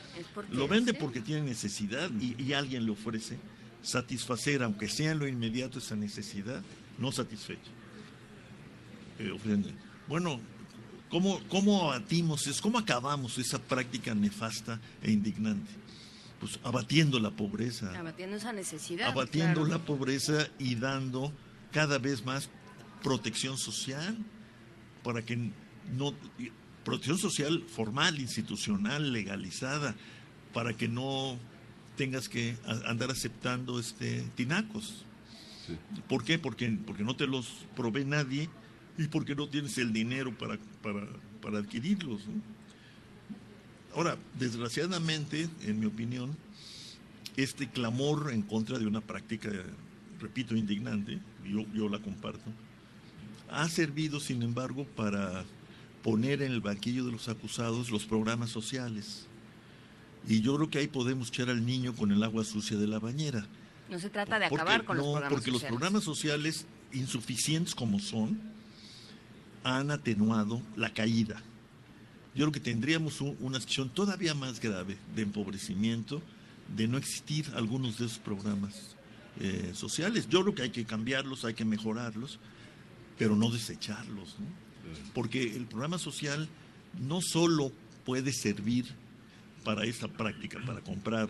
[0.52, 3.38] lo vende porque tiene necesidad y, alguien le ofrece
[3.82, 6.62] satisfacer, aunque sea en lo inmediato, esa necesidad
[6.98, 7.70] no satisfecha.
[9.18, 9.32] Eh,
[10.08, 10.40] bueno,
[11.08, 15.70] ¿cómo, ¿cómo abatimos, es, cómo acabamos esa práctica nefasta e indignante?
[16.40, 17.98] Pues abatiendo la pobreza.
[17.98, 19.08] Abatiendo esa necesidad.
[19.08, 21.32] Abatiendo la pobreza y dando
[21.72, 22.50] cada vez más
[23.02, 24.16] protección social
[25.02, 25.36] para que
[25.96, 26.14] no
[26.86, 29.96] protección social formal, institucional, legalizada,
[30.54, 31.36] para que no
[31.96, 32.56] tengas que
[32.86, 35.04] andar aceptando este tinacos.
[36.08, 36.38] ¿Por qué?
[36.38, 38.48] Porque, porque no te los provee nadie
[38.96, 40.58] y porque no tienes el dinero para,
[41.42, 42.20] para, adquirirlos.
[43.92, 46.36] Ahora, desgraciadamente, en mi opinión,
[47.36, 49.50] este clamor en contra de una práctica,
[50.20, 52.44] repito, indignante, yo, yo la comparto,
[53.50, 55.44] ha servido, sin embargo, para
[56.06, 59.26] poner en el banquillo de los acusados los programas sociales.
[60.28, 63.00] Y yo creo que ahí podemos echar al niño con el agua sucia de la
[63.00, 63.44] bañera.
[63.90, 68.38] No se trata de acabar con los programas porque los programas sociales, insuficientes como son,
[69.64, 71.42] han atenuado la caída.
[72.36, 76.22] Yo creo que tendríamos una situación todavía más grave de empobrecimiento,
[76.76, 78.94] de no existir algunos de esos programas
[79.40, 80.28] eh, sociales.
[80.28, 82.38] Yo creo que hay que cambiarlos, hay que mejorarlos,
[83.18, 84.36] pero no desecharlos.
[84.38, 84.65] ¿no?
[85.14, 86.48] Porque el programa social
[87.00, 87.72] no solo
[88.04, 88.86] puede servir
[89.64, 91.28] para esta práctica, para comprar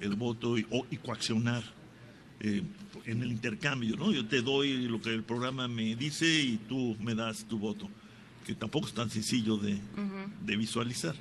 [0.00, 0.64] el voto y,
[1.04, 1.62] coaccionar
[2.40, 2.62] eh,
[3.06, 4.12] en el intercambio, ¿no?
[4.12, 7.88] Yo te doy lo que el programa me dice y tú me das tu voto,
[8.44, 9.78] que tampoco es tan sencillo de,
[10.56, 11.14] visualizar.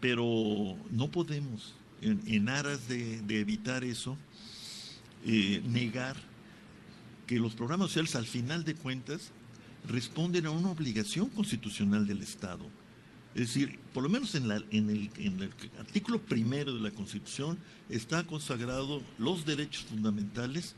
[0.00, 4.16] Pero no podemos, en, aras de, evitar eso,
[5.26, 6.16] eh, negar
[7.26, 9.32] que los programas sociales al final de cuentas
[9.88, 12.66] responden a una obligación constitucional del Estado.
[13.34, 17.58] Es decir, por lo menos en, en, el, en, el, artículo primero de la Constitución
[17.90, 20.74] está consagrado los derechos fundamentales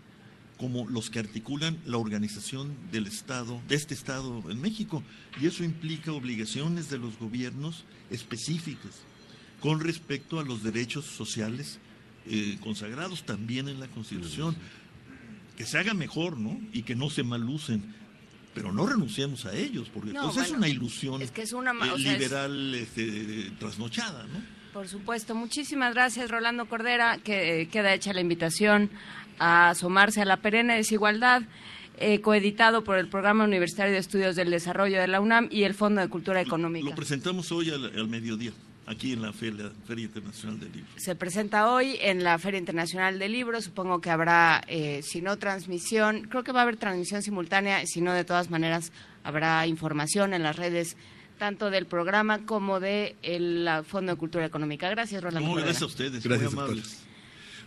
[0.58, 5.04] como los que articulan la organización del Estado, de este Estado en México.
[5.40, 9.02] Y eso implica obligaciones de los gobiernos específicas
[9.60, 11.78] con respecto a los derechos sociales
[12.26, 14.56] eh, consagrados también en la Constitución.
[15.56, 16.60] Que se haga mejor, ¿no?
[16.72, 17.94] Y que no se malucen
[18.62, 21.98] pero no renunciemos a ellos, porque entonces es una ilusión es que es una, eh,
[21.98, 24.42] liberal este, trasnochada, ¿no?
[24.72, 25.34] Por supuesto.
[25.34, 28.90] Muchísimas gracias, Rolando Cordera, que eh, queda hecha la invitación
[29.38, 31.42] a asomarse a la perenne desigualdad.
[32.00, 35.74] Eh, coeditado por el Programa Universitario de Estudios del Desarrollo de la UNAM y el
[35.74, 36.88] Fondo de Cultura Económica.
[36.88, 38.52] Lo presentamos hoy al mediodía
[38.88, 40.90] aquí en la Feria, Internacional del Libro.
[40.96, 43.60] Se presenta hoy en la Feria Internacional del Libro.
[43.60, 48.00] Supongo que habrá, eh, si no transmisión, creo que va a haber transmisión simultánea, si
[48.00, 48.92] no, de todas maneras,
[49.24, 50.96] habrá información en las redes
[51.38, 54.90] tanto del programa como del de Fondo de Cultura Económica.
[54.90, 55.54] Gracias, Rolando.
[55.54, 57.07] gracias a ustedes, gracias, muy amables.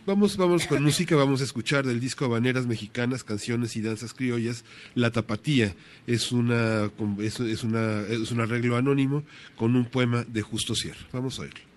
[0.04, 4.66] Vamos, vamos con música, vamos a escuchar del disco Habaneras Mexicanas, Canciones y Danzas Criollas,
[4.96, 5.76] La Tapatía.
[6.08, 9.24] Es, una, es, una, es un arreglo anónimo
[9.56, 11.08] con un poema de Justo Sierra.
[11.14, 11.71] Vamos a oírlo.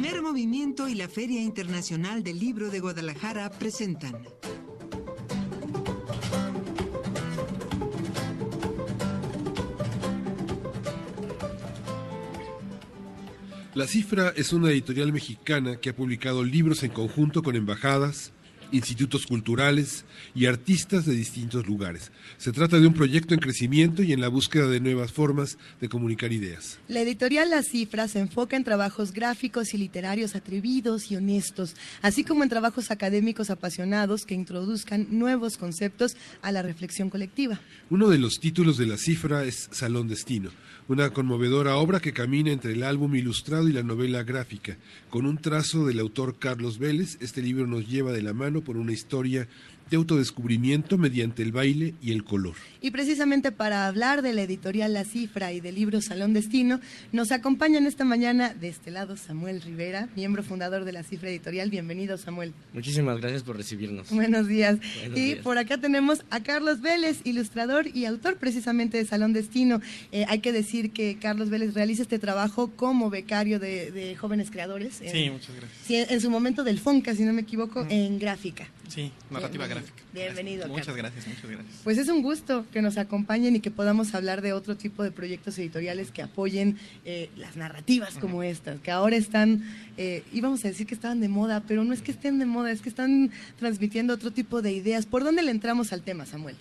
[0.00, 4.22] Movimiento y la Feria Internacional del Libro de Guadalajara presentan.
[13.74, 18.32] La Cifra es una editorial mexicana que ha publicado libros en conjunto con embajadas,
[18.72, 22.12] institutos culturales y artistas de distintos lugares.
[22.36, 25.88] Se trata de un proyecto en crecimiento y en la búsqueda de nuevas formas de
[25.88, 26.78] comunicar ideas.
[26.88, 32.24] La editorial La Cifra se enfoca en trabajos gráficos y literarios atrevidos y honestos, así
[32.24, 37.60] como en trabajos académicos apasionados que introduzcan nuevos conceptos a la reflexión colectiva.
[37.90, 40.50] Uno de los títulos de La Cifra es Salón Destino,
[40.88, 44.76] una conmovedora obra que camina entre el álbum ilustrado y la novela gráfica.
[45.08, 48.76] Con un trazo del autor Carlos Vélez, este libro nos lleva de la mano por
[48.76, 49.46] una historia
[49.90, 52.54] de autodescubrimiento mediante el baile y el color.
[52.80, 56.80] Y precisamente para hablar de la editorial La Cifra y del libro Salón Destino,
[57.10, 61.70] nos acompañan esta mañana de este lado Samuel Rivera, miembro fundador de La Cifra Editorial.
[61.70, 62.54] Bienvenido, Samuel.
[62.72, 64.10] Muchísimas gracias por recibirnos.
[64.10, 64.78] Buenos días.
[65.14, 69.80] y por acá tenemos a Carlos Vélez, ilustrador y autor precisamente de Salón Destino.
[70.12, 75.02] Eh, hay que decir que Carlos Vélez realiza este trabajo como becario de, jóvenes creadores.
[75.04, 76.10] Sí, muchas gracias.
[76.10, 78.68] En su momento del FONCA, si no me equivoco, en gráfica.
[78.90, 80.02] Sí, narrativa gráfica.
[80.12, 80.66] Bienvenido.
[80.66, 81.80] Muchas gracias, muchas gracias.
[81.84, 85.12] Pues es un gusto que nos acompañen y que podamos hablar de otro tipo de
[85.12, 89.62] proyectos editoriales que apoyen eh, las narrativas como estas, que ahora están,
[89.96, 92.72] eh, íbamos a decir que estaban de moda, pero no es que estén de moda,
[92.72, 93.30] es que están
[93.60, 95.06] transmitiendo otro tipo de ideas.
[95.06, 96.56] ¿Por dónde le entramos al tema, Samuel?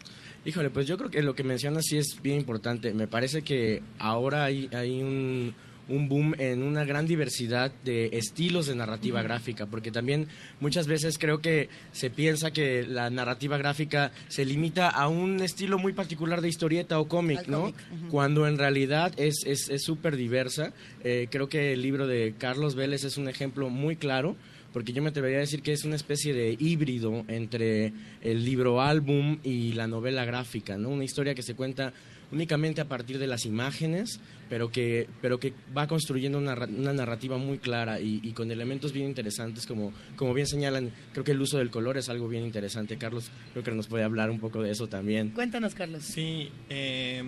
[0.46, 2.94] Híjole, pues yo creo que lo que mencionas sí es bien importante.
[2.94, 5.56] Me parece que ahora hay, hay un
[5.90, 10.28] un boom en una gran diversidad de estilos de narrativa gráfica, porque también
[10.60, 15.78] muchas veces creo que se piensa que la narrativa gráfica se limita a un estilo
[15.78, 17.74] muy particular de historieta o cómic, ¿no?
[18.10, 19.42] Cuando en realidad es
[19.82, 20.74] súper es, diversa.
[21.04, 24.36] Eh, creo que el libro de Carlos Vélez es un ejemplo muy claro
[24.74, 28.82] porque yo me atrevería a decir que es una especie de híbrido entre el libro
[28.82, 30.90] álbum y la novela gráfica, ¿no?
[30.90, 31.94] Una historia que se cuenta
[32.32, 34.20] únicamente a partir de las imágenes,
[34.50, 39.08] pero que, pero que va construyendo una, una narrativa muy clara y, con elementos bien
[39.08, 42.98] interesantes, como, como bien señalan, creo que el uso del color es algo bien interesante.
[42.98, 45.30] Carlos, creo que nos puede hablar un poco de eso también.
[45.30, 46.04] Cuéntanos, Carlos.
[46.04, 47.24] Sí, eh,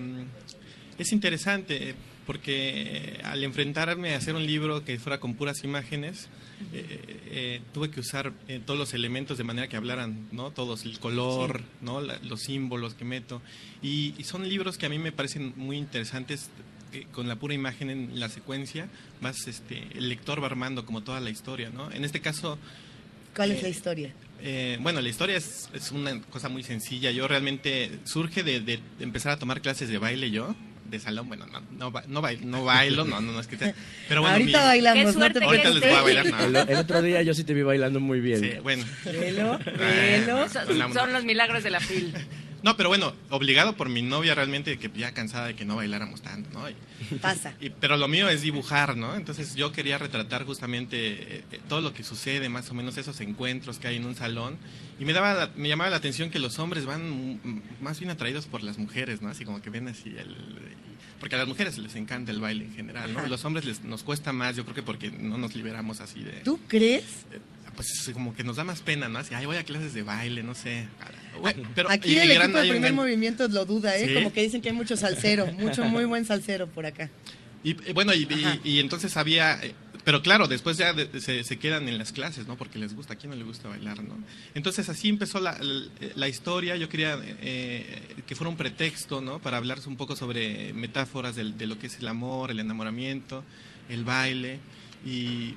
[0.97, 1.95] es interesante
[2.25, 6.29] porque al enfrentarme a hacer un libro que fuera con puras imágenes,
[6.73, 10.51] eh, eh, tuve que usar eh, todos los elementos de manera que hablaran, ¿no?
[10.51, 12.01] Todos, el color, ¿no?
[12.01, 13.41] los símbolos que meto.
[13.81, 16.49] Y, son libros que a mí me parecen muy interesantes
[17.13, 18.89] con la pura imagen en la secuencia,
[19.21, 21.89] más este, el lector va armando como toda la historia, ¿no?
[21.91, 22.59] En este caso...
[23.35, 24.13] ¿Cuál es la historia?
[24.79, 27.11] bueno, la historia es, es, una cosa muy sencilla.
[27.11, 30.55] Yo realmente surge de, de, empezar a tomar clases de baile yo
[30.91, 34.35] de salón, bueno, no, no, no, bailo, no, bailo, no, no, es que Pero bueno,
[34.35, 36.59] ahorita bailamos, no te Ahorita les voy a bailar, no.
[36.61, 38.39] el, otro día yo sí te vi bailando muy bien.
[38.39, 38.85] Sí, bueno.
[39.05, 40.49] Velo, velo.
[40.49, 42.13] Son, los milagros de la fil.
[42.71, 46.21] No, pero bueno, obligado por mi novia realmente, que ya cansada de que no bailáramos
[46.21, 46.67] tanto, ¿no?
[47.21, 47.55] Pasa.
[47.59, 49.15] Y, pero lo mío es dibujar, ¿no?
[49.15, 53.79] Entonces yo quería retratar justamente eh, todo lo que sucede, más o menos esos encuentros
[53.79, 54.57] que hay en un salón.
[54.99, 57.41] Y me, daba me llamaba la atención que los hombres van
[57.81, 59.29] más bien atraídos por las mujeres, ¿no?
[59.29, 60.35] Así como que ven así el...
[61.19, 63.19] Porque a las mujeres les encanta el baile en general, ¿no?
[63.19, 66.23] A los hombres les, nos cuesta más, yo creo que porque no nos liberamos así
[66.23, 66.31] de...
[66.43, 67.25] ¿Tú crees?
[67.31, 67.39] Eh,
[67.75, 69.19] pues como que nos da más pena, ¿no?
[69.19, 70.87] Así, ay, voy a clases de baile, no sé.
[71.75, 74.13] Pero, Aquí el equipo de primer movimiento lo duda, ¿eh?
[74.13, 77.09] Como que dicen que hay mucho salsero, mucho muy buen salsero por acá.
[77.63, 82.47] Y bueno, y, entonces había, eh, pero claro, después ya se, quedan en las clases,
[82.47, 82.57] ¿no?
[82.57, 84.15] Porque les gusta, ¿a quién no le gusta bailar, no?
[84.55, 85.57] Entonces así empezó la,
[86.15, 89.39] la, historia, yo quería eh, que fuera un pretexto, ¿no?
[89.39, 93.43] Para hablar un poco sobre metáforas de, de lo que es el amor, el enamoramiento,
[93.89, 94.59] el baile
[95.05, 95.53] y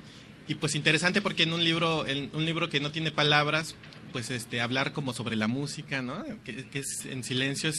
[0.47, 3.75] y pues interesante porque en un libro, en un libro que no tiene palabras,
[4.11, 6.23] pues este hablar como sobre la música, ¿no?
[6.43, 7.71] Que, es en silencio,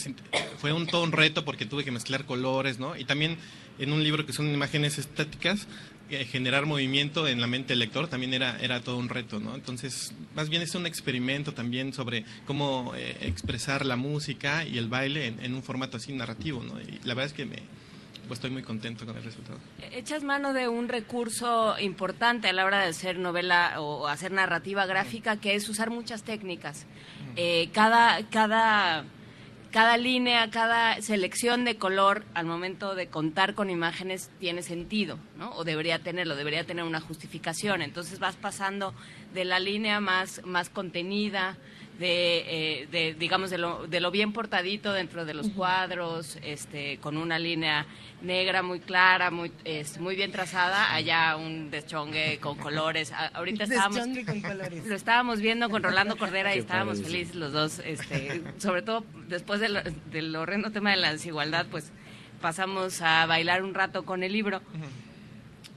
[0.59, 2.95] fue un todo un reto porque tuve que mezclar colores, ¿no?
[2.97, 3.37] Y también
[3.79, 5.65] en un libro que son imágenes estáticas,
[6.09, 9.55] eh, generar movimiento en la mente del lector también era, era todo un reto, ¿no?
[9.55, 14.89] Entonces, más bien es un experimento también sobre cómo eh, expresar la música y el
[14.89, 16.79] baile en, en, un formato así narrativo, ¿no?
[16.79, 17.63] Y la verdad es que me,
[18.33, 19.57] estoy muy contento con el resultado.
[19.91, 24.85] Echas mano de un recurso importante a la hora de hacer novela o hacer narrativa
[24.85, 26.85] gráfica, que es usar muchas técnicas.
[27.35, 29.05] Eh, cada, cada,
[29.71, 35.51] cada línea, cada selección de color al momento de contar con imágenes tiene sentido, ¿no?
[35.51, 37.81] O debería tenerlo, debería tener una justificación.
[37.81, 38.93] Entonces vas pasando
[39.33, 41.57] de la línea más, más contenida,
[41.99, 46.97] de, eh, de, digamos, de lo, de lo bien portadito dentro de los cuadros, este,
[46.99, 47.85] con una línea
[48.21, 49.51] negra muy clara, muy,
[49.99, 53.11] muy bien trazada, allá un deschongue con colores.
[53.33, 54.85] ahorita estábamos, con colores.
[54.87, 59.59] lo estábamos viendo con Rolando Cordera y estábamos felices los dos, este, sobre todo después
[59.59, 61.91] del, del horrendo tema de la desigualdad, pues
[62.41, 64.61] pasamos a bailar un rato con el libro.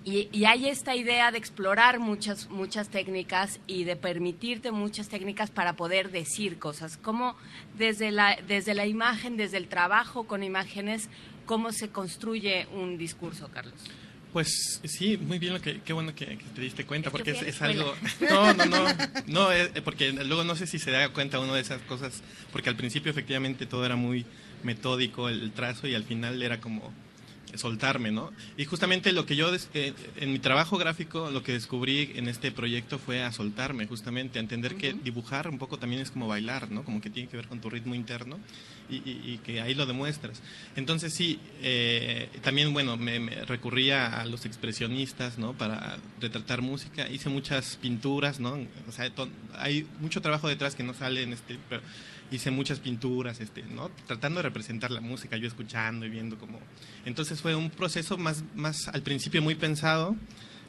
[0.03, 5.75] Y, hay esta idea de explorar muchas, muchas técnicas y de permitirte muchas técnicas para
[5.75, 6.97] poder decir cosas.
[6.97, 7.37] ¿Cómo
[7.77, 11.11] desde la, desde la imagen, desde el trabajo con imágenes,
[11.45, 13.75] cómo se construye un discurso, Carlos?
[14.33, 17.95] Pues sí, muy bien, lo que, qué bueno que, te diste cuenta, porque es, algo...
[18.31, 18.87] No, no, no,
[19.27, 22.23] no, eh, porque luego no sé si se da cuenta uno de esas cosas,
[22.53, 24.25] porque al principio efectivamente todo era muy
[24.63, 26.93] metódico, el trazo, y al final era como
[27.57, 28.33] soltarme, ¿no?
[28.57, 32.53] Y justamente lo que yo, eh, en mi trabajo gráfico, lo que descubrí en este
[32.53, 36.71] proyecto fue a soltarme, justamente, a entender que dibujar un poco también es como bailar,
[36.71, 36.85] ¿no?
[36.85, 38.39] Como que tiene que ver con tu ritmo interno
[38.89, 40.43] y, que ahí lo demuestras.
[40.77, 45.53] Entonces sí, eh, también, bueno, me, recurría a los expresionistas, ¿no?
[45.53, 48.59] Para retratar música, hice muchas pinturas, ¿no?
[48.89, 49.11] O sea,
[49.55, 51.59] hay mucho trabajo detrás que no sale en este...
[51.69, 51.83] Pero,
[52.31, 53.91] hice muchas pinturas, este, ¿no?
[54.07, 56.61] Tratando de representar la música, yo escuchando y viendo cómo...
[57.05, 60.17] Entonces fue un proceso más, más al principio muy pensado,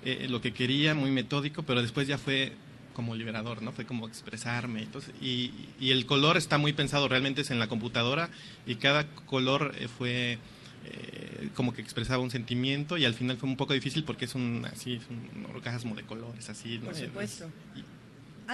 [0.03, 2.53] eh, lo que quería, muy metódico, pero después ya fue
[2.93, 3.71] como liberador, ¿no?
[3.71, 4.81] Fue como expresarme.
[4.81, 8.29] Entonces, y, y el color está muy pensado, realmente es en la computadora
[8.65, 10.39] y cada color eh, fue...
[10.83, 14.33] Eh, como que expresaba un sentimiento y al final fue un poco difícil porque es
[14.33, 17.51] un así es un orgasmo de colores así por supuesto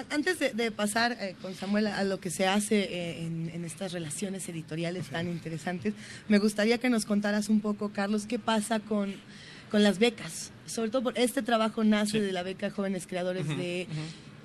[0.10, 4.48] antes de, pasar eh, con Samuel a lo que se hace eh, en, estas relaciones
[4.50, 5.94] editoriales tan interesantes,
[6.28, 9.14] me gustaría que nos contaras un poco, Carlos, qué pasa con,
[9.72, 10.52] con las becas.
[10.66, 13.88] Sobre todo por este trabajo nace de la beca Jóvenes Creadores de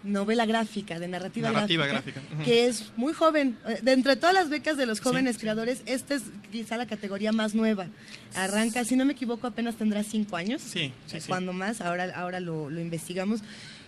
[0.05, 3.57] novela gráfica, de narrativa, gráfica, que es muy joven.
[3.69, 7.33] Eh, de entre todas las becas de los jóvenes creadores, esta es quizá la categoría
[7.33, 7.87] más nueva.
[8.35, 10.62] Arranca, si no me equivoco, apenas tendrá cinco años.
[10.62, 10.93] Sí,
[11.29, 13.43] Cuando más, ahora, ahora lo, lo investigamos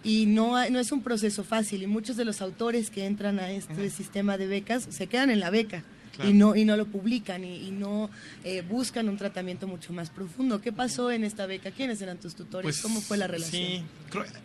[0.05, 3.51] y no, no es un proceso fácil y muchos de los autores que entran a
[3.51, 5.83] este sistema de becas se quedan en la beca.
[6.23, 8.09] Y, no, y no lo publican y, no
[8.45, 10.61] eh, buscan un tratamiento mucho más profundo.
[10.61, 11.73] ¿Qué pasó en esta beca?
[11.73, 12.63] ¿Quiénes eran tus tutores?
[12.63, 13.63] Pues, ¿Cómo fue la relación?
[13.63, 13.83] Sí,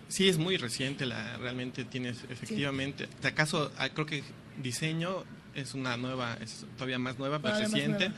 [0.07, 3.07] sí es muy reciente, la, realmente tienes, efectivamente.
[3.21, 4.23] ¿Acaso ah, creo que
[4.63, 5.23] diseño
[5.53, 8.11] es una nueva, es todavía más nueva, pero reciente?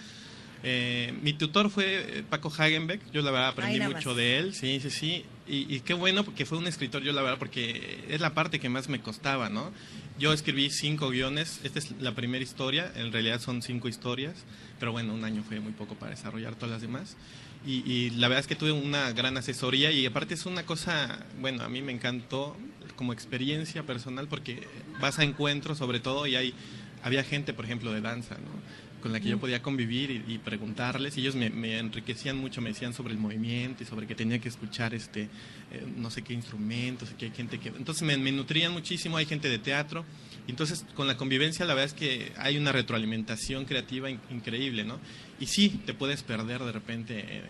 [0.63, 4.79] Eh, mi tutor fue eh, Paco Hagenbeck, yo la verdad aprendí mucho de él, sí,
[4.79, 8.33] sí, sí, y, qué bueno porque fue un escritor, yo la verdad, porque es la
[8.33, 9.71] parte que más me costaba, ¿no?
[10.19, 14.35] Yo escribí cinco guiones, esta es la primera historia, en realidad son cinco historias,
[14.79, 17.17] pero bueno, un año fue muy poco para desarrollar todas las demás.
[17.65, 21.25] Y, y la verdad es que tuve una gran asesoría y aparte es una cosa,
[21.39, 22.55] bueno, a mí me encantó
[22.95, 24.67] como experiencia personal porque
[24.99, 26.53] vas a encuentros sobre todo y hay
[27.03, 28.90] había gente, por ejemplo, de danza, ¿no?
[29.01, 31.17] Con la que yo podía convivir y, preguntarles.
[31.17, 34.49] Y ellos me, enriquecían mucho, me decían sobre el movimiento y sobre que tenía que
[34.49, 35.23] escuchar este,
[35.71, 37.69] eh, no sé qué instrumentos, y que hay gente que...
[37.69, 40.05] Entonces me, nutrían muchísimo, hay gente de teatro.
[40.47, 44.99] Entonces con la convivencia la verdad es que hay una retroalimentación creativa increíble, ¿no?
[45.39, 47.41] Y sí, te puedes perder de repente,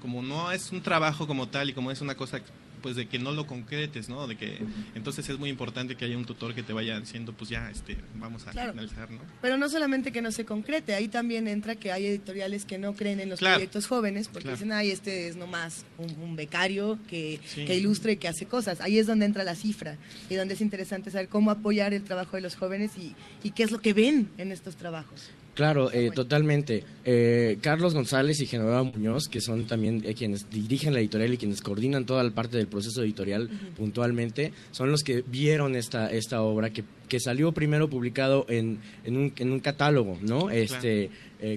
[0.00, 2.40] como no es un trabajo como tal y como es una cosa
[2.84, 4.26] pues de que no lo concretes, ¿no?
[4.26, 4.58] De que
[4.94, 7.96] entonces es muy importante que haya un tutor que te vaya diciendo, pues ya, este,
[8.16, 9.20] vamos a finalizar, ¿no?
[9.40, 12.92] Pero no solamente que no se concrete, ahí también entra que hay editoriales que no
[12.92, 17.74] creen en los proyectos jóvenes porque dicen, ay, este es nomás un, becario que, que
[17.74, 18.82] ilustra y que hace cosas.
[18.82, 19.96] Ahí es donde entra la cifra
[20.28, 23.62] y donde es interesante saber cómo apoyar el trabajo de los jóvenes y, y qué
[23.62, 25.30] es lo que ven en estos trabajos.
[25.54, 26.82] Claro, eh, totalmente.
[27.04, 31.36] Eh, Carlos González y Genoveva Muñoz, que son también eh, quienes dirigen la editorial y
[31.36, 36.42] quienes coordinan toda la parte del proceso editorial puntualmente, son los que vieron esta, esta
[36.42, 40.50] obra que, que salió primero publicado en, en, un, en un catálogo, ¿no?
[40.50, 41.10] Este,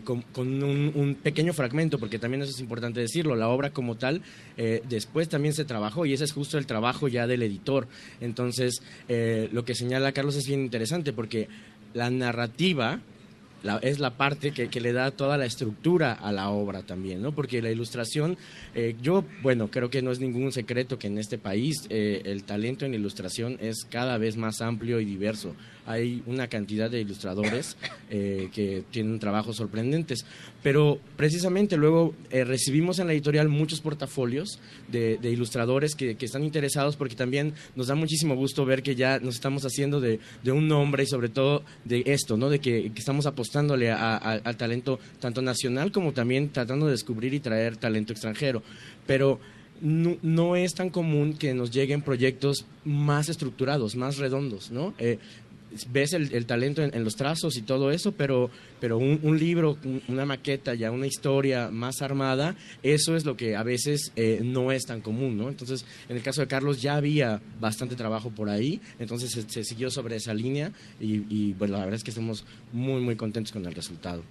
[0.04, 4.22] con, un, un, pequeño fragmento, porque también eso es importante decirlo, la obra como tal
[4.58, 7.88] después también se trabajó y ese es justo el trabajo ya del editor.
[8.20, 11.48] Entonces, lo que señala Carlos es bien interesante porque
[11.94, 13.00] la narrativa
[13.82, 17.34] es la parte que, que, le da toda la estructura a la obra también, ¿no?
[17.34, 18.38] Porque la ilustración,
[18.76, 22.44] eh, yo, bueno, creo que no es ningún secreto que en este país eh, el
[22.44, 25.56] talento en ilustración es cada vez más amplio y diverso
[25.88, 27.78] hay una cantidad de ilustradores
[28.10, 30.26] eh, que tienen trabajos sorprendentes.
[30.62, 34.60] Pero precisamente luego eh, recibimos en la editorial muchos portafolios
[34.90, 39.36] de, ilustradores que, están interesados porque también nos da muchísimo gusto ver que ya nos
[39.36, 40.20] estamos haciendo de,
[40.52, 42.50] un nombre y sobre todo de esto, ¿no?
[42.50, 47.78] de que, estamos apostándole al talento tanto nacional como también tratando de descubrir y traer
[47.78, 48.62] talento extranjero.
[49.06, 49.40] Pero
[49.82, 54.94] no, es tan común que nos lleguen proyectos más estructurados, más redondos, ¿no?
[54.98, 55.20] Eh,
[55.90, 58.50] ves el, talento en, los trazos y todo eso, pero,
[58.80, 59.78] pero un, libro,
[60.08, 64.72] una maqueta, ya una historia más armada, eso es lo que a veces eh, no
[64.72, 65.50] es tan común, ¿no?
[65.50, 69.90] Entonces, en el caso de Carlos ya había bastante trabajo por ahí, entonces se, siguió
[69.90, 73.74] sobre esa línea y, y, la verdad es que estamos muy, muy contentos con el
[73.74, 74.24] resultado.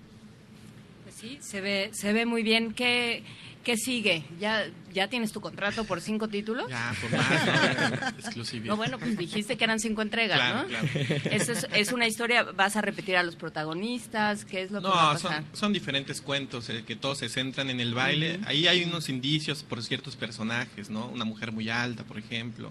[1.05, 2.73] Pues sí, se ve, se ve muy bien.
[2.73, 3.23] ¿Qué,
[3.67, 4.23] qué sigue?
[4.39, 4.65] ¿Ya,
[4.95, 6.69] ¿Ya tienes tu contrato por cinco títulos?
[6.71, 8.09] Ya, por más, ¿no?
[8.21, 8.71] exclusividad.
[8.71, 10.69] No, bueno, pues dijiste que eran cinco entregas, Claro, ¿no?
[10.69, 10.87] claro.
[11.33, 14.45] Eso es, es una historia, ¿vas a repetir a los protagonistas?
[14.45, 15.43] ¿Qué es lo que va a pasar?
[15.43, 18.39] son, son diferentes cuentos eh, que todos se centran en el baile.
[18.47, 21.09] Ahí hay unos indicios por ciertos personajes, ¿no?
[21.09, 22.71] Una mujer muy alta, por ejemplo,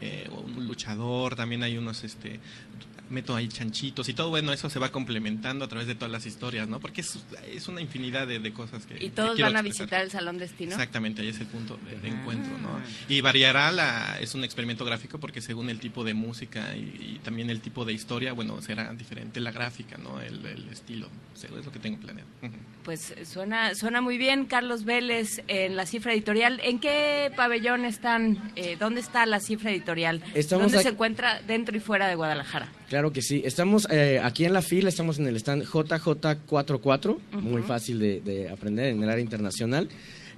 [0.00, 2.40] eh, o un luchador, también hay unos, este,
[3.10, 6.26] meto ahí chanchitos y todo, bueno, eso se va complementando a través de todas las
[6.26, 6.80] historias, ¿no?
[6.80, 7.18] Porque es,
[7.52, 9.04] es una infinidad de, de cosas que...
[9.04, 9.64] ¿Y todos van a expresar.
[9.64, 10.72] visitar el Salón Destino?
[10.72, 12.68] Exactamente, ahí es el punto de, de encuentro, ¿no?
[12.68, 12.82] Ah.
[13.08, 17.20] Y variará, la, es un experimento gráfico porque según el tipo de música y, y
[17.22, 20.20] también el tipo de historia, bueno, será diferente la gráfica, ¿no?
[20.20, 22.28] El, el estilo, o sea, es lo que tengo planeado.
[22.84, 26.60] Pues suena, suena muy bien, Carlos Vélez, en la cifra editorial.
[26.64, 28.52] ¿En qué pabellón están?
[28.56, 30.22] Eh, ¿Dónde está la cifra editorial?
[30.34, 32.68] Estamos ¿Dónde aquí- se encuentra dentro y fuera de Guadalajara?
[32.88, 33.42] Claro que sí.
[33.44, 37.68] Estamos eh, aquí en la fila, estamos en el stand JJ44, muy Ujú.
[37.68, 39.88] fácil de, de aprender en el área internacional.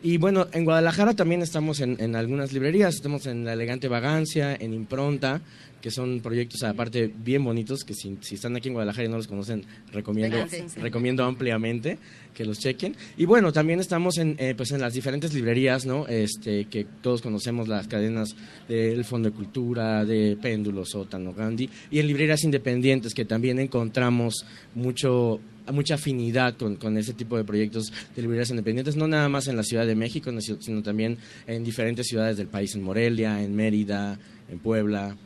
[0.03, 4.57] Y bueno, en Guadalajara también estamos en, en algunas librerías, estamos en La Elegante Vagancia,
[4.59, 5.41] en Impronta,
[5.83, 9.17] que son proyectos aparte bien bonitos, que si, si están aquí en Guadalajara y no
[9.17, 10.39] los conocen, recomiendo,
[10.77, 11.99] recomiendo ampliamente
[12.33, 12.97] que los chequen.
[13.19, 16.07] Y bueno, también estamos en, eh, pues en las diferentes librerías, ¿no?
[16.07, 18.35] Este, que todos conocemos las cadenas
[18.69, 24.47] del Fondo de Cultura, de Péndulo, Sótano, Gandhi, y en librerías independientes que también encontramos
[24.75, 25.41] mucho
[25.71, 29.57] mucha afinidad con, con ese tipo de proyectos de librerías independientes, no nada más en
[29.57, 33.55] la Ciudad de México, no, sino también en diferentes ciudades del país, en Morelia, en
[33.55, 34.19] Mérida,
[34.51, 35.17] en Puebla.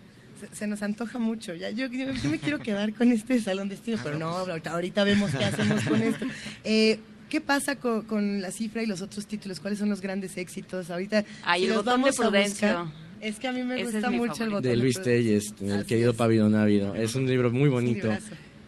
[0.51, 1.55] Se, se nos antoja mucho.
[1.55, 4.71] Ya, yo, yo- yo me quiero quedar con este salón de destino, pero no, ahorita,
[4.73, 6.27] ahorita vemos qué hacemos con esto.
[6.65, 6.99] Eh,
[7.29, 9.59] ¿Qué pasa con, con la cifra y los otros títulos?
[9.59, 10.91] ¿Cuáles son los grandes éxitos?
[10.91, 12.87] Ahorita, Ay, si el los botón de vamos a buscar-
[13.21, 15.01] es que a mí me Ese es gusta mucho el botón de Luis.
[15.03, 16.95] Telles, el querido Pavido Návido.
[16.95, 18.09] Es un libro muy bonito.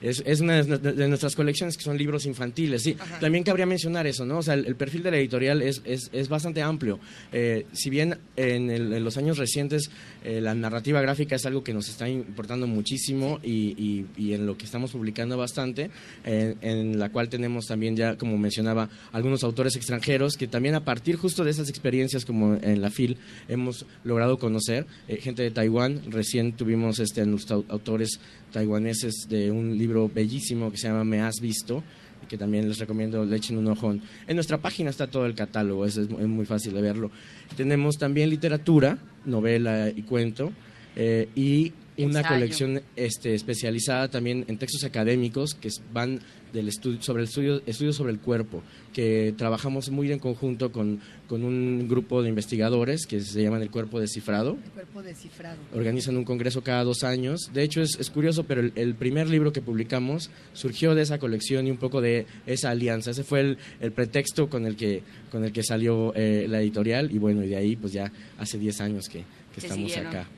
[0.01, 2.97] Es, es una de nuestras colecciones que son libros infantiles, sí.
[2.99, 3.19] Ajá.
[3.19, 4.39] También cabría mencionar eso, ¿no?
[4.39, 7.01] O sea, el, el perfil de la editorial es, es, es bastante amplio.
[7.33, 9.91] Eh, si bien en, el- en los años recientes
[10.25, 14.47] eh, la narrativa gráfica es algo que nos está importando muchísimo y, y- y en
[14.47, 15.91] lo que estamos publicando bastante,
[16.25, 20.85] eh, en la cual tenemos también ya, como mencionaba, algunos autores extranjeros que también a
[20.85, 23.17] partir justo de esas experiencias como en la FIL
[23.49, 28.21] hemos logrado conocer, eh, gente de Taiwán, recién tuvimos este, a au- autores
[28.53, 31.83] taiwaneses de un libro bellísimo que se llama Me Has Visto,
[32.29, 33.93] que también les recomiendo le echen un ojo.
[33.93, 37.11] En nuestra página está todo el catálogo, es, es muy fácil de verlo.
[37.57, 40.53] Tenemos también literatura, novela y cuento,
[40.95, 42.29] eh, y una Ensayo.
[42.29, 46.21] colección este, especializada también en textos académicos que van
[46.53, 48.63] del estudio, sobre el estudio, estudio sobre el cuerpo,
[48.93, 53.71] que trabajamos muy en conjunto con, con un grupo de investigadores que se llaman el
[53.71, 55.59] Cuerpo Descifrado El cuerpo descifrado.
[55.75, 57.51] organizan un congreso cada dos años.
[57.53, 61.19] De hecho, es, es curioso, pero el, el primer libro que publicamos surgió de esa
[61.19, 63.11] colección y un poco de esa alianza.
[63.11, 67.11] Ese fue el, el pretexto con el que, con el que salió eh, la editorial
[67.13, 69.25] y bueno, y de ahí pues ya hace 10 años que,
[69.57, 70.07] estamos siguieron.
[70.07, 70.29] acá.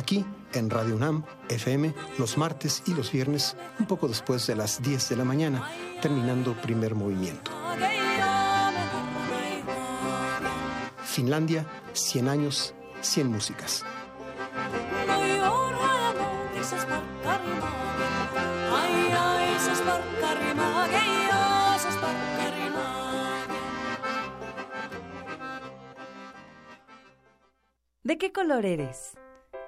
[0.00, 0.24] Aquí
[0.54, 5.10] en Radio UNAM, FM, los martes y los viernes, un poco después de las 10
[5.10, 5.70] de la mañana,
[6.00, 7.50] terminando primer movimiento.
[11.04, 12.72] Finlandia, 100 años,
[13.02, 13.84] 100 músicas.
[28.02, 29.19] ¿De qué color eres?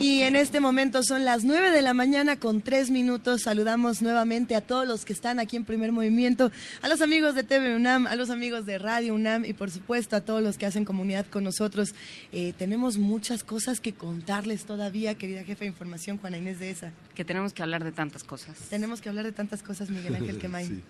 [0.00, 3.42] Y en este momento son las 9 de la mañana con 3 minutos.
[3.42, 6.50] Saludamos nuevamente a todos los que están aquí en primer movimiento,
[6.80, 10.16] a los amigos de TV UNAM, a los amigos de Radio UNAM y por supuesto
[10.16, 11.94] a todos los que hacen comunidad con nosotros.
[12.32, 16.92] Eh, tenemos muchas cosas que contarles todavía, querida jefa de información, Juana Inés de esa.
[17.14, 18.56] Que tenemos que hablar de tantas cosas.
[18.70, 20.66] Tenemos que hablar de tantas cosas, Miguel Ángel Quemain.
[20.66, 20.82] Sí.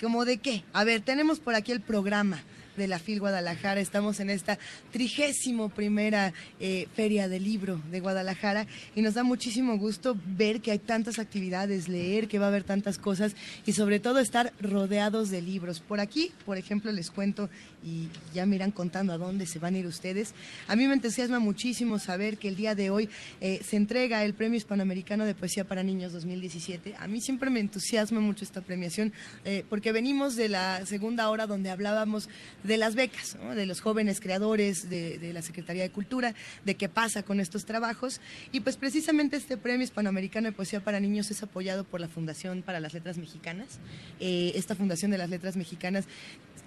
[0.00, 0.64] ¿Cómo de qué?
[0.72, 2.42] A ver, tenemos por aquí el programa
[2.78, 3.80] de la FIL Guadalajara.
[3.80, 4.58] Estamos en esta
[4.92, 10.70] trigésimo primera eh, feria del libro de Guadalajara y nos da muchísimo gusto ver que
[10.70, 13.34] hay tantas actividades, leer que va a haber tantas cosas
[13.66, 15.80] y sobre todo estar rodeados de libros.
[15.80, 17.50] Por aquí, por ejemplo, les cuento
[17.82, 20.34] y ya me irán contando a dónde se van a ir ustedes.
[20.66, 23.08] A mí me entusiasma muchísimo saber que el día de hoy
[23.40, 26.96] eh, se entrega el Premio Hispanoamericano de Poesía para Niños 2017.
[26.98, 29.12] A mí siempre me entusiasma mucho esta premiación
[29.44, 32.28] eh, porque venimos de la segunda hora donde hablábamos
[32.64, 33.54] de las becas, ¿no?
[33.54, 36.34] de los jóvenes creadores, de, de, la Secretaría de Cultura,
[36.64, 38.20] de qué pasa con estos trabajos.
[38.52, 42.62] Y pues precisamente este Premio Hispanoamericano de Poesía para Niños es apoyado por la Fundación
[42.62, 43.78] para las Letras Mexicanas.
[44.20, 46.06] Eh, esta Fundación de las Letras Mexicanas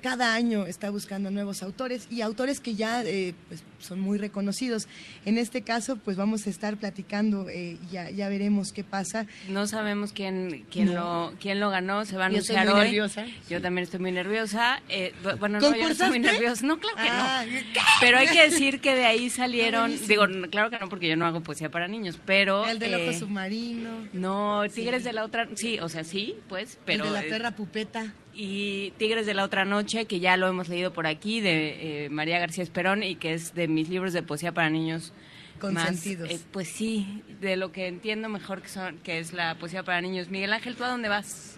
[0.01, 4.87] cada año está buscando nuevos autores y autores que ya eh, pues, son muy reconocidos.
[5.25, 9.25] En este caso, pues vamos a estar platicando, eh, ya, ya veremos qué pasa.
[9.49, 11.29] No sabemos quién, quién, No.
[11.31, 12.87] lo, quién lo ganó, se va a Yo anunciar estoy muy hoy.
[12.87, 13.25] nerviosa.
[13.49, 14.81] Yo también estoy muy nerviosa.
[14.89, 16.65] Eh, bu- bueno, no, yo no estoy muy nerviosa.
[16.65, 17.81] No, claro que Ah, no.
[18.01, 21.25] Pero hay que decir que de ahí salieron, digo, claro que no, porque yo no
[21.25, 22.65] hago poesía para niños, pero...
[22.67, 24.07] El del ojo eh, submarino.
[24.13, 27.05] No, Tigres de la otra, sí, o sea, sí, pues, pero...
[27.05, 28.13] el de la perra pupeta.
[28.33, 32.09] Y Tigres de la otra noche, que ya lo hemos leído por aquí, de eh,
[32.09, 35.13] María García Esperón, y que es de mis libros de poesía para niños
[35.61, 36.29] más, Consentidos.
[36.31, 40.01] eh, pues sí, de lo que entiendo mejor que, son, que es la poesía para
[40.01, 40.29] niños.
[40.29, 41.57] Miguel Ángel, ¿tú a dónde vas?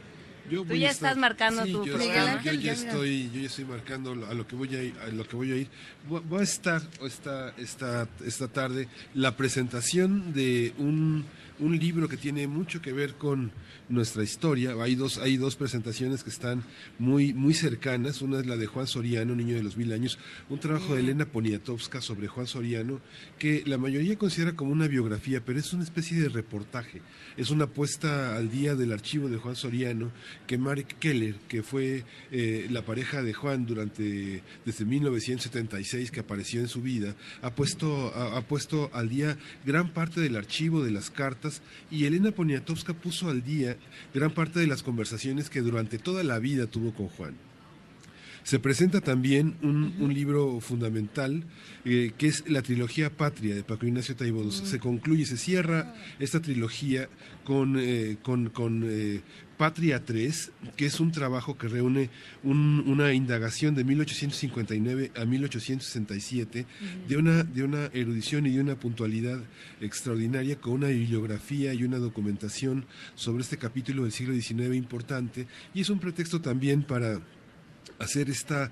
[0.49, 2.41] Yo Tú voy ya a estar- estás marcando Sí, tu yo, programa.
[2.43, 5.25] yo- ya estoy, yo ya estoy marcando a lo que voy a ir, a lo
[5.25, 5.69] que voy a ir.
[6.09, 11.23] Voy voy a estar esta, esta, esta tarde la presentación de un
[11.59, 13.51] un libro que tiene mucho que ver con
[13.89, 14.75] nuestra historia.
[14.81, 16.63] Hay dos, hay dos presentaciones que están
[16.99, 18.21] muy, muy cercanas.
[18.21, 20.17] Una es la de Juan Soriano, Niño de los Mil Años,
[20.49, 23.01] un trabajo de Elena Poniatowska sobre Juan Soriano,
[23.37, 27.01] que la mayoría considera como una biografía, pero es una especie de reportaje.
[27.37, 30.11] Es una puesta al día del archivo de Juan Soriano,
[30.47, 36.61] que Mark Keller, que fue eh, la pareja de Juan durante desde 1976 que apareció
[36.61, 40.91] en su vida, ha puesto, ha, ha puesto al día gran parte del archivo de
[40.91, 41.61] las cartas
[41.91, 43.72] y Elena Poniatowska puso al día
[44.13, 47.35] gran parte de las conversaciones que durante toda la vida tuvo con Juan.
[48.43, 51.43] Se presenta también un, un libro fundamental
[51.85, 54.51] eh, que es la trilogía Patria de Paco Ignacio Taibo.
[54.51, 57.07] Se concluye, se cierra esta trilogía
[57.45, 59.21] con, eh, con, con eh,
[59.57, 62.09] Patria 3, que es un trabajo que reúne
[62.43, 66.65] un- una indagación de 1859 a 1867
[67.07, 69.39] de, una, de una erudición y de una puntualidad
[69.79, 75.47] extraordinaria con una bibliografía y una documentación sobre este capítulo del siglo XIX importante.
[75.73, 77.21] Y es un pretexto también para
[78.03, 78.71] hacer esta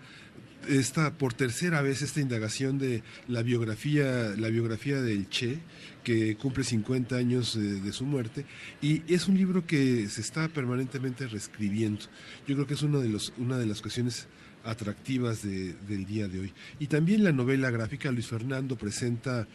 [0.70, 5.58] esta por tercera vez esta indagación de la biografía la biografía del Che
[6.04, 8.46] que cumple 50 años eh, de su muerte
[8.80, 12.02] y es un libro que se está permanentemente reescribiendo.
[12.48, 14.28] Yo creo que es uno de los una de las cuestiones
[14.64, 16.54] atractivas de- del día de hoy.
[16.80, 19.48] Y también la novela gráfica Luis Fernando presenta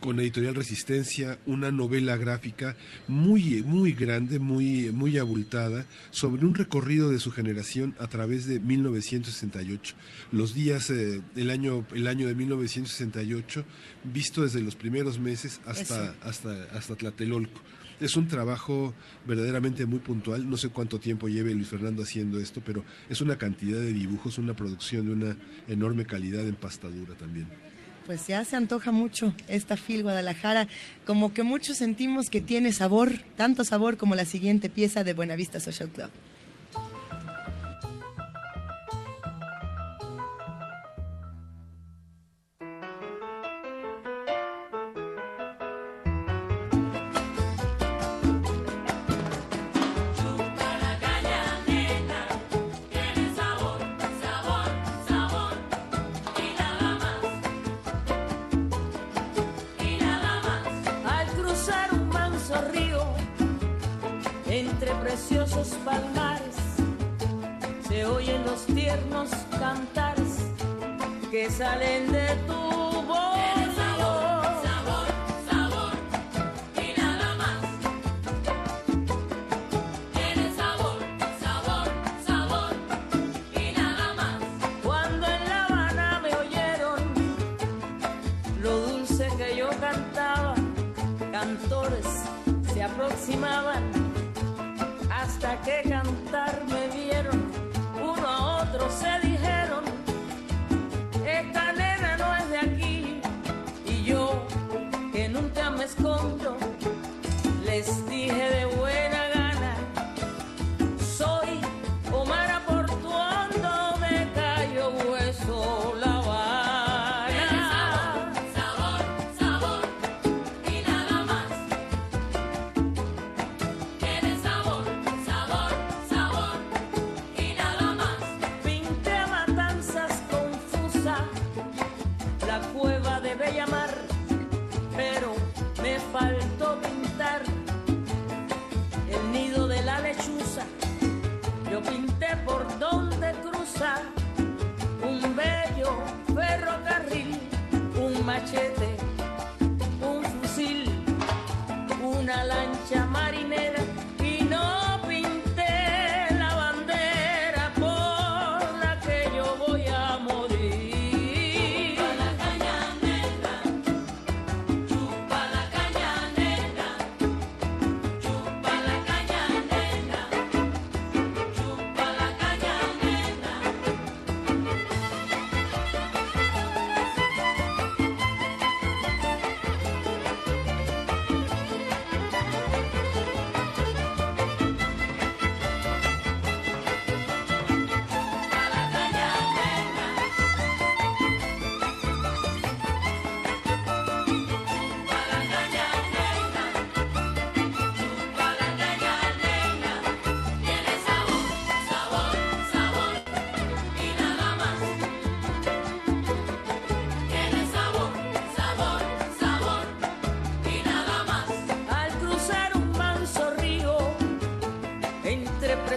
[0.00, 2.76] con Editorial Resistencia una novela gráfica
[3.06, 8.60] muy muy grande, muy muy abultada sobre un recorrido de su generación a través de
[8.60, 9.94] 1968.
[10.32, 13.64] Los días eh, el año el año de 1968
[14.04, 17.60] visto desde los primeros meses hasta hasta hasta Tlatelolco.
[18.00, 18.94] Es un trabajo
[19.26, 20.48] verdaderamente muy puntual.
[20.48, 24.38] No sé cuánto tiempo lleve Luis Fernando haciendo esto, pero es una cantidad de dibujos,
[24.38, 27.48] una producción de una enorme calidad en pastadura también.
[28.08, 30.66] Pues ya se antoja mucho esta FIL Guadalajara,
[31.04, 35.60] como que muchos sentimos que tiene sabor, tanto sabor como la siguiente pieza de Buenavista
[35.60, 36.08] Social Club.
[71.58, 72.07] Salen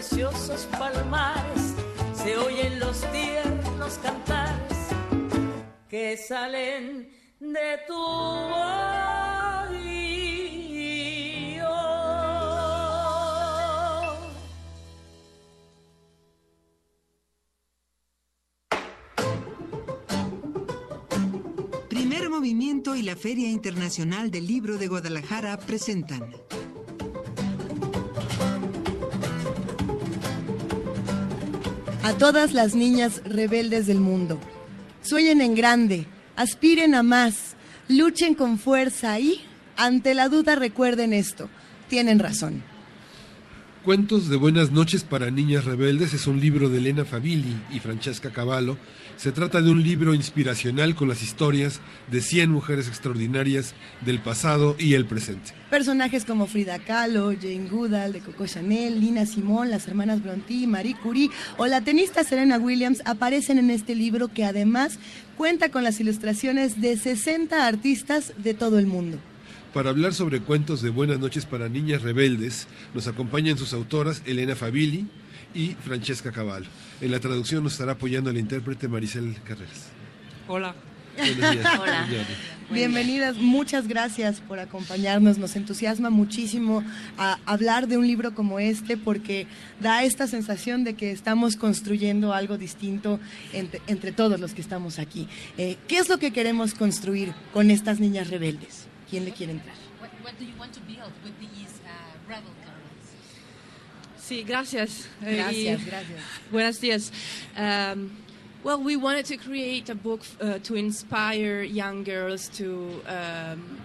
[0.02, 1.76] preciosos palmares
[2.16, 4.78] se oyen los tiernos cantares
[5.88, 7.08] que salen
[7.40, 7.94] de tu
[21.90, 26.34] Primer Movimiento y la Feria Internacional del Libro de Guadalajara presentan
[32.12, 34.38] A todas las niñas rebeldes del mundo.
[35.02, 37.56] Sueñen en grande, aspiren a más,
[37.88, 39.40] luchen con fuerza y,
[39.78, 41.48] ante la duda, recuerden esto.
[41.88, 42.64] Tienen razón.
[43.84, 48.30] Cuentos de Buenas noches para Niñas Rebeldes es un libro de Elena Favilli y Francesca
[48.30, 48.78] Cavallo.
[49.18, 51.80] Se trata de un libro inspiracional con las historias
[52.12, 55.54] de 100 mujeres extraordinarias del pasado y el presente.
[55.72, 60.96] Personajes como Frida Kahlo, Jane Goodall, de Coco Chanel, Lina Simón, las hermanas Brontë, Marie
[61.02, 65.00] Curie o la tenista Serena Williams aparecen en este libro que además
[65.38, 69.18] cuenta con las ilustraciones de 60 artistas de todo el mundo.
[69.74, 74.54] Para hablar sobre cuentos de Buenas noches para Niñas Rebeldes, nos acompañan sus autoras Elena
[74.54, 75.08] Favilli
[75.54, 76.68] y Francesca Cavallo.
[77.00, 79.88] En la traducción nos estará apoyando la intérprete Maricel Carreras.
[80.50, 80.76] Hola.
[81.16, 81.68] Buenos días.
[81.80, 82.06] Hola.
[82.70, 85.38] Bienvenidas, muchas gracias por acompañarnos.
[85.38, 86.84] Nos entusiasma muchísimo
[87.18, 89.48] a hablar de un libro como este porque
[89.80, 93.22] da esta sensación de que estamos construyendo algo distinto
[93.54, 95.30] entre, entre todos los que estamos aquí.
[95.58, 98.81] Eh, ¿Qué es lo que queremos construir con estas niñas rebeldes?
[99.12, 99.76] ¿Quién le quiere entrar?
[100.00, 101.90] What, what do you want to build with these uh,
[102.30, 103.12] rebel girls?
[104.18, 105.10] Sí, gracias.
[105.22, 106.22] Eh, Gracias, y gracias.
[106.52, 107.12] Buenos días.
[107.58, 108.16] Um,
[108.64, 113.82] well, we wanted to create a book uh, to inspire young girls to um,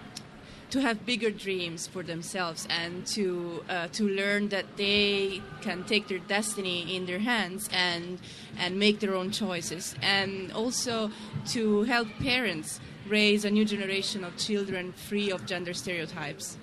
[0.69, 6.07] to have bigger dreams for themselves and to uh, to learn that they can take
[6.07, 8.19] their destiny in their hands and
[8.57, 11.11] and make their own choices and also
[11.47, 12.79] to help parents
[13.09, 16.57] raise a new generation of children free of gender stereotypes.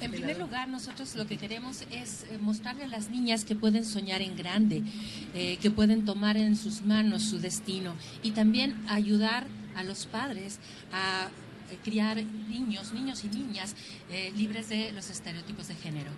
[0.00, 3.84] En primer lugar, nosotros lo que queremos es eh, mostrarle a las niñas que pueden
[3.84, 4.82] soñar en grande,
[5.34, 10.58] eh, que pueden tomar en sus manos su destino y también ayudar a los padres
[10.92, 11.28] a
[11.70, 12.16] eh, criar
[12.48, 13.76] niños, niños y niñas
[14.10, 16.10] eh, libres de los estereotipos de género.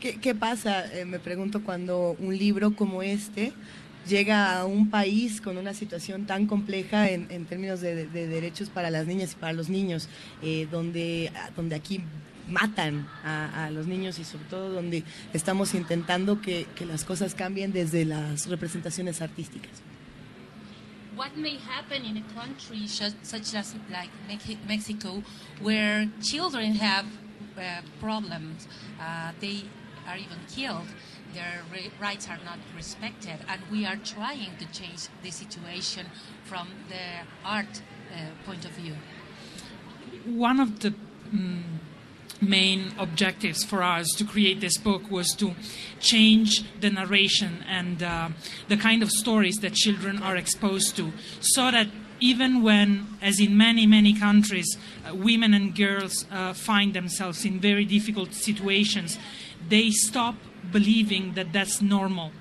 [0.00, 3.52] ¿Qué, qué pasa, eh, me pregunto, cuando un libro como este
[4.06, 8.26] llega a un país con una situación tan compleja en, en términos de, de- de
[8.28, 10.08] derechos para las niñas y para los niños,
[10.42, 12.02] eh, donde, donde aquí
[12.48, 15.02] matan a, los niños y sobre todo donde
[15.32, 19.72] estamos intentando que, que las cosas cambien desde las representaciones artísticas?
[21.16, 25.22] What may happen in a country such, as like Mex- Mexico,
[25.62, 27.06] where children have
[27.56, 28.66] uh, problems,
[29.00, 29.62] uh, they
[30.08, 30.84] are even killed,
[31.34, 36.06] their ri- rights are not respected, and we are trying to change the situation
[36.44, 37.82] from the art
[38.12, 38.16] uh,
[38.46, 38.94] point of view.
[40.24, 40.94] one of the
[41.34, 41.62] mm,
[42.40, 45.54] main objectives for us to create this book was to
[46.00, 48.28] change the narration and uh,
[48.68, 51.88] the kind of stories that children are exposed to so that
[52.20, 57.60] even when, as in many, many countries, uh, women and girls uh, find themselves in
[57.60, 59.18] very difficult situations,
[59.68, 60.36] they stop
[60.72, 62.32] believing that that's normal.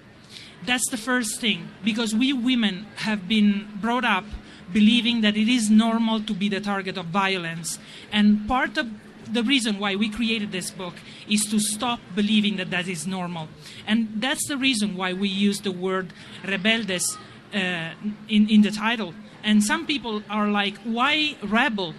[0.65, 4.25] That's the first thing, because we women have been brought up
[4.71, 7.79] believing that it is normal to be the target of violence.
[8.11, 8.87] And part of
[9.31, 10.95] the reason why we created this book
[11.29, 13.47] is to stop believing that that is normal.
[13.85, 16.13] And that's the reason why we use the word
[16.43, 17.17] rebeldes
[17.53, 17.91] uh,
[18.27, 19.13] in, in the title.
[19.43, 21.93] And some people are like, why rebel?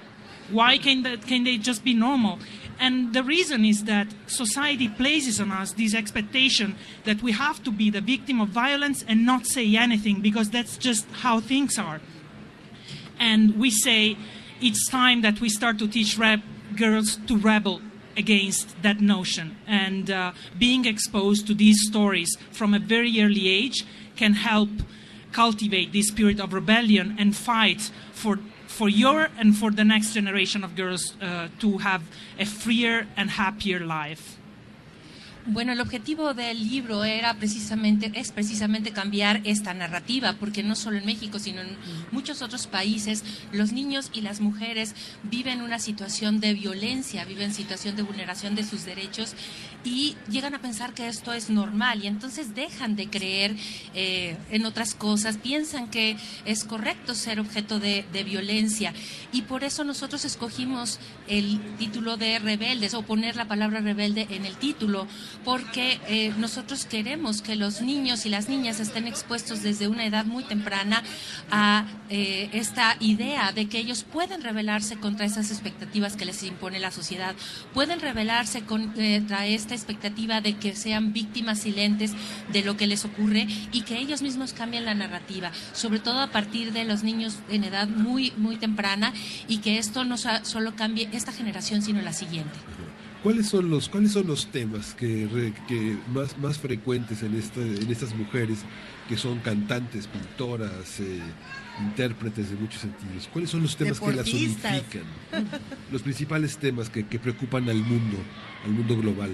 [0.50, 2.38] Why can, that, can they just be normal?
[2.78, 7.70] And the reason is that society places on us this expectation that we have to
[7.70, 12.00] be the victim of violence and not say anything because that's just how things are.
[13.18, 14.16] And we say
[14.60, 16.40] it's time that we start to teach rep
[16.76, 17.80] girls to rebel
[18.16, 19.56] against that notion.
[19.66, 23.84] And uh, being exposed to these stories from a very early age
[24.16, 24.68] can help
[25.32, 28.38] cultivate this spirit of rebellion and fight for
[28.74, 32.02] for your and for the next generation of girls uh, to have
[32.38, 34.36] a freer and happier life.
[35.46, 40.96] Bueno, el objetivo del libro era precisamente, es precisamente cambiar esta narrativa, porque no solo
[40.96, 41.76] en México, sino en
[42.12, 43.22] muchos otros países,
[43.52, 48.64] los niños y las mujeres viven una situación de violencia, viven situación de vulneración de
[48.64, 49.34] sus derechos
[49.84, 53.54] y llegan a pensar que esto es normal y entonces dejan de creer
[53.94, 56.16] eh, en otras cosas, piensan que
[56.46, 58.94] es correcto ser objeto de, de violencia
[59.30, 60.98] y por eso nosotros escogimos
[61.28, 65.06] el título de rebeldes o poner la palabra rebelde en el título
[65.44, 70.24] porque eh, nosotros queremos que los niños y las niñas estén expuestos desde una edad
[70.24, 71.02] muy temprana
[71.50, 76.80] a eh, esta idea de que ellos pueden rebelarse contra esas expectativas que les impone
[76.80, 77.34] la sociedad,
[77.72, 82.12] pueden rebelarse contra esta expectativa de que sean víctimas silentes
[82.52, 86.30] de lo que les ocurre y que ellos mismos cambien la narrativa, sobre todo a
[86.30, 89.12] partir de los niños en edad muy, muy temprana
[89.48, 92.58] y que esto no solo cambie esta generación, sino la siguiente.
[93.24, 97.90] ¿Cuáles son los, cuáles son los temas que, que más, más frecuentes en, esta, en
[97.90, 98.58] estas mujeres
[99.08, 101.22] que son cantantes, pintoras, eh,
[101.80, 103.26] intérpretes de muchos sentidos?
[103.32, 105.04] ¿Cuáles son los temas que las unifican?
[105.90, 108.18] los principales temas que, que, preocupan al mundo,
[108.62, 109.30] al mundo global.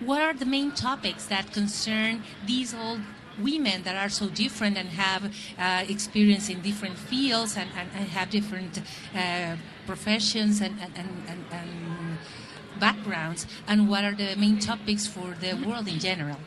[0.00, 3.00] What are the main topics that concern these old
[3.42, 5.24] women that are so different and have
[5.58, 8.80] uh, experience in different fields and, and, and have different
[9.12, 12.07] uh, professions and, and, and, and
[12.78, 16.38] backgrounds, and what are the main topics for the world in general?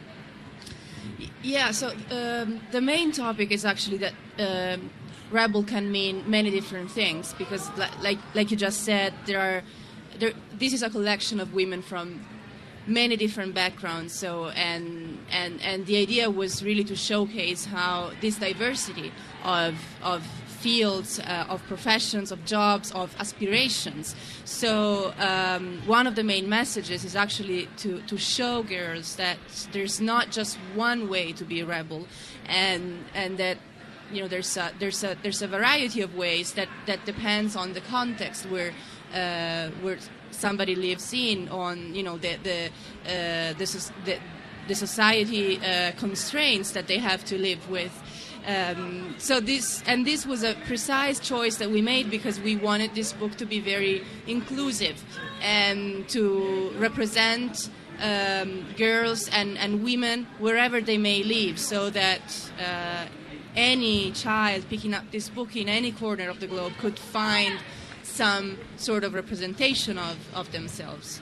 [1.43, 4.89] Yeah, so um, the main topic is actually that um,
[5.31, 9.63] rebel can mean many different things because, like like you just said, there are
[10.19, 12.25] there, this is a collection of women from
[12.87, 14.13] many different backgrounds.
[14.13, 19.11] So and and and the idea was really to showcase how this diversity
[19.43, 20.27] of of
[20.61, 24.15] fields, uh, of professions, of jobs, of aspirations.
[24.45, 29.37] So, um, one of the main messages is actually to, to show girls that
[29.71, 32.07] there's not just one way to be a rebel,
[32.47, 33.57] and, and that
[34.13, 37.73] you know there's a, there's a, there's a variety of ways that, that depends on
[37.73, 38.71] the context where,
[39.13, 39.97] uh, where
[40.31, 42.65] somebody lives in, on you know the, the,
[43.05, 44.17] uh, the, the,
[44.67, 47.91] the society uh, constraints that they have to live with.
[48.47, 52.95] Um, so this and this was a precise choice that we made because we wanted
[52.95, 55.03] this book to be very inclusive
[55.41, 57.69] and to represent
[58.01, 63.05] um, girls and, and women wherever they may live, so that uh,
[63.55, 67.59] any child picking up this book in any corner of the globe could find
[68.01, 71.21] some sort of representation of, of themselves.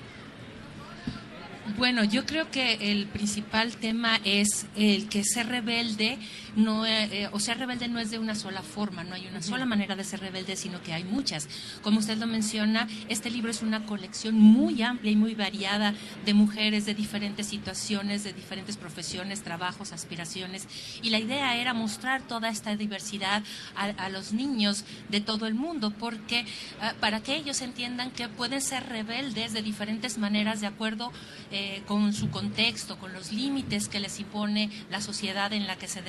[1.77, 6.17] Bueno, yo creo que el principal tema es el que ser rebelde
[6.59, 9.41] no, eh, eh, o ser rebelde no es de una sola forma, no hay una
[9.41, 11.47] sola manera de ser rebelde, sino que hay muchas.
[11.81, 15.93] Como usted lo menciona, este libro es una colección muy amplia y muy variada
[16.25, 20.67] de mujeres de diferentes situaciones, de diferentes profesiones, trabajos, aspiraciones,
[21.01, 23.43] y la idea era mostrar toda esta diversidad
[23.75, 26.45] a, los niños de todo el mundo, porque
[26.81, 31.11] ah, para que ellos entiendan que pueden ser rebeldes de diferentes maneras de acuerdo
[31.51, 35.87] eh, con su contexto, con los límites que les impone la sociedad en la que
[35.87, 36.01] se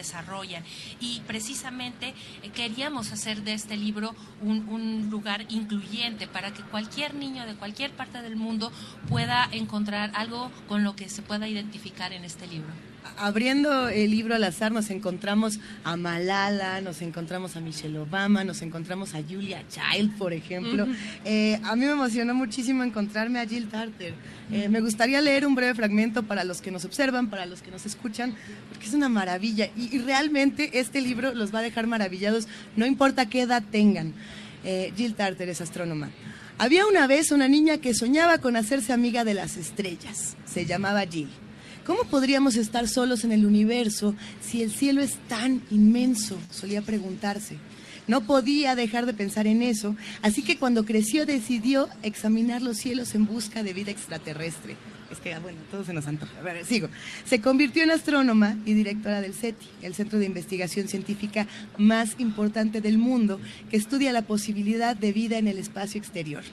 [0.45, 7.15] y precisamente eh, queríamos hacer de este libro un, un lugar incluyente para que cualquier
[7.15, 8.73] niño de cualquier parte del mundo
[9.09, 14.35] pueda encontrar algo con lo que se pueda identificar en este libro abriendo el libro
[14.35, 19.63] al azar nos encontramos a Malala, nos encontramos a Michelle Obama, nos encontramos a Julia
[19.69, 20.87] Child, por ejemplo.
[21.25, 24.15] Eh, a mí me emocionó muchísimo encontrarme a Jill Tarter.
[24.51, 27.71] Eh, me gustaría leer un breve fragmento para los que nos observan, para los que
[27.71, 28.35] nos escuchan,
[28.71, 29.71] porque es una maravilla.
[29.77, 34.15] Y, realmente este libro los va a dejar maravillados, no importa qué edad tengan.
[34.65, 36.11] Eh, Jill Tarter es astrónoma.
[36.59, 40.37] Había una vez una niña que soñaba con hacerse amiga de las estrellas.
[40.45, 41.31] Se llamaba Jill.
[41.87, 46.39] ¿Cómo podríamos estar solos en el universo si el cielo es tan inmenso?
[46.51, 47.57] Solía preguntarse.
[48.07, 53.15] No podía dejar de pensar en eso, así que cuando creció decidió examinar los cielos
[53.15, 54.77] en busca de vida extraterrestre.
[55.11, 56.33] Es que, bueno, todo se nos antoja.
[56.39, 56.89] A ver, sigo.
[57.25, 61.47] Se convirtió en astrónoma y directora del CETI, el centro de investigación científica
[61.79, 63.41] más importante del mundo,
[63.71, 66.45] que estudia la posibilidad de vida en el espacio exterior.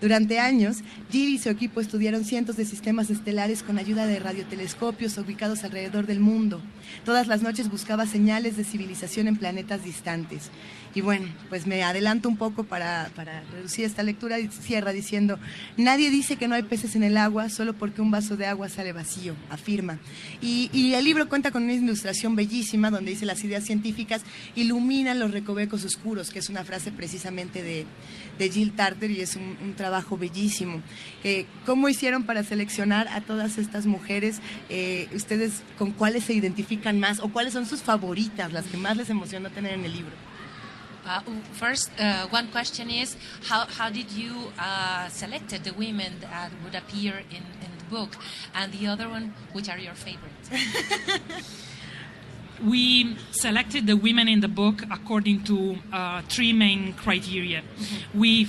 [0.00, 0.78] Durante años,
[1.10, 6.06] Jill y su equipo estudiaron cientos de sistemas estelares con ayuda de radiotelescopios ubicados alrededor
[6.06, 6.60] del mundo.
[7.04, 10.50] Todas las noches buscaba señales de civilización en planetas distantes.
[10.94, 13.10] Y bueno, pues me adelanto un poco para,
[13.52, 15.40] reducir esta lectura y cierra diciendo,
[15.76, 18.68] nadie dice que no hay peces en el agua solo porque un vaso de agua
[18.68, 19.98] sale vacío, afirma.
[20.40, 24.22] Y, el libro cuenta con una ilustración bellísima donde dice las ideas científicas
[24.54, 27.84] iluminan los recovecos oscuros, que es una frase precisamente de,
[28.38, 30.80] de Jill Tarter y es un, trabajo bellísimo.
[31.24, 34.38] Eh, ¿Cómo hicieron para seleccionar a todas estas mujeres?
[34.68, 38.96] Eh, ¿Ustedes con cuáles se identifican más o cuáles son sus favoritas, las que más
[38.96, 40.33] les emociona tener en el libro?
[41.06, 41.20] Uh,
[41.52, 46.74] first, uh, one question is how, how did you uh, select the women that would
[46.74, 48.16] appear in, in the book?
[48.54, 50.50] And the other one, which are your favorites?
[52.64, 57.60] we selected the women in the book according to uh, three main criteria.
[57.60, 58.18] Mm-hmm.
[58.18, 58.48] We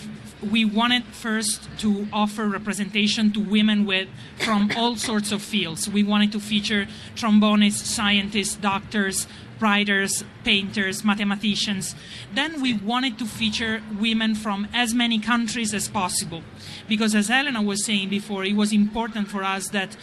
[0.51, 5.89] we wanted first to offer representation to women with from all sorts of fields.
[5.89, 9.27] We wanted to feature trombonists, scientists, doctors,
[9.59, 11.95] writers, painters, mathematicians.
[12.33, 16.43] Then we wanted to feature women from as many countries as possible.
[16.87, 19.95] Because as Elena was saying before, it was important for us that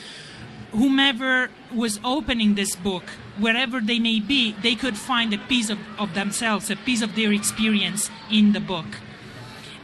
[0.73, 3.05] whomever was opening this book,
[3.39, 7.15] wherever they may be, they could find a piece of, of themselves, a piece of
[7.15, 8.87] their experience in the book.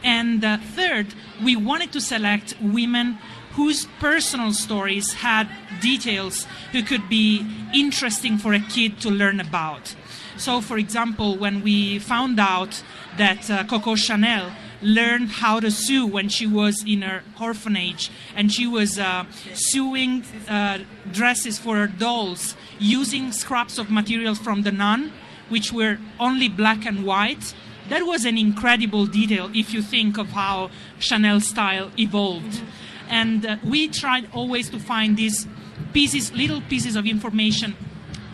[0.02, 1.08] And uh, third,
[1.42, 3.18] we wanted to select women
[3.58, 5.48] whose personal stories had
[5.80, 9.96] details who could be interesting for a kid to learn about.
[10.36, 12.84] So, for example, when we found out
[13.16, 18.52] that uh, Coco Chanel learned how to sew when she was in her orphanage and
[18.52, 20.78] she was uh, sewing uh,
[21.10, 25.12] dresses for her dolls using scraps of materials from the nun,
[25.48, 27.54] which were only black and white.
[27.88, 30.70] That was an incredible detail if you think of how
[31.00, 32.62] Chanel style evolved.
[33.08, 35.46] And uh, we tried always to find these
[35.92, 37.76] pieces, little pieces of information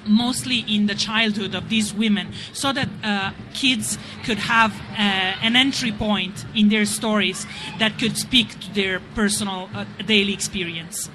[0.06, 4.94] mostly in the childhood of these women so that uh, kids could have uh,
[5.42, 7.46] an entry point in their stories
[7.78, 11.08] that could speak to their personal uh, daily experience.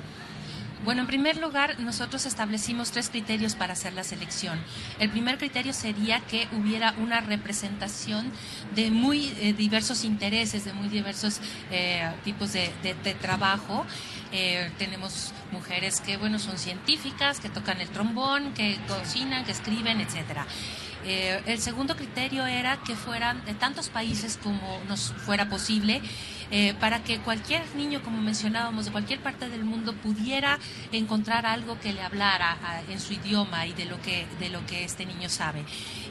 [0.89, 4.59] Bueno, en primer lugar, nosotros establecimos tres criterios para hacer la selección.
[4.97, 8.31] El primer criterio sería que hubiera una representación
[8.73, 12.71] de muy eh, diversos intereses, de muy diversos eh, tipos de,
[13.21, 13.85] trabajo.
[14.31, 20.01] Eh, tenemos mujeres que, bueno, son científicas, que tocan el trombón, que cocinan, que escriben,
[20.01, 20.47] etcétera.
[21.05, 26.01] Eh, el segundo criterio era que fueran de tantos países como nos fuera posible,
[26.51, 30.59] eh, para que cualquier niño, como mencionábamos, de cualquier parte del mundo pudiera
[30.91, 34.65] encontrar algo que le hablara a, en su idioma y de lo que de lo
[34.65, 35.63] que este niño sabe.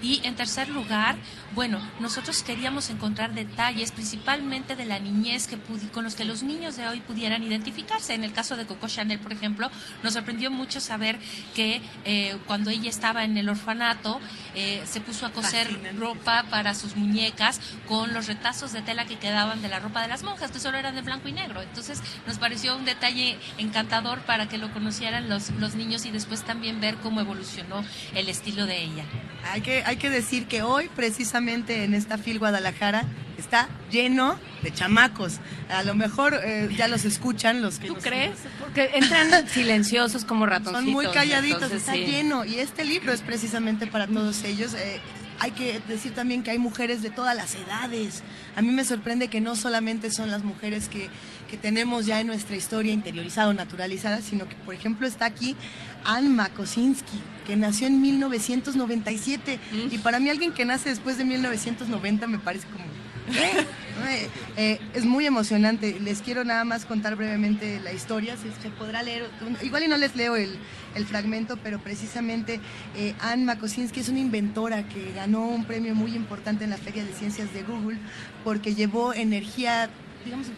[0.03, 1.17] Y en tercer lugar,
[1.55, 5.59] bueno, nosotros queríamos encontrar detalles, principalmente de la niñez que
[5.93, 8.15] con los que los niños de hoy pudieran identificarse.
[8.15, 9.71] En el caso de Coco Chanel, por ejemplo,
[10.03, 11.19] nos sorprendió mucho saber
[11.55, 14.21] que eh, cuando ella estaba en el orfanato
[14.55, 15.69] eh, se puso a coser
[15.99, 20.09] ropa para sus muñecas con los retazos de tela que quedaban de la ropa de
[20.09, 21.63] las monjas, que solo eran de blanco y negro.
[21.63, 26.43] Entonces nos pareció un detalle encantador para que lo conocieran los, los niños y después
[26.43, 27.85] también ver cómo evolucionó
[28.15, 29.05] el estilo de ella.
[29.53, 33.05] Hay que, hay que decir que hoy, precisamente en esta FIL Guadalajara,
[33.39, 35.39] está lleno de chamacos.
[35.71, 37.89] A lo mejor eh, ya los escuchan los que...
[37.89, 38.37] ¿Tú crees?
[38.59, 40.85] Porque entran silenciosos como ratoncitos.
[40.85, 42.05] Son muy calladitos, entonces, está sí.
[42.05, 42.45] lleno.
[42.45, 44.75] Y este libro es precisamente para todos ellos.
[44.75, 45.01] Eh,
[45.41, 48.23] hay que decir también que hay mujeres de todas las edades.
[48.57, 51.09] A mí me sorprende que no solamente son las mujeres que,
[51.51, 55.57] que tenemos ya en nuestra historia interiorizada o naturalizada, sino que, por ejemplo, está aquí
[56.05, 59.59] Anne Kosinski, que nació en 1997.
[59.91, 62.85] Y para mí alguien que nace después de 1990 me parece como...
[63.29, 64.29] ¿eh?
[64.57, 65.99] Eh, es muy emocionante.
[66.01, 68.37] Les quiero nada más contar brevemente la historia.
[68.37, 69.29] Si se podrá leer,
[69.63, 70.59] igual y no les leo el,
[71.07, 72.61] fragmento, pero precisamente
[72.97, 77.05] eh, Anne Makosinski es una inventora que ganó un premio muy importante en la Feria
[77.05, 77.99] de Ciencias de Google
[78.43, 79.91] porque llevó energía
[80.25, 80.49] digamos,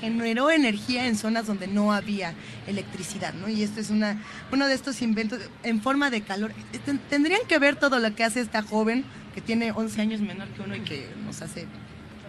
[0.00, 2.32] generó energía en zonas donde no había
[2.66, 3.48] electricidad, ¿no?
[3.50, 4.20] Y esto es una,
[4.50, 6.52] uno de estos inventos en forma de calor.
[6.86, 10.48] Ten- Tendrían que ver todo lo que hace esta joven que tiene 11 años menor
[10.48, 11.66] que uno y que nos hace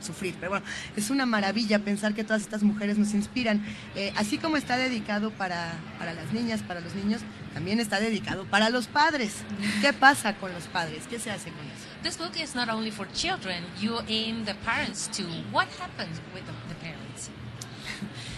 [0.06, 0.36] sufrir.
[0.40, 3.66] Pero bueno, es una maravilla pensar que todas estas mujeres nos inspiran.
[3.96, 7.22] Eh, así como está dedicado para, para las niñas, para los niños,
[7.54, 9.44] también está dedicado para los padres.
[9.82, 11.04] ¿Qué pasa con los padres?
[11.10, 11.86] ¿Qué se hace con eso?
[12.04, 15.28] This book is not only for children, you aim the parents too.
[15.52, 17.30] What happens with the, the parents?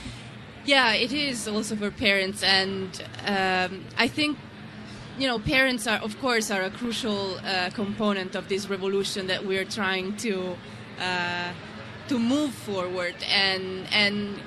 [0.67, 2.89] Yeah, it is also for parents, and
[3.25, 4.37] um, I think
[5.17, 9.45] you know parents are, of course, are a crucial uh, component of this revolution that
[9.45, 10.57] we are trying to
[10.99, 11.51] uh,
[12.07, 14.39] to move forward, and and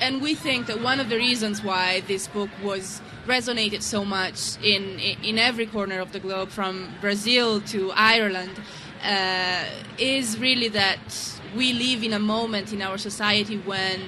[0.00, 4.56] and we think that one of the reasons why this book was resonated so much
[4.62, 8.60] in in every corner of the globe, from Brazil to Ireland,
[9.02, 9.64] uh,
[9.98, 14.00] is really that we live in a moment in our society when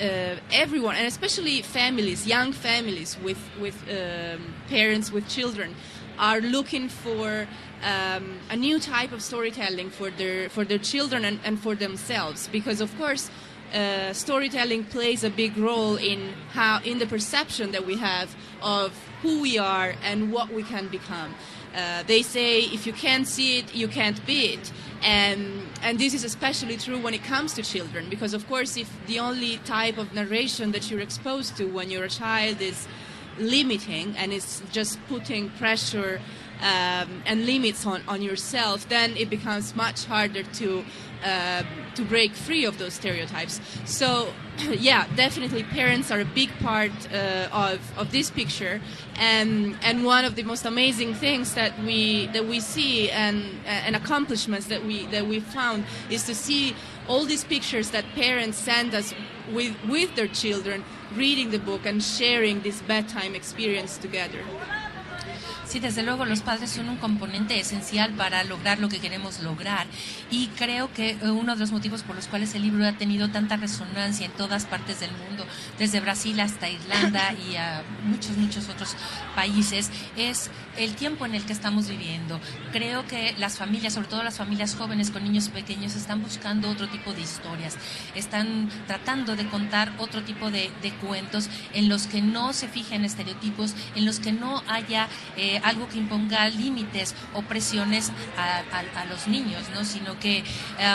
[0.00, 5.74] uh, everyone, and especially families, young families with with um, parents with children,
[6.18, 7.46] are looking for
[7.82, 12.48] um, a new type of storytelling for their for their children and, and for themselves.
[12.48, 13.30] Because of course,
[13.72, 18.92] uh, storytelling plays a big role in how in the perception that we have of
[19.22, 21.34] who we are and what we can become.
[21.74, 24.72] Uh, they say if you can't see it, you can't be it.
[25.02, 28.90] And, and this is especially true when it comes to children, because of course, if
[29.06, 32.88] the only type of narration that you're exposed to when you're a child is
[33.38, 36.20] limiting and it's just putting pressure
[36.60, 40.84] um, and limits on, on yourself, then it becomes much harder to
[41.24, 41.64] uh,
[41.96, 43.60] to break free of those stereotypes.
[43.84, 44.32] So,
[44.78, 48.80] yeah, definitely parents are a big part uh, of, of this picture,
[49.16, 53.96] and and one of the most amazing things that we that we see and and
[53.96, 56.76] accomplishments that we that we found is to see
[57.08, 59.12] all these pictures that parents send us
[59.52, 60.84] with with their children,
[61.16, 64.38] reading the book and sharing this bedtime experience together.
[65.68, 69.86] Sí, desde luego los padres son un componente esencial para lograr lo que queremos lograr
[70.30, 73.28] y creo que eh, uno de los motivos por los cuales el libro ha tenido
[73.28, 75.44] tanta resonancia en todas partes del mundo,
[75.78, 78.96] desde Brasil hasta Irlanda y a muchos, muchos otros
[79.34, 82.40] países, es el tiempo en el que estamos viviendo.
[82.72, 86.88] Creo que las familias, sobre todo las familias jóvenes con niños pequeños, están buscando otro
[86.88, 87.76] tipo de historias,
[88.14, 90.70] están tratando de contar otro tipo de,
[91.02, 95.08] cuentos en los que no se fijen estereotipos, en los que no haya...
[95.36, 99.84] Eh, algo que imponga límites o presiones a, los niños, ¿no?
[99.84, 100.42] sino que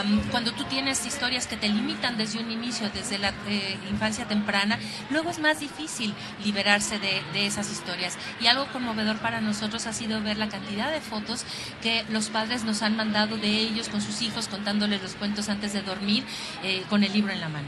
[0.03, 4.27] um, cuando tú tienes historias que te limitan desde un inicio, desde la eh, infancia
[4.27, 4.77] temprana,
[5.09, 6.13] luego es más difícil
[6.43, 8.17] liberarse de, de, esas historias.
[8.39, 11.45] Y algo conmovedor para nosotros ha sido ver la cantidad de fotos
[11.81, 15.73] que los padres nos han mandado de ellos con sus hijos, contándoles los cuentos antes
[15.73, 16.23] de dormir,
[16.63, 17.67] eh, con el libro en la mano.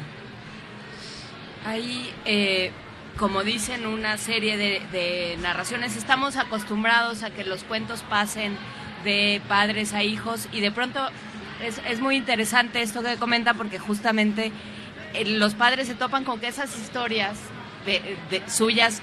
[1.65, 2.71] Ahí eh,
[3.17, 8.57] como dicen una serie de, de, narraciones, estamos acostumbrados a que los cuentos pasen
[9.03, 10.99] de padres a hijos y de pronto
[11.61, 14.51] es, es muy interesante esto que comenta porque justamente
[15.13, 17.37] eh, los padres se topan con que esas historias
[17.85, 19.01] de, de suyas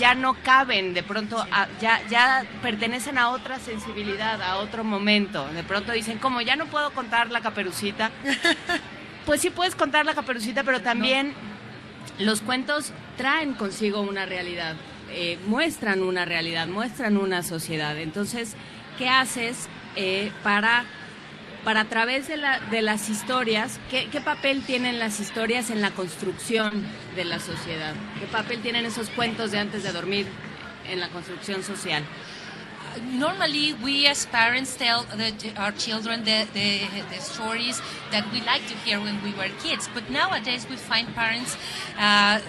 [0.00, 5.46] ya no caben, de pronto a, ya, ya pertenecen a otra sensibilidad, a otro momento.
[5.48, 8.10] De pronto dicen, como ya no puedo contar la caperucita,
[9.26, 11.34] pues sí puedes contar la caperucita, pero también
[12.18, 12.24] no.
[12.24, 14.74] los cuentos traen consigo una realidad,
[15.10, 17.98] eh, muestran una realidad, muestran una sociedad.
[17.98, 18.56] Entonces,
[18.96, 20.86] ¿qué haces eh, para
[21.64, 25.80] para a través de, la, de las historias, ¿qué, ¿qué, papel tienen las historias en
[25.80, 26.84] la construcción
[27.16, 27.94] de la sociedad?
[28.18, 30.26] ¿Qué papel tienen esos cuentos de antes de dormir
[30.88, 32.04] en la construcción social?
[33.12, 36.80] normally we as parents tell the, our children the, the,
[37.10, 37.80] the, stories
[38.10, 41.56] that we like to hear when we were kids but nowadays we find parents
[41.98, 42.40] uh,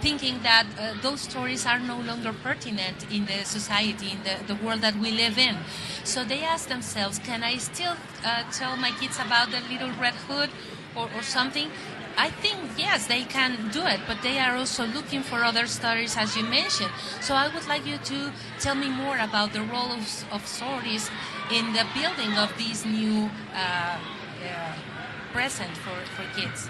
[0.00, 4.64] thinking that uh, those stories are no longer pertinent in the society, in the, the
[4.64, 5.56] world that we live in.
[6.04, 10.14] So they ask themselves, can I still uh, tell my kids about the little red
[10.14, 10.50] hood
[10.96, 11.70] or, or something?
[12.16, 16.16] I think yes, they can do it, but they are also looking for other stories,
[16.16, 16.90] as you mentioned.
[17.20, 21.10] So I would like you to tell me more about the role of, of stories
[21.52, 23.98] in the building of these new uh,
[25.32, 26.68] present for, for kids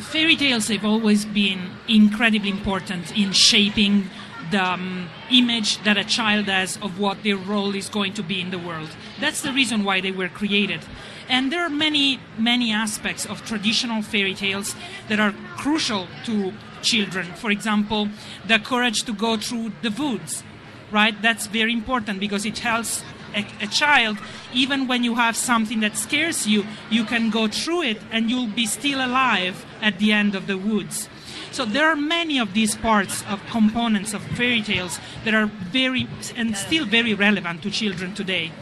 [0.00, 4.10] fairy tales have always been incredibly important in shaping
[4.50, 8.40] the um, image that a child has of what their role is going to be
[8.40, 8.88] in the world.
[9.20, 10.80] That's the reason why they were created.
[11.28, 14.74] And there are many, many aspects of traditional fairy tales
[15.08, 17.26] that are crucial to children.
[17.34, 18.08] For example,
[18.46, 20.42] the courage to go through the woods,
[20.90, 21.20] right?
[21.20, 23.02] That's very important because it helps
[23.34, 24.18] a, a, child,
[24.52, 28.46] even when you have something that scares you, you can go through it and you'll
[28.46, 31.08] be still alive at the end of the woods.
[31.50, 36.06] So there are many of these parts of components of fairy tales that are very
[36.36, 38.52] and still very relevant to children today.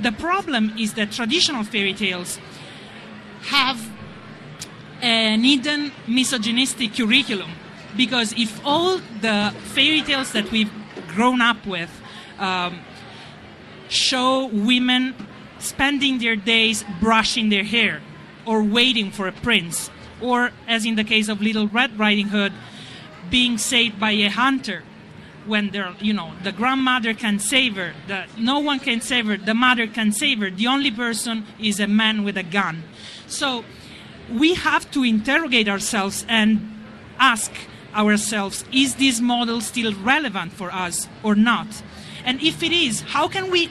[0.00, 2.38] The problem is that traditional fairy tales
[3.46, 3.90] have
[5.00, 7.50] an hidden misogynistic curriculum
[7.96, 10.72] because if all the fairy tales that we've
[11.08, 11.90] grown up with
[12.38, 12.80] um,
[13.88, 15.14] show women
[15.58, 18.02] spending their days brushing their hair
[18.46, 19.90] or waiting for a prince,
[20.20, 22.52] or, as in the case of Little Red Riding Hood,
[23.30, 24.82] being saved by a hunter
[25.46, 29.36] when they're, you know, the grandmother can save her, the, no one can save her,
[29.36, 32.82] the mother can save her, the only person is a man with a gun.
[33.26, 33.64] So
[34.32, 36.70] we have to interrogate ourselves and
[37.18, 37.52] ask
[37.94, 41.82] ourselves is this model still relevant for us or not?
[42.24, 43.70] And if it is, how can we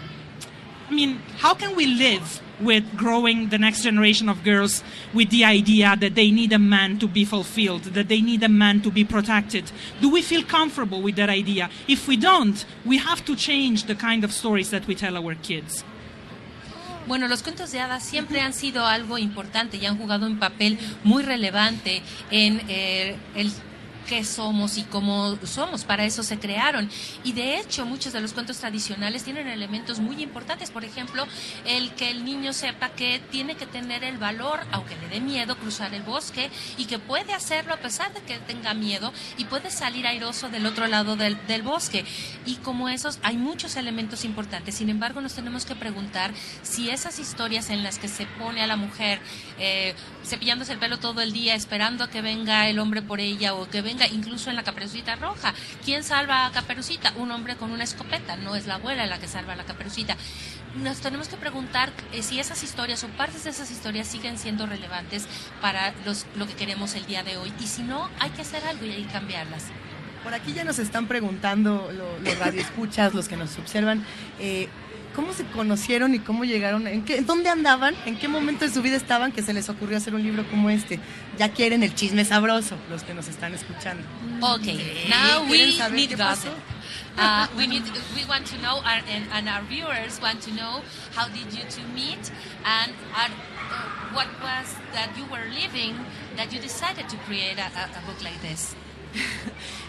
[0.89, 4.83] I mean, how can we live with growing the next generation of girls
[5.13, 8.49] with the idea that they need a man to be fulfilled, that they need a
[8.49, 9.71] man to be protected?
[10.01, 11.69] Do we feel comfortable with that idea?
[11.87, 15.35] If we don't, we have to change the kind of stories that we tell our
[15.35, 15.83] kids.
[17.07, 20.77] Bueno, los cuentos de hadas siempre han sido algo importante y han jugado un papel
[21.03, 22.01] muy relevante
[22.31, 23.51] en eh, el
[24.07, 25.83] qué somos y cómo somos.
[25.83, 26.89] Para eso se crearon.
[27.23, 30.71] Y de hecho, muchos de los cuentos tradicionales tienen elementos muy importantes.
[30.71, 31.25] Por ejemplo,
[31.65, 35.57] el que el niño sepa que tiene que tener el valor, aunque le dé miedo,
[35.57, 39.71] cruzar el bosque y que puede hacerlo a pesar de que tenga miedo y puede
[39.71, 42.05] salir airoso del otro lado del, bosque.
[42.45, 44.75] Y como esos, hay muchos elementos importantes.
[44.75, 48.67] Sin embargo, nos tenemos que preguntar si esas historias en las que se pone a
[48.67, 49.19] la mujer
[49.59, 49.95] eh,
[50.25, 53.69] cepillándose el pelo todo el día, esperando a que venga el hombre por ella o
[53.69, 55.53] que venga incluso en la caperucita roja.
[55.83, 57.13] ¿Quién salva a Caperucita?
[57.17, 60.15] Un hombre con una escopeta, no es la abuela la que salva a la caperucita.
[60.75, 64.65] Nos tenemos que preguntar eh, si esas historias o partes de esas historias siguen siendo
[64.65, 65.25] relevantes
[65.61, 67.53] para los, lo que queremos el día de hoy.
[67.59, 69.65] Y si no, hay que hacer algo y hay que cambiarlas.
[70.23, 74.05] Por aquí ya nos están preguntando lo- los radioescuchas, los que nos observan,
[74.39, 74.69] eh,
[75.15, 76.87] ¿cómo se conocieron y cómo llegaron?
[76.87, 77.95] ¿En qué, ¿Dónde andaban?
[78.05, 80.69] ¿En qué momento de su vida estaban que se les ocurrió hacer un libro como
[80.69, 80.99] este?
[81.37, 84.03] Ya quieren el chisme sabroso, los que nos están escuchando.
[84.41, 86.49] Okay, now we ¿Quieren saber need qué pasó?
[87.15, 87.83] Uh, we need,
[88.15, 90.81] we want to know, our, and, and our viewers want to know
[91.15, 92.31] how did you two meet,
[92.65, 95.95] and uh, uh, what was that you were living
[96.35, 98.75] that you decided to create a, a, a book like this.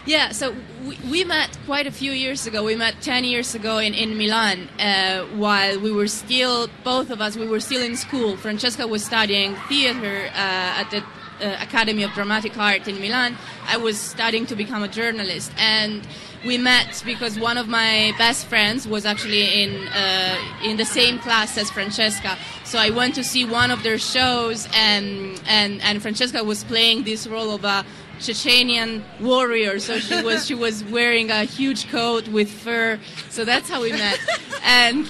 [0.05, 0.55] Yeah, so
[0.85, 2.63] we, we met quite a few years ago.
[2.63, 7.21] We met 10 years ago in, in Milan uh, while we were still, both of
[7.21, 8.37] us, we were still in school.
[8.37, 11.03] Francesca was studying theater uh, at the
[11.41, 13.35] uh, Academy of Dramatic Art in Milan.
[13.67, 15.51] I was studying to become a journalist.
[15.57, 16.07] And
[16.45, 21.17] we met because one of my best friends was actually in, uh, in the same
[21.17, 22.37] class as Francesca.
[22.63, 27.03] So I went to see one of their shows, and, and, and Francesca was playing
[27.03, 27.83] this role of a
[28.19, 29.79] Chechenian warrior.
[29.79, 32.99] So she was she was wearing a huge coat with fur.
[33.29, 34.19] So that's how we met.
[34.63, 35.09] And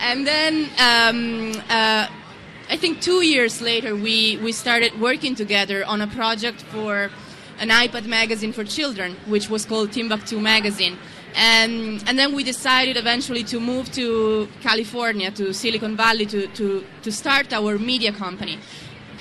[0.00, 2.06] and then um, uh,
[2.70, 7.10] I think two years later we we started working together on a project for
[7.58, 10.98] an iPad magazine for children, which was called Timbuktu Magazine.
[11.34, 16.84] And, and then we decided eventually to move to California, to Silicon Valley, to, to,
[17.02, 18.58] to start our media company.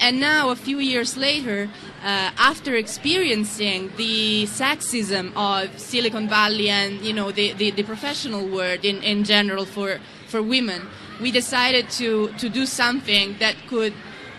[0.02, 1.70] And now, a few years later,
[2.04, 8.48] uh, after experiencing the sexism of Silicon Valley and you know the, the, the professional
[8.48, 10.88] world in, in general for, for women,
[11.22, 13.94] we decided to, to do something that could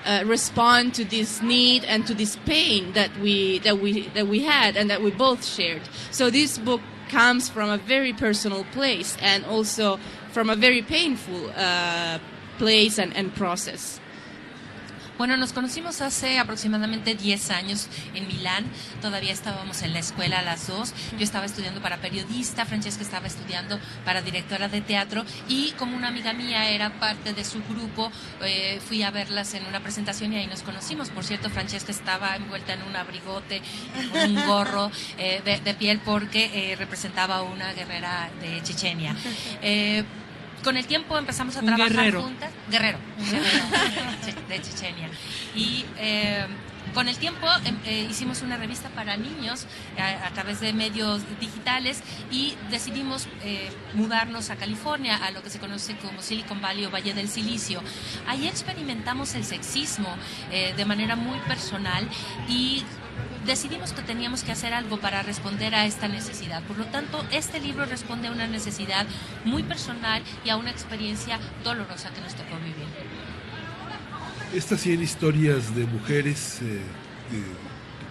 [0.05, 4.43] uh, respond to this need and to this pain that we that we that we
[4.43, 5.83] had and that we both shared.
[6.11, 10.01] So this book comes from a very personal place and also
[10.33, 12.19] from a very painful uh,
[12.59, 14.02] place and, and process.
[15.23, 18.65] Bueno, nos conocimos hace aproximadamente 10 años en Milán.
[19.01, 20.92] Todavía estábamos en la escuela las dos.
[21.17, 26.09] Yo estaba estudiando para periodista, Francesca estaba estudiando para directora de teatro y como una
[26.09, 28.10] amiga mía era parte de su grupo,
[28.44, 31.10] eh, fui a verlas en una presentación y ahí nos conocimos.
[31.10, 33.62] Por cierto, Francesca estaba envuelta en un abrigote,
[34.25, 39.15] un gorro eh, de, de piel porque eh, representaba a una guerrera de Chechenia.
[40.63, 42.23] Eh, con el tiempo empezamos a Un trabajar guerrero.
[42.23, 42.51] juntas.
[42.71, 42.99] Guerrero,
[44.49, 45.09] de Chechenia.
[45.55, 46.47] Y eh,
[46.95, 49.67] con el tiempo em, eh, hicimos una revista para niños
[49.99, 55.51] a, a través de medios digitales y decidimos eh, mudarnos a California, a lo que
[55.51, 57.83] se conoce como Silicon Valley o Valle del Silicio.
[58.27, 60.15] Ahí experimentamos el sexismo
[60.51, 62.07] eh, de manera muy personal
[62.49, 62.85] y
[63.47, 66.62] decidimos que teníamos que hacer algo para responder a esta necesidad.
[66.65, 69.07] Por lo tanto, este libro responde a una necesidad
[69.44, 72.86] muy personal y a una experiencia dolorosa que nos tocó vivir.
[74.55, 76.81] Estas 100 historias de mujeres eh,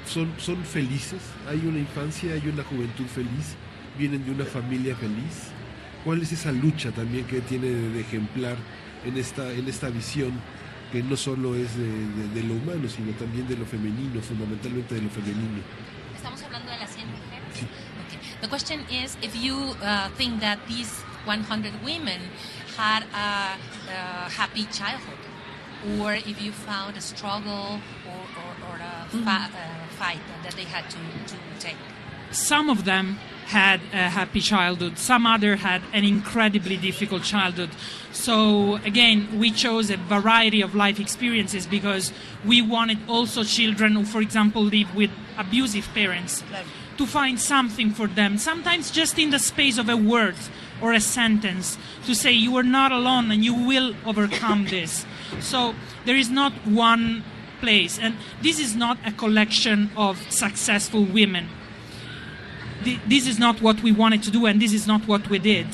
[0.07, 1.21] son, son felices.
[1.47, 3.55] Hay una infancia, hay una juventud feliz,
[3.97, 5.51] vienen de una familia feliz.
[6.03, 8.57] ¿Cuál es esa lucha también que tiene de ejemplar
[9.05, 10.31] en esta, en esta visión
[10.91, 14.95] que no solo es de, de- de lo humano, sino también de lo femenino, fundamentalmente
[14.95, 15.61] de lo femenino?
[16.15, 17.69] Estamos hablando de las 100 mujeres.
[18.07, 18.19] Okay.
[18.41, 20.91] The question is if you uh, think that these
[21.25, 22.19] 100 women
[22.77, 23.55] had a,
[23.89, 25.19] a happy childhood,
[25.99, 30.65] or if you found a struggle or, or, or a fa- uh, fight that they
[30.65, 30.97] had to,
[31.27, 31.77] to take.
[32.31, 33.19] Some of them
[33.51, 34.97] had a happy childhood.
[34.97, 37.69] Some other had an incredibly difficult childhood.
[38.13, 42.13] So again we chose a variety of life experiences because
[42.45, 46.43] we wanted also children who for example live with abusive parents
[46.97, 48.37] to find something for them.
[48.37, 50.35] Sometimes just in the space of a word
[50.81, 55.05] or a sentence to say you are not alone and you will overcome this.
[55.41, 57.23] So there is not one
[57.59, 57.99] place.
[57.99, 61.49] And this is not a collection of successful women
[62.83, 65.39] Th- this is not what we wanted to do and this is not what we
[65.39, 65.67] did.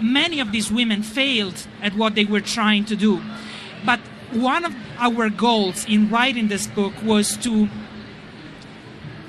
[0.00, 3.22] Many of these women failed at what they were trying to do.
[3.84, 4.00] But
[4.32, 7.68] one of our goals in writing this book was to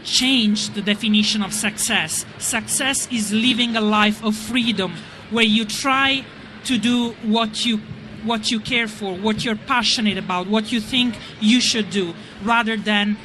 [0.03, 2.25] change the definition of success.
[2.37, 4.93] Success is living a life of freedom
[5.29, 6.25] where you try
[6.65, 7.81] to do what you
[8.23, 12.77] what you care for, what you're passionate about, what you think you should do, rather
[12.77, 13.17] than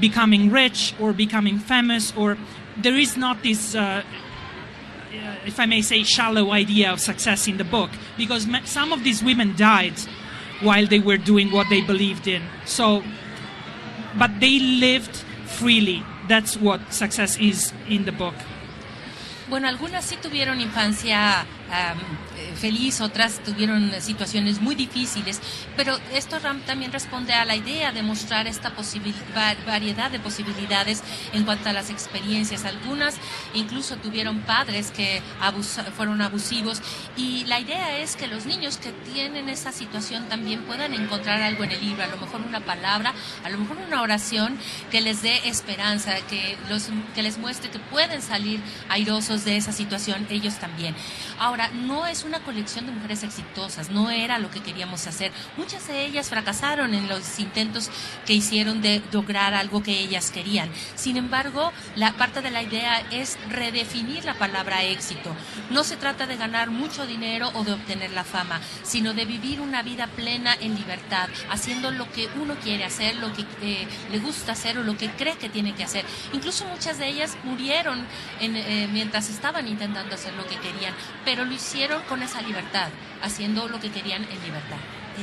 [0.00, 2.36] becoming rich or becoming famous or
[2.82, 4.02] there is not this uh,
[5.44, 9.22] if I may say, shallow idea of success in the book because some of these
[9.22, 9.98] women died
[10.60, 12.42] while they were doing what they believed in.
[12.66, 13.02] So,
[14.18, 16.02] but they lived freely.
[16.28, 18.34] That's what success is in the book.
[19.48, 21.98] Bueno, algunas sí tuvieron infancia um,
[22.54, 25.40] feliz, otras tuvieron situaciones muy difíciles,
[25.76, 28.72] pero esto también responde a la idea de mostrar esta
[29.66, 31.02] variedad de posibilidades
[31.32, 32.64] en cuanto a las experiencias.
[32.64, 33.16] Algunas
[33.54, 35.22] incluso tuvieron padres que
[35.96, 36.82] fueron abusivos
[37.16, 41.64] y la idea es que los niños que tienen esa situación también puedan encontrar algo
[41.64, 44.58] en el libro, a lo mejor una palabra, a lo mejor una oración
[44.90, 49.72] que les dé esperanza, que, los, que les muestre que pueden salir airosos de esa
[49.72, 50.94] situación ellos también.
[51.38, 55.32] Ahora, no es colección de mujeres exitosas, no era lo que queríamos hacer.
[55.56, 57.90] Muchas de ellas fracasaron en los intentos
[58.26, 60.70] que hicieron de lograr algo que ellas querían.
[60.94, 65.34] Sin embargo, la parte de la idea es redefinir la palabra éxito.
[65.70, 69.60] No se trata de ganar mucho dinero o de obtener la fama, sino de vivir
[69.60, 74.18] una vida plena en libertad, haciendo lo que uno quiere hacer, lo que eh, le
[74.18, 76.04] gusta hacer o lo que cree que tiene que hacer.
[76.32, 78.04] Incluso muchas de ellas murieron
[78.40, 80.94] eh, mientras estaban intentando hacer lo que querían,
[81.24, 82.88] pero lo hicieron con esa libertad,
[83.22, 84.78] haciendo lo que querían en libertad.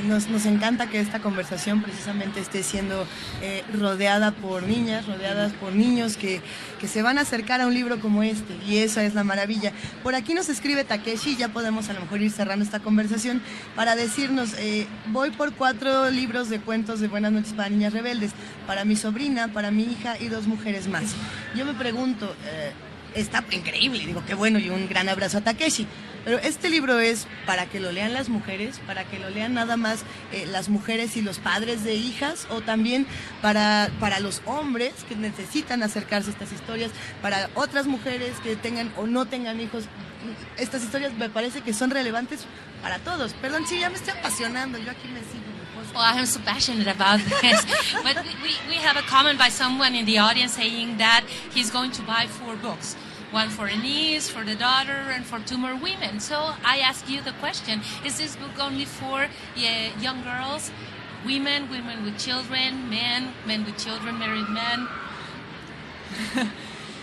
[0.05, 3.07] Nos, nos encanta que esta conversación precisamente esté siendo
[3.41, 6.41] eh, rodeada por niñas, rodeadas por niños que,
[6.79, 8.53] que se van a acercar a un libro como este.
[8.67, 9.71] Y esa es la maravilla.
[10.03, 13.41] Por aquí nos escribe Takeshi, ya podemos a lo mejor ir cerrando esta conversación
[13.75, 18.33] para decirnos, eh, voy por cuatro libros de cuentos de Buenas noches para niñas rebeldes,
[18.67, 21.15] para mi sobrina, para mi hija y dos mujeres más.
[21.55, 22.35] Yo me pregunto...
[22.45, 22.71] Eh,
[23.15, 25.87] está increíble, digo, qué bueno y un gran abrazo a Takeshi.
[26.27, 29.77] Pero este libro es para que lo lean las mujeres, para que lo lean nada
[29.77, 33.07] más eh, las mujeres y los padres de hijas, o también
[33.41, 36.91] para, para los hombres que necesitan acercarse a estas historias,
[37.21, 39.85] para otras mujeres que tengan o no tengan hijos.
[40.57, 42.41] Estas historias me parece que son relevantes
[42.81, 43.31] para todos.
[43.35, 45.47] Perdón, sí, ya me estoy apasionando, yo aquí me sigo.
[45.95, 47.65] Oh, I'm so passionate about this.
[48.03, 51.23] but we, we have a comment by someone in the audience saying that
[51.53, 52.97] he's going to buy four books.
[53.31, 56.19] One for a niece, for the daughter, and for two more women.
[56.19, 60.71] So I ask you the question is this book only for yeah, young girls,
[61.25, 64.87] women, women with children, men, men with children, married men?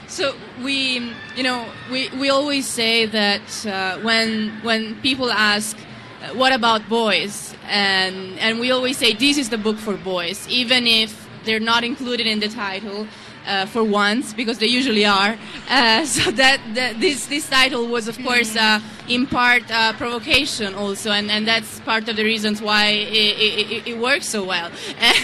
[0.06, 5.76] so we, you know, we, we always say that uh, when, when people ask,
[6.22, 7.54] uh, what about boys?
[7.66, 11.84] And, and we always say this is the book for boys, even if they're not
[11.84, 13.06] included in the title
[13.46, 15.36] uh, for once because they usually are.
[15.68, 20.74] Uh, so that, that, this this title was of course uh, in part uh, provocation
[20.74, 24.70] also, and, and that's part of the reasons why it, it, it works so well.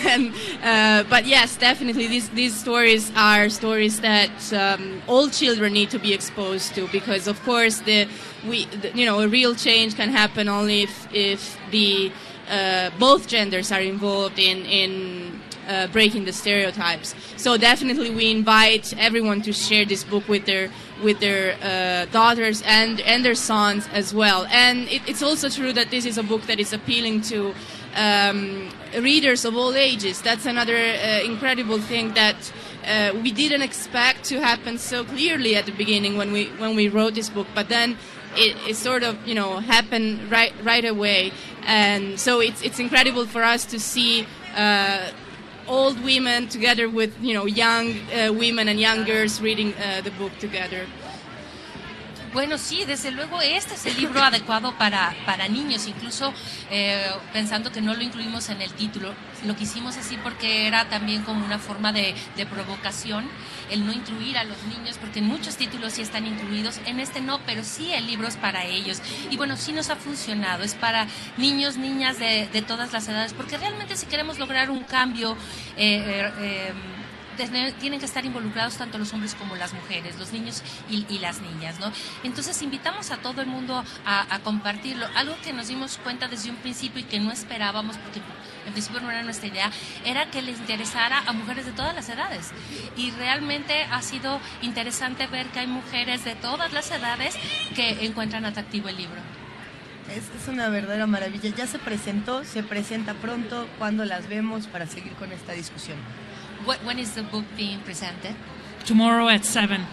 [0.07, 0.33] And
[0.63, 5.99] uh, but yes, definitely these these stories are stories that um, all children need to
[5.99, 8.09] be exposed to because of course the
[8.47, 12.13] we the, you know a real change can happen only if if the
[12.51, 15.40] uh, both genders are involved in in
[15.71, 17.15] uh, breaking the stereotypes.
[17.37, 20.71] So definitely, we invite everyone to share this book with their
[21.03, 24.47] with their uh, daughters and and their sons as well.
[24.51, 27.55] And it, it's also true that this is a book that is appealing to
[27.95, 28.69] um,
[28.99, 30.21] readers of all ages.
[30.21, 32.53] That's another uh, incredible thing that.
[32.81, 36.89] Uh, we didn't expect to happen so clearly at the beginning when we when we
[36.89, 37.95] wrote this book, but then
[38.37, 41.31] it, it, sort of you know happened right right away,
[41.67, 44.27] and so it's it's incredible for us to see
[44.57, 45.11] uh,
[45.71, 50.11] old women together with you know young uh, women and young girls reading uh, the
[50.13, 50.85] book together.
[52.33, 56.33] Bueno, sí, desde luego este es el libro adecuado para, para niños, incluso
[56.71, 59.13] eh, pensando que no lo incluimos en el título.
[59.45, 63.29] Lo quisimos así porque era también como una forma de, de, provocación
[63.69, 67.21] el no incluir a los niños, porque en muchos títulos sí están incluidos, en este
[67.21, 69.03] no, pero sí el libro es para ellos.
[69.29, 73.33] Y bueno, sí nos ha funcionado, es para niños, niñas de, de todas las edades,
[73.33, 75.37] porque realmente si queremos lograr un cambio...
[75.77, 76.73] Eh, eh,
[77.49, 81.77] tienen que estar involucrados tanto los hombres como las mujeres, los niños y, las niñas.
[82.25, 85.07] Entonces invitamos a todo el mundo a, compartirlo.
[85.15, 88.21] Algo que nos dimos cuenta desde un principio y que no esperábamos, porque
[88.67, 89.71] en principio no era nuestra idea,
[90.05, 92.51] era que les interesara a mujeres de todas las edades.
[92.97, 97.35] Y realmente ha sido interesante ver que hay mujeres de todas las edades
[97.75, 99.21] que encuentran atractivo el libro.
[100.11, 101.55] Es, es, una verdadera maravilla.
[101.55, 103.69] Ya se presentó, se presenta pronto.
[103.79, 105.99] cuando las vemos para seguir con esta discusión?
[106.65, 108.35] What, when is the book being presented?
[108.85, 109.87] tomorrow at 7.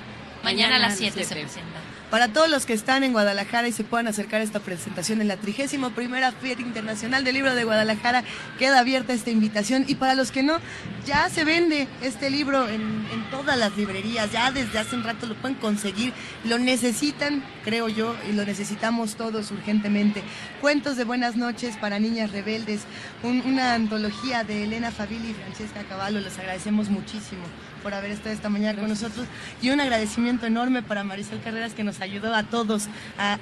[0.43, 1.79] Mañana a las 7 se presenta.
[2.09, 5.27] Para todos los que están en Guadalajara y se puedan acercar a esta presentación en
[5.27, 8.23] la 31 primera Feria Internacional del Libro de Guadalajara,
[8.57, 9.83] queda abierta esta invitación.
[9.89, 10.57] Y para los que no,
[11.05, 15.25] ya se vende este libro en, en todas las librerías, ya desde hace un rato
[15.27, 16.13] lo pueden conseguir,
[16.45, 20.23] lo necesitan, creo yo, y lo necesitamos todos urgentemente.
[20.61, 22.83] Cuentos de buenas noches para niñas rebeldes,
[23.21, 27.43] un- una antología de Elena Fabili y Francesca Cavallo, les agradecemos muchísimo
[27.77, 29.25] por haber estado esta mañana con nosotros
[29.61, 33.37] y un agradecimiento enorme para Marisol Carreras que nos ayudó a todos a,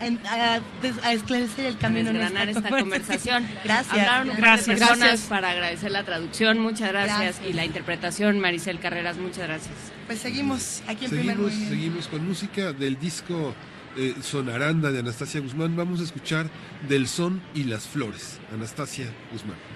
[1.12, 3.48] esclarecer el camino en desgranar esta conversación.
[3.64, 3.94] Gracias.
[3.94, 5.22] Hablaron de personas Gracias.
[5.22, 7.20] para agradecer la traducción, muchas gracias.
[7.20, 7.50] Gracias.
[7.50, 9.74] Y la interpretación, Maricel Carreras, muchas gracias.
[10.08, 11.76] Pues seguimos aquí en primer Seguimos, movimiento.
[11.76, 13.56] seguimos con música del disco
[13.98, 15.76] eh, Sonaranda de Anastasia Guzmán.
[15.76, 16.50] Vamos a escuchar
[16.88, 18.40] Del Son y las Flores.
[18.54, 19.75] Anastasia Guzmán.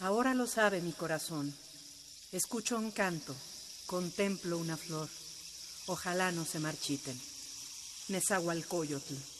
[0.00, 1.54] Ahora lo sabe mi corazón.
[2.32, 3.36] Escucho un canto,
[3.84, 5.10] contemplo una flor.
[5.88, 7.20] Ojalá no se marchiten.
[8.08, 9.39] Nezahualcóyotl.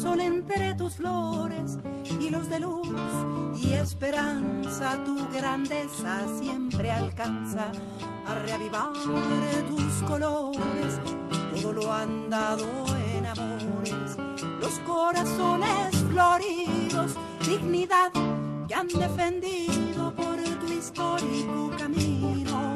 [0.00, 1.76] Sol entre tus flores,
[2.18, 2.88] hilos de luz
[3.60, 7.70] y esperanza, tu grandeza siempre alcanza
[8.26, 8.92] a reavivar
[9.68, 10.98] tus colores.
[11.54, 12.64] Todo lo han dado
[13.14, 14.16] en amores,
[14.60, 17.14] los corazones floridos,
[17.46, 18.10] dignidad
[18.66, 22.74] que han defendido por tu histórico camino,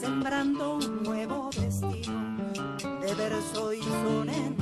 [0.00, 2.22] sembrando un nuevo destino
[3.00, 4.53] de verso y son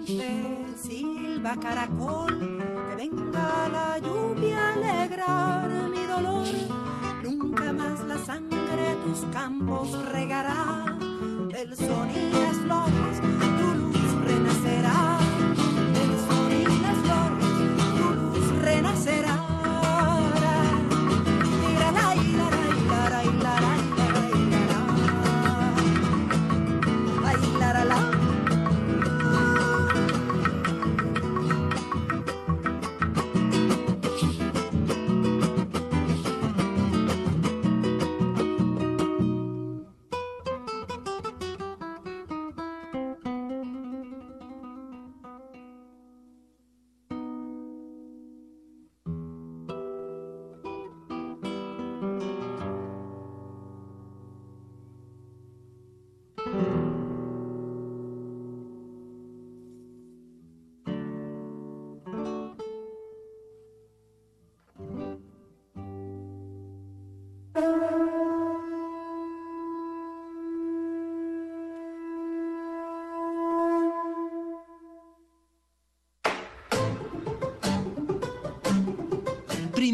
[0.00, 2.01] De silba caracol,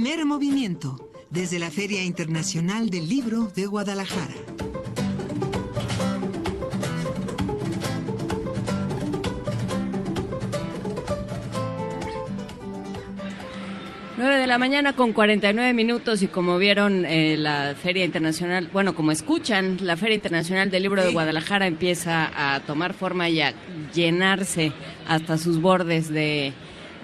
[0.09, 4.33] Primer movimiento, desde la Feria Internacional del Libro de Guadalajara.
[14.17, 18.95] Nueve de la mañana con 49 minutos y como vieron eh, la Feria Internacional, bueno,
[18.95, 23.53] como escuchan, la Feria Internacional del Libro de Guadalajara empieza a tomar forma y a
[23.93, 24.73] llenarse
[25.07, 26.55] hasta sus bordes de,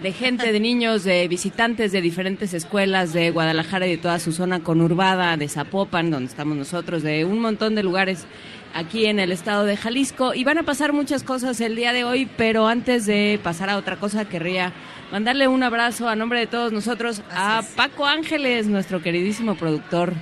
[0.03, 4.33] de gente, de niños, de visitantes de diferentes escuelas de Guadalajara y de toda su
[4.33, 8.27] zona conurbada, de Zapopan, donde estamos nosotros, de un montón de lugares
[8.75, 10.35] aquí en el estado de Jalisco.
[10.35, 13.77] Y van a pasar muchas cosas el día de hoy, pero antes de pasar a
[13.77, 14.73] otra cosa, querría
[15.13, 20.13] mandarle un abrazo a nombre de todos nosotros a Paco Ángeles, nuestro queridísimo productor,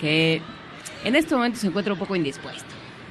[0.00, 0.40] que
[1.04, 2.64] en este momento se encuentra un poco indispuesto.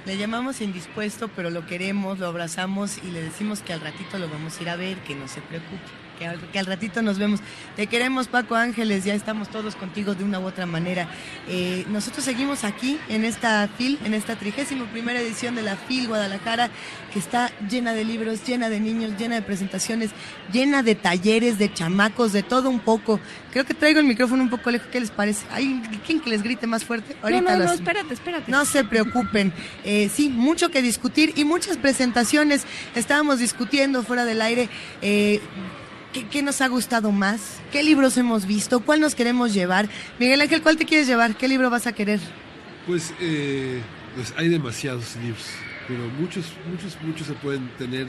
[0.05, 4.29] Le llamamos indispuesto, pero lo queremos, lo abrazamos y le decimos que al ratito lo
[4.29, 6.04] vamos a ir a ver, que no se preocupe.
[6.17, 7.39] Que al, que al ratito nos vemos.
[7.75, 11.07] Te queremos, Paco Ángeles, ya estamos todos contigo de una u otra manera.
[11.47, 16.07] Eh, nosotros seguimos aquí en esta FIL, en esta trigésima primera edición de la FIL
[16.07, 16.69] Guadalajara,
[17.13, 20.11] que está llena de libros, llena de niños, llena de presentaciones,
[20.51, 23.19] llena de talleres, de chamacos, de todo un poco.
[23.51, 25.45] Creo que traigo el micrófono un poco lejos, ¿qué les parece?
[25.51, 27.15] ¿Hay quien que les grite más fuerte?
[27.23, 28.51] no, no, no, los- espérate, espérate.
[28.51, 29.53] no se preocupen.
[29.87, 32.63] Eh, sí, mucho que discutir y muchas presentaciones.
[32.95, 34.67] Estábamos discutiendo fuera del aire.
[35.01, 35.39] eh,
[36.15, 37.59] ¿qué, qué nos ha gustado más?
[37.73, 38.79] ¿Qué libros hemos visto?
[38.79, 39.89] ¿Cuál nos queremos llevar?
[40.17, 41.35] Miguel Ángel, ¿cuál te quieres llevar?
[41.35, 42.21] ¿Qué libro vas a querer?
[42.87, 43.81] Pues, eh,
[44.15, 45.43] pues hay demasiados libros,
[45.89, 48.07] pero muchos, muchos, muchos se pueden tener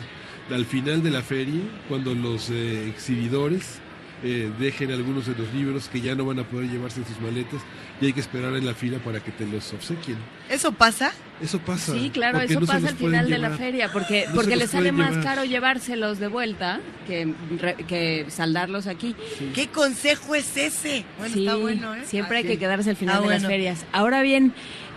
[0.50, 3.80] al final de la feria, cuando los eh, exhibidores
[4.24, 7.20] eh, dejen algunos de los libros que ya no van a poder llevarse en sus
[7.20, 7.60] maletas
[8.00, 10.16] y hay que esperar en la fila para que te los obsequien.
[10.48, 11.12] ¿Eso pasa?
[11.40, 11.92] Eso pasa.
[11.92, 14.70] Sí, claro, porque eso no pasa al final de la feria, porque, No porque les
[14.70, 15.24] sale más llevar.
[15.24, 19.14] caro llevárselos de vuelta que, re- que saldarlos aquí.
[19.54, 21.04] ¿Qué consejo es ese?
[21.18, 22.02] Bueno, Sí, está bueno, ¿eh?
[22.06, 22.48] Siempre Ah, hay sí.
[22.50, 23.84] que quedarse al final Ah, de las ferias.
[23.92, 24.52] Ahora bien,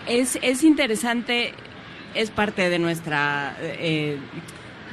[0.07, 1.53] es, es interesante,
[2.15, 3.57] es parte de nuestra...
[3.61, 4.17] eh,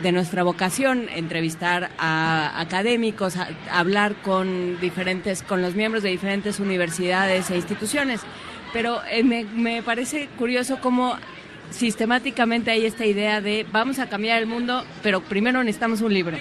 [0.02, 3.34] de nuestra vocación entrevistar a académicos,
[3.70, 8.20] hablar con diferentes, con los miembros de diferentes universidades e instituciones.
[8.73, 11.16] Pero eh, me, me parece curioso cómo
[11.70, 16.36] sistemáticamente hay esta idea de vamos a cambiar el mundo, pero primero necesitamos un libro.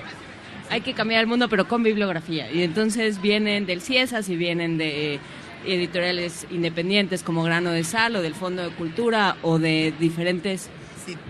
[0.69, 2.51] Hay que cambiar el mundo, pero con bibliografía.
[2.51, 5.19] Y entonces vienen del CIESAS y vienen de
[5.65, 10.69] editoriales independientes como Grano de Sal o del Fondo de Cultura o de diferentes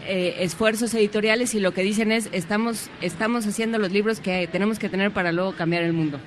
[0.05, 4.79] eh, esfuerzos editoriales y lo que dicen es estamos estamos haciendo los libros que tenemos
[4.79, 6.19] que tener para luego cambiar el mundo.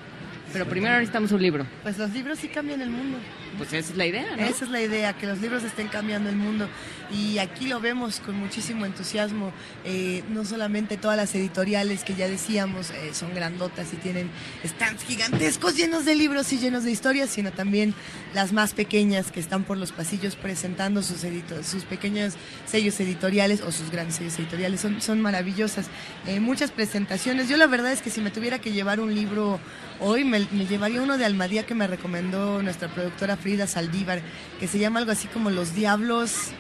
[0.53, 1.67] Pero primero necesitamos un libro.
[1.83, 3.19] Pues los libros sí cambian el mundo.
[3.59, 4.45] Pues esa es la idea, ¿no?
[4.45, 6.69] Esa es la idea, que los libros estén cambiando el mundo.
[7.11, 9.53] Y aquí lo vemos con muchísimo entusiasmo.
[9.85, 14.31] Eh, no solamente todas las editoriales que ya decíamos eh, son grandotas y tienen
[14.65, 17.95] stands gigantescos llenos de libros y llenos de historias, sino también
[18.35, 21.25] las más pequeñas que están por los pasillos presentando sus,
[21.67, 22.35] sus pequeños
[22.67, 24.81] sellos editoriales o sus grandes sellos editoriales.
[24.81, 25.87] Son, son maravillosas.
[26.27, 27.49] Eh, muchas presentaciones.
[27.49, 29.59] Yo la verdad es que si me tuviera que llevar un libro
[30.01, 34.21] hoy, me, me llevaría uno de Almadía que me recomendó nuestra productora Frida Saldívar,
[34.61, 36.51] que se llama algo así como Los Diablos.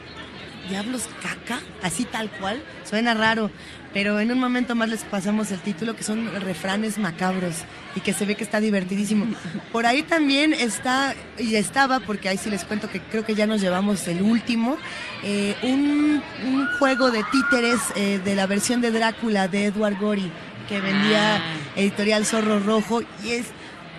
[0.71, 3.51] Diablos caca, así tal cual, suena raro,
[3.93, 7.57] pero en un momento más les pasamos el título que son refranes macabros
[7.95, 9.27] y que se ve que está divertidísimo.
[9.71, 13.47] Por ahí también está, y estaba, porque ahí sí les cuento que creo que ya
[13.47, 14.79] nos llevamos el último,
[15.23, 20.33] eh, un, un juego de títeres eh, de la versión de Drácula de Edward Gorey
[20.69, 21.43] que vendía
[21.77, 23.47] editorial Zorro Rojo y es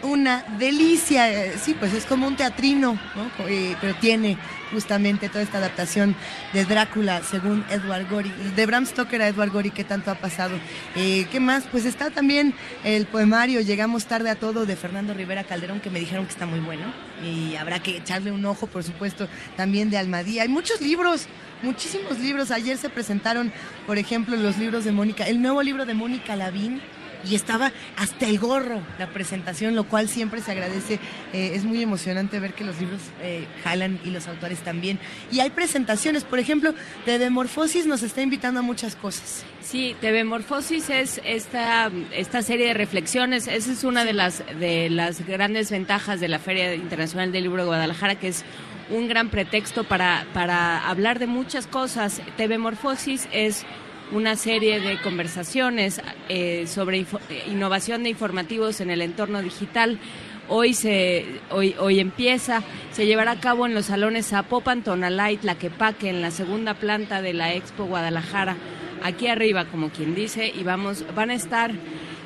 [0.03, 1.32] una delicia.
[1.32, 3.48] eh, Sí, pues es como un teatrino, ¿no?
[3.48, 4.38] Eh, pero tiene
[4.72, 6.16] justamente toda esta adaptación
[6.53, 10.58] de Drácula según Edward Gorey, de Bram Stoker a Edward Gorey, que tanto ha pasado.
[10.95, 11.66] Eh, ¿Qué más?
[11.72, 12.53] Pues está también
[12.84, 16.45] el poemario Llegamos tarde a todo de Fernando Rivera Calderón, que me dijeron que está
[16.45, 20.44] muy bueno y habrá que echarle un ojo, por supuesto, también de Almadía.
[20.44, 21.28] Hay muchos libros.
[21.61, 22.52] Muchísimos libros.
[22.52, 23.52] Ayer se presentaron,
[23.86, 26.82] por ejemplo, los libros de Mónica, el nuevo libro de Mónica Lavín,
[27.27, 30.99] y estaba hasta el gorro la presentación, lo cual siempre se agradece.
[31.33, 34.99] Eh, es muy emocionante ver que los libros eh, jalan y los autores también.
[35.31, 36.73] Y hay presentaciones, por ejemplo,
[37.06, 39.43] de Demorfosis nos está invitando a muchas cosas.
[39.61, 43.48] Sí, TV Morfosis es esta, esta serie de reflexiones.
[43.48, 47.64] Esa es una de las, de las grandes ventajas de la Feria Internacional del Libro
[47.64, 48.45] de Guadalajara, que es
[48.89, 52.22] un gran pretexto para, para hablar de muchas cosas.
[52.38, 53.65] TV Morfosis es
[54.11, 57.05] una serie de conversaciones eh, sobre eh,
[57.47, 59.99] innovación de informativos en el entorno digital.
[60.47, 65.38] Hoy, se, hoy, hoy empieza, se llevará a cabo en los salones Zapopan, Tonalá y
[65.38, 68.57] Tlaquepaque, en la segunda planta de la Expo Guadalajara,
[69.03, 71.71] aquí arriba, como quien dice, y vamos, van a estar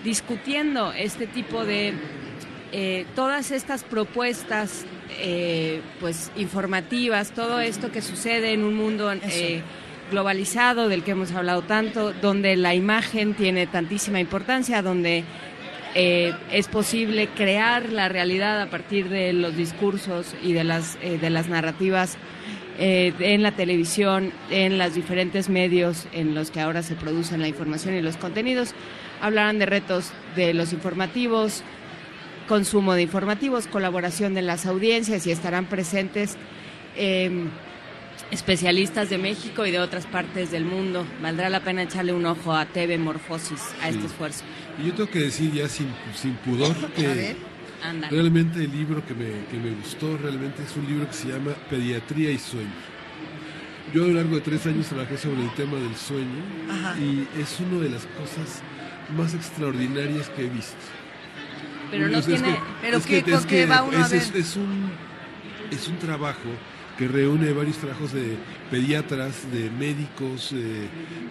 [0.06, 1.94] discutiendo este tipo de
[2.72, 4.86] eh, todas estas propuestas
[6.00, 9.12] pues informativas, todo esto que sucede en un mundo
[10.12, 15.24] globalizado del que hemos hablado tanto, donde la imagen tiene tantísima importancia, donde
[15.96, 21.20] eh, es posible crear la realidad a partir de los discursos y de las, eh,
[21.20, 22.18] de las narrativas
[22.80, 27.48] eh, en la televisión, en los diferentes medios en los que ahora se producen la
[27.48, 28.74] información y los contenidos.
[29.22, 31.64] Hablarán de retos de los informativos,
[32.48, 36.38] consumo de informativos, colaboración de las audiencias y estarán presentes
[38.34, 41.06] especialistas de México y de otras partes del mundo.
[41.22, 44.44] Valdrá la pena echarle un ojo a TV Morfosis, a este esfuerzo.
[44.82, 47.36] Y yo tengo que decir ya sin, sin pudor que
[48.10, 51.52] realmente el libro que me, que me gustó realmente es un libro que se llama
[51.70, 52.72] Pediatría y Sueño.
[53.94, 56.98] Yo a lo largo de tres años trabajé sobre el tema del sueño Ajá.
[57.00, 58.64] y es una de las cosas
[59.16, 60.76] más extraordinarias que he visto.
[61.92, 63.98] Pero no Es que- tiene- pero es ¿qué- que- con es qué que va uno
[64.00, 64.42] a es, es- ver?
[64.42, 64.90] es un,
[65.70, 66.40] es un trabajo
[66.98, 68.38] que reúne varios trabajos de
[68.70, 70.88] pediatras, de médicos, eh,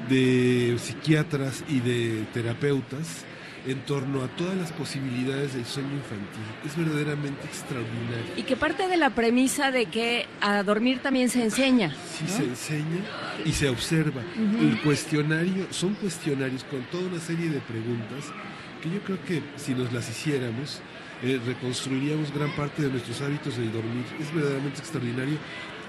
[0.09, 3.25] de psiquiatras y de terapeutas
[3.67, 6.43] en torno a todas las posibilidades del sueño infantil.
[6.67, 8.33] Es verdaderamente extraordinario.
[8.37, 11.95] Y que parte de la premisa de que a dormir también se enseña.
[12.13, 12.37] Sí ¿no?
[12.37, 13.01] se enseña
[13.45, 14.23] y se observa.
[14.37, 18.33] El cuestionario, son cuestionarios con toda una serie de preguntas
[18.83, 20.81] que yo creo que si nos las hiciéramos,
[21.23, 24.05] eh, reconstruiríamos gran parte de nuestros hábitos del dormir.
[24.21, 25.37] Es verdaderamente extraordinario.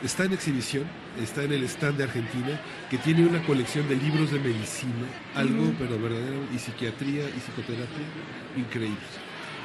[0.03, 0.83] Está en exhibición,
[1.21, 4.91] está en el stand de Argentina, que tiene una colección de libros de medicina,
[5.33, 8.05] algo pero verdadero, y psiquiatría y psicoterapia,
[8.57, 8.97] increíble.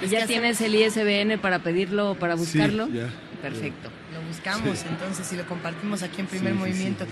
[0.00, 2.88] ¿Y ya tienes el ISBN para pedirlo o para Sí, buscarlo?
[2.88, 3.08] ya,
[3.42, 3.90] Perfecto.
[4.12, 4.86] Lo buscamos Sí.
[4.88, 7.06] entonces y lo compartimos aquí en primer Sí, sí, sí, movimiento.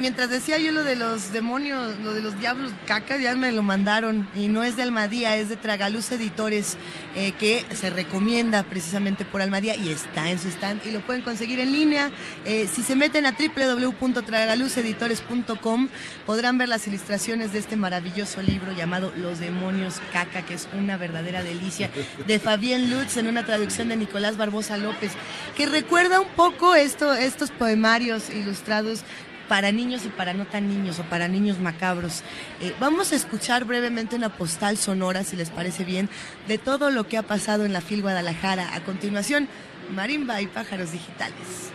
[0.00, 3.62] Mientras decía yo lo de los demonios, lo de los diablos caca, ya me lo
[3.62, 4.28] mandaron.
[4.34, 6.76] Y no es de Almadía, es de Tragaluz Editores,
[7.14, 10.84] eh, que se recomienda precisamente por Almadía y está en su stand.
[10.84, 12.10] Y lo pueden conseguir en línea.
[12.44, 15.88] Eh, si se meten a www.tragaluzeditores.com
[16.26, 20.96] podrán ver las ilustraciones de este maravilloso libro llamado Los demonios caca, que es una
[20.96, 21.88] verdadera delicia,
[22.26, 25.12] de Fabián Lutz en una traducción de Nicolás Barbosa López,
[25.56, 29.00] que recuerda un poco esto, estos poemarios ilustrados
[29.48, 32.22] para niños y para no tan niños o para niños macabros.
[32.60, 36.08] Eh, vamos a escuchar brevemente una postal sonora, si les parece bien,
[36.48, 38.74] de todo lo que ha pasado en la FIL Guadalajara.
[38.74, 39.48] A continuación,
[39.94, 41.72] Marimba y Pájaros Digitales.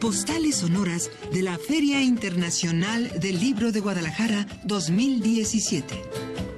[0.00, 6.51] Postales sonoras de la Feria Internacional del Libro de Guadalajara 2017.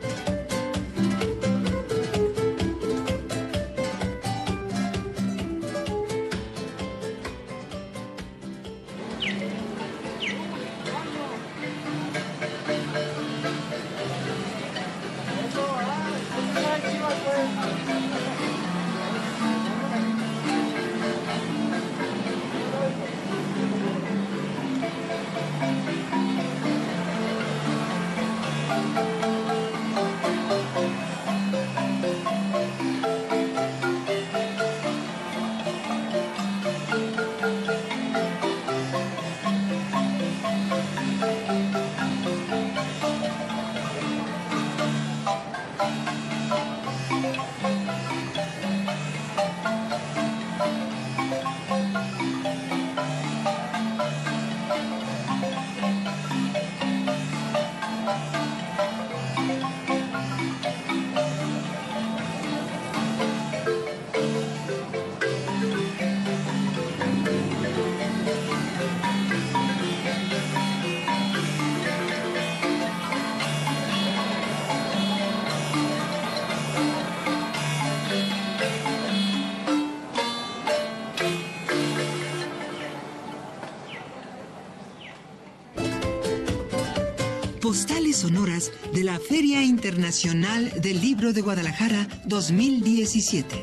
[88.25, 93.55] Sonoras de la Feria Internacional del Libro de Guadalajara 2017.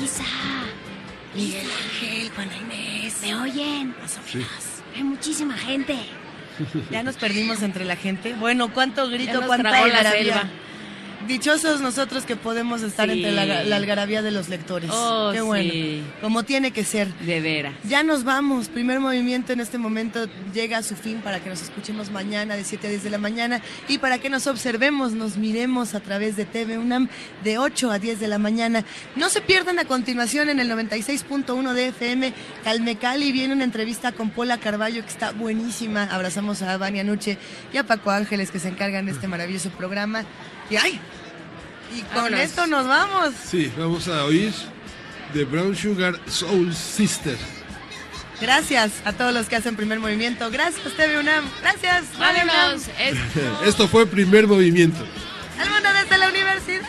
[0.00, 0.24] Lisa.
[1.36, 3.14] Miguel Ángel, Juana Inés.
[3.22, 3.94] ¿Me oyen?
[4.32, 4.40] Sí.
[4.96, 5.96] Hay muchísima gente.
[6.90, 8.34] Ya nos perdimos entre la gente.
[8.34, 10.50] Bueno, cuánto grito, cuánta la selva.
[11.32, 13.16] Dichosos nosotros que podemos estar Sí.
[13.24, 14.90] entre la, la algarabía de los lectores.
[14.92, 15.70] Oh, Qué bueno.
[15.72, 16.02] sí.
[16.20, 17.08] Como tiene que ser.
[17.20, 17.72] De veras.
[17.84, 18.68] Ya nos vamos.
[18.68, 22.64] Primer movimiento en este momento llega a su fin para que nos escuchemos mañana de
[22.64, 26.36] 7 a 10 de la mañana y para que nos observemos, nos miremos a través
[26.36, 27.08] de TV UNAM
[27.42, 28.84] de 8 a 10 de la mañana.
[29.16, 33.32] No se pierdan a continuación en el 96.1 de FM Calmecali.
[33.32, 36.04] Viene una entrevista con Paula Carballo que está buenísima.
[36.04, 37.38] Abrazamos a Vania Nuche
[37.72, 40.24] y a Paco Ángeles que se encargan de este maravilloso programa.
[40.70, 41.00] Y ¡ay!
[41.94, 42.40] Y con Vámonos.
[42.40, 43.34] esto nos vamos.
[43.50, 44.52] Sí, vamos a oír
[45.32, 47.36] The Brown Sugar Soul Sister.
[48.40, 50.50] Gracias a todos los que hacen primer movimiento.
[50.50, 51.44] Gracias, TV UNAM.
[51.60, 52.04] Gracias.
[52.18, 52.56] Radio UNAM.
[52.56, 52.88] Vámonos.
[52.98, 53.18] Es-
[53.68, 55.04] Esto fue primer movimiento.
[55.62, 56.80] El mundo desde la universidad.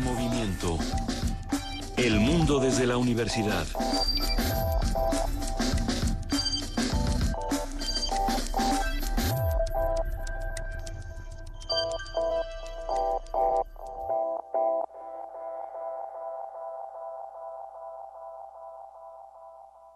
[0.00, 0.78] movimiento.
[1.96, 3.66] El mundo desde la universidad.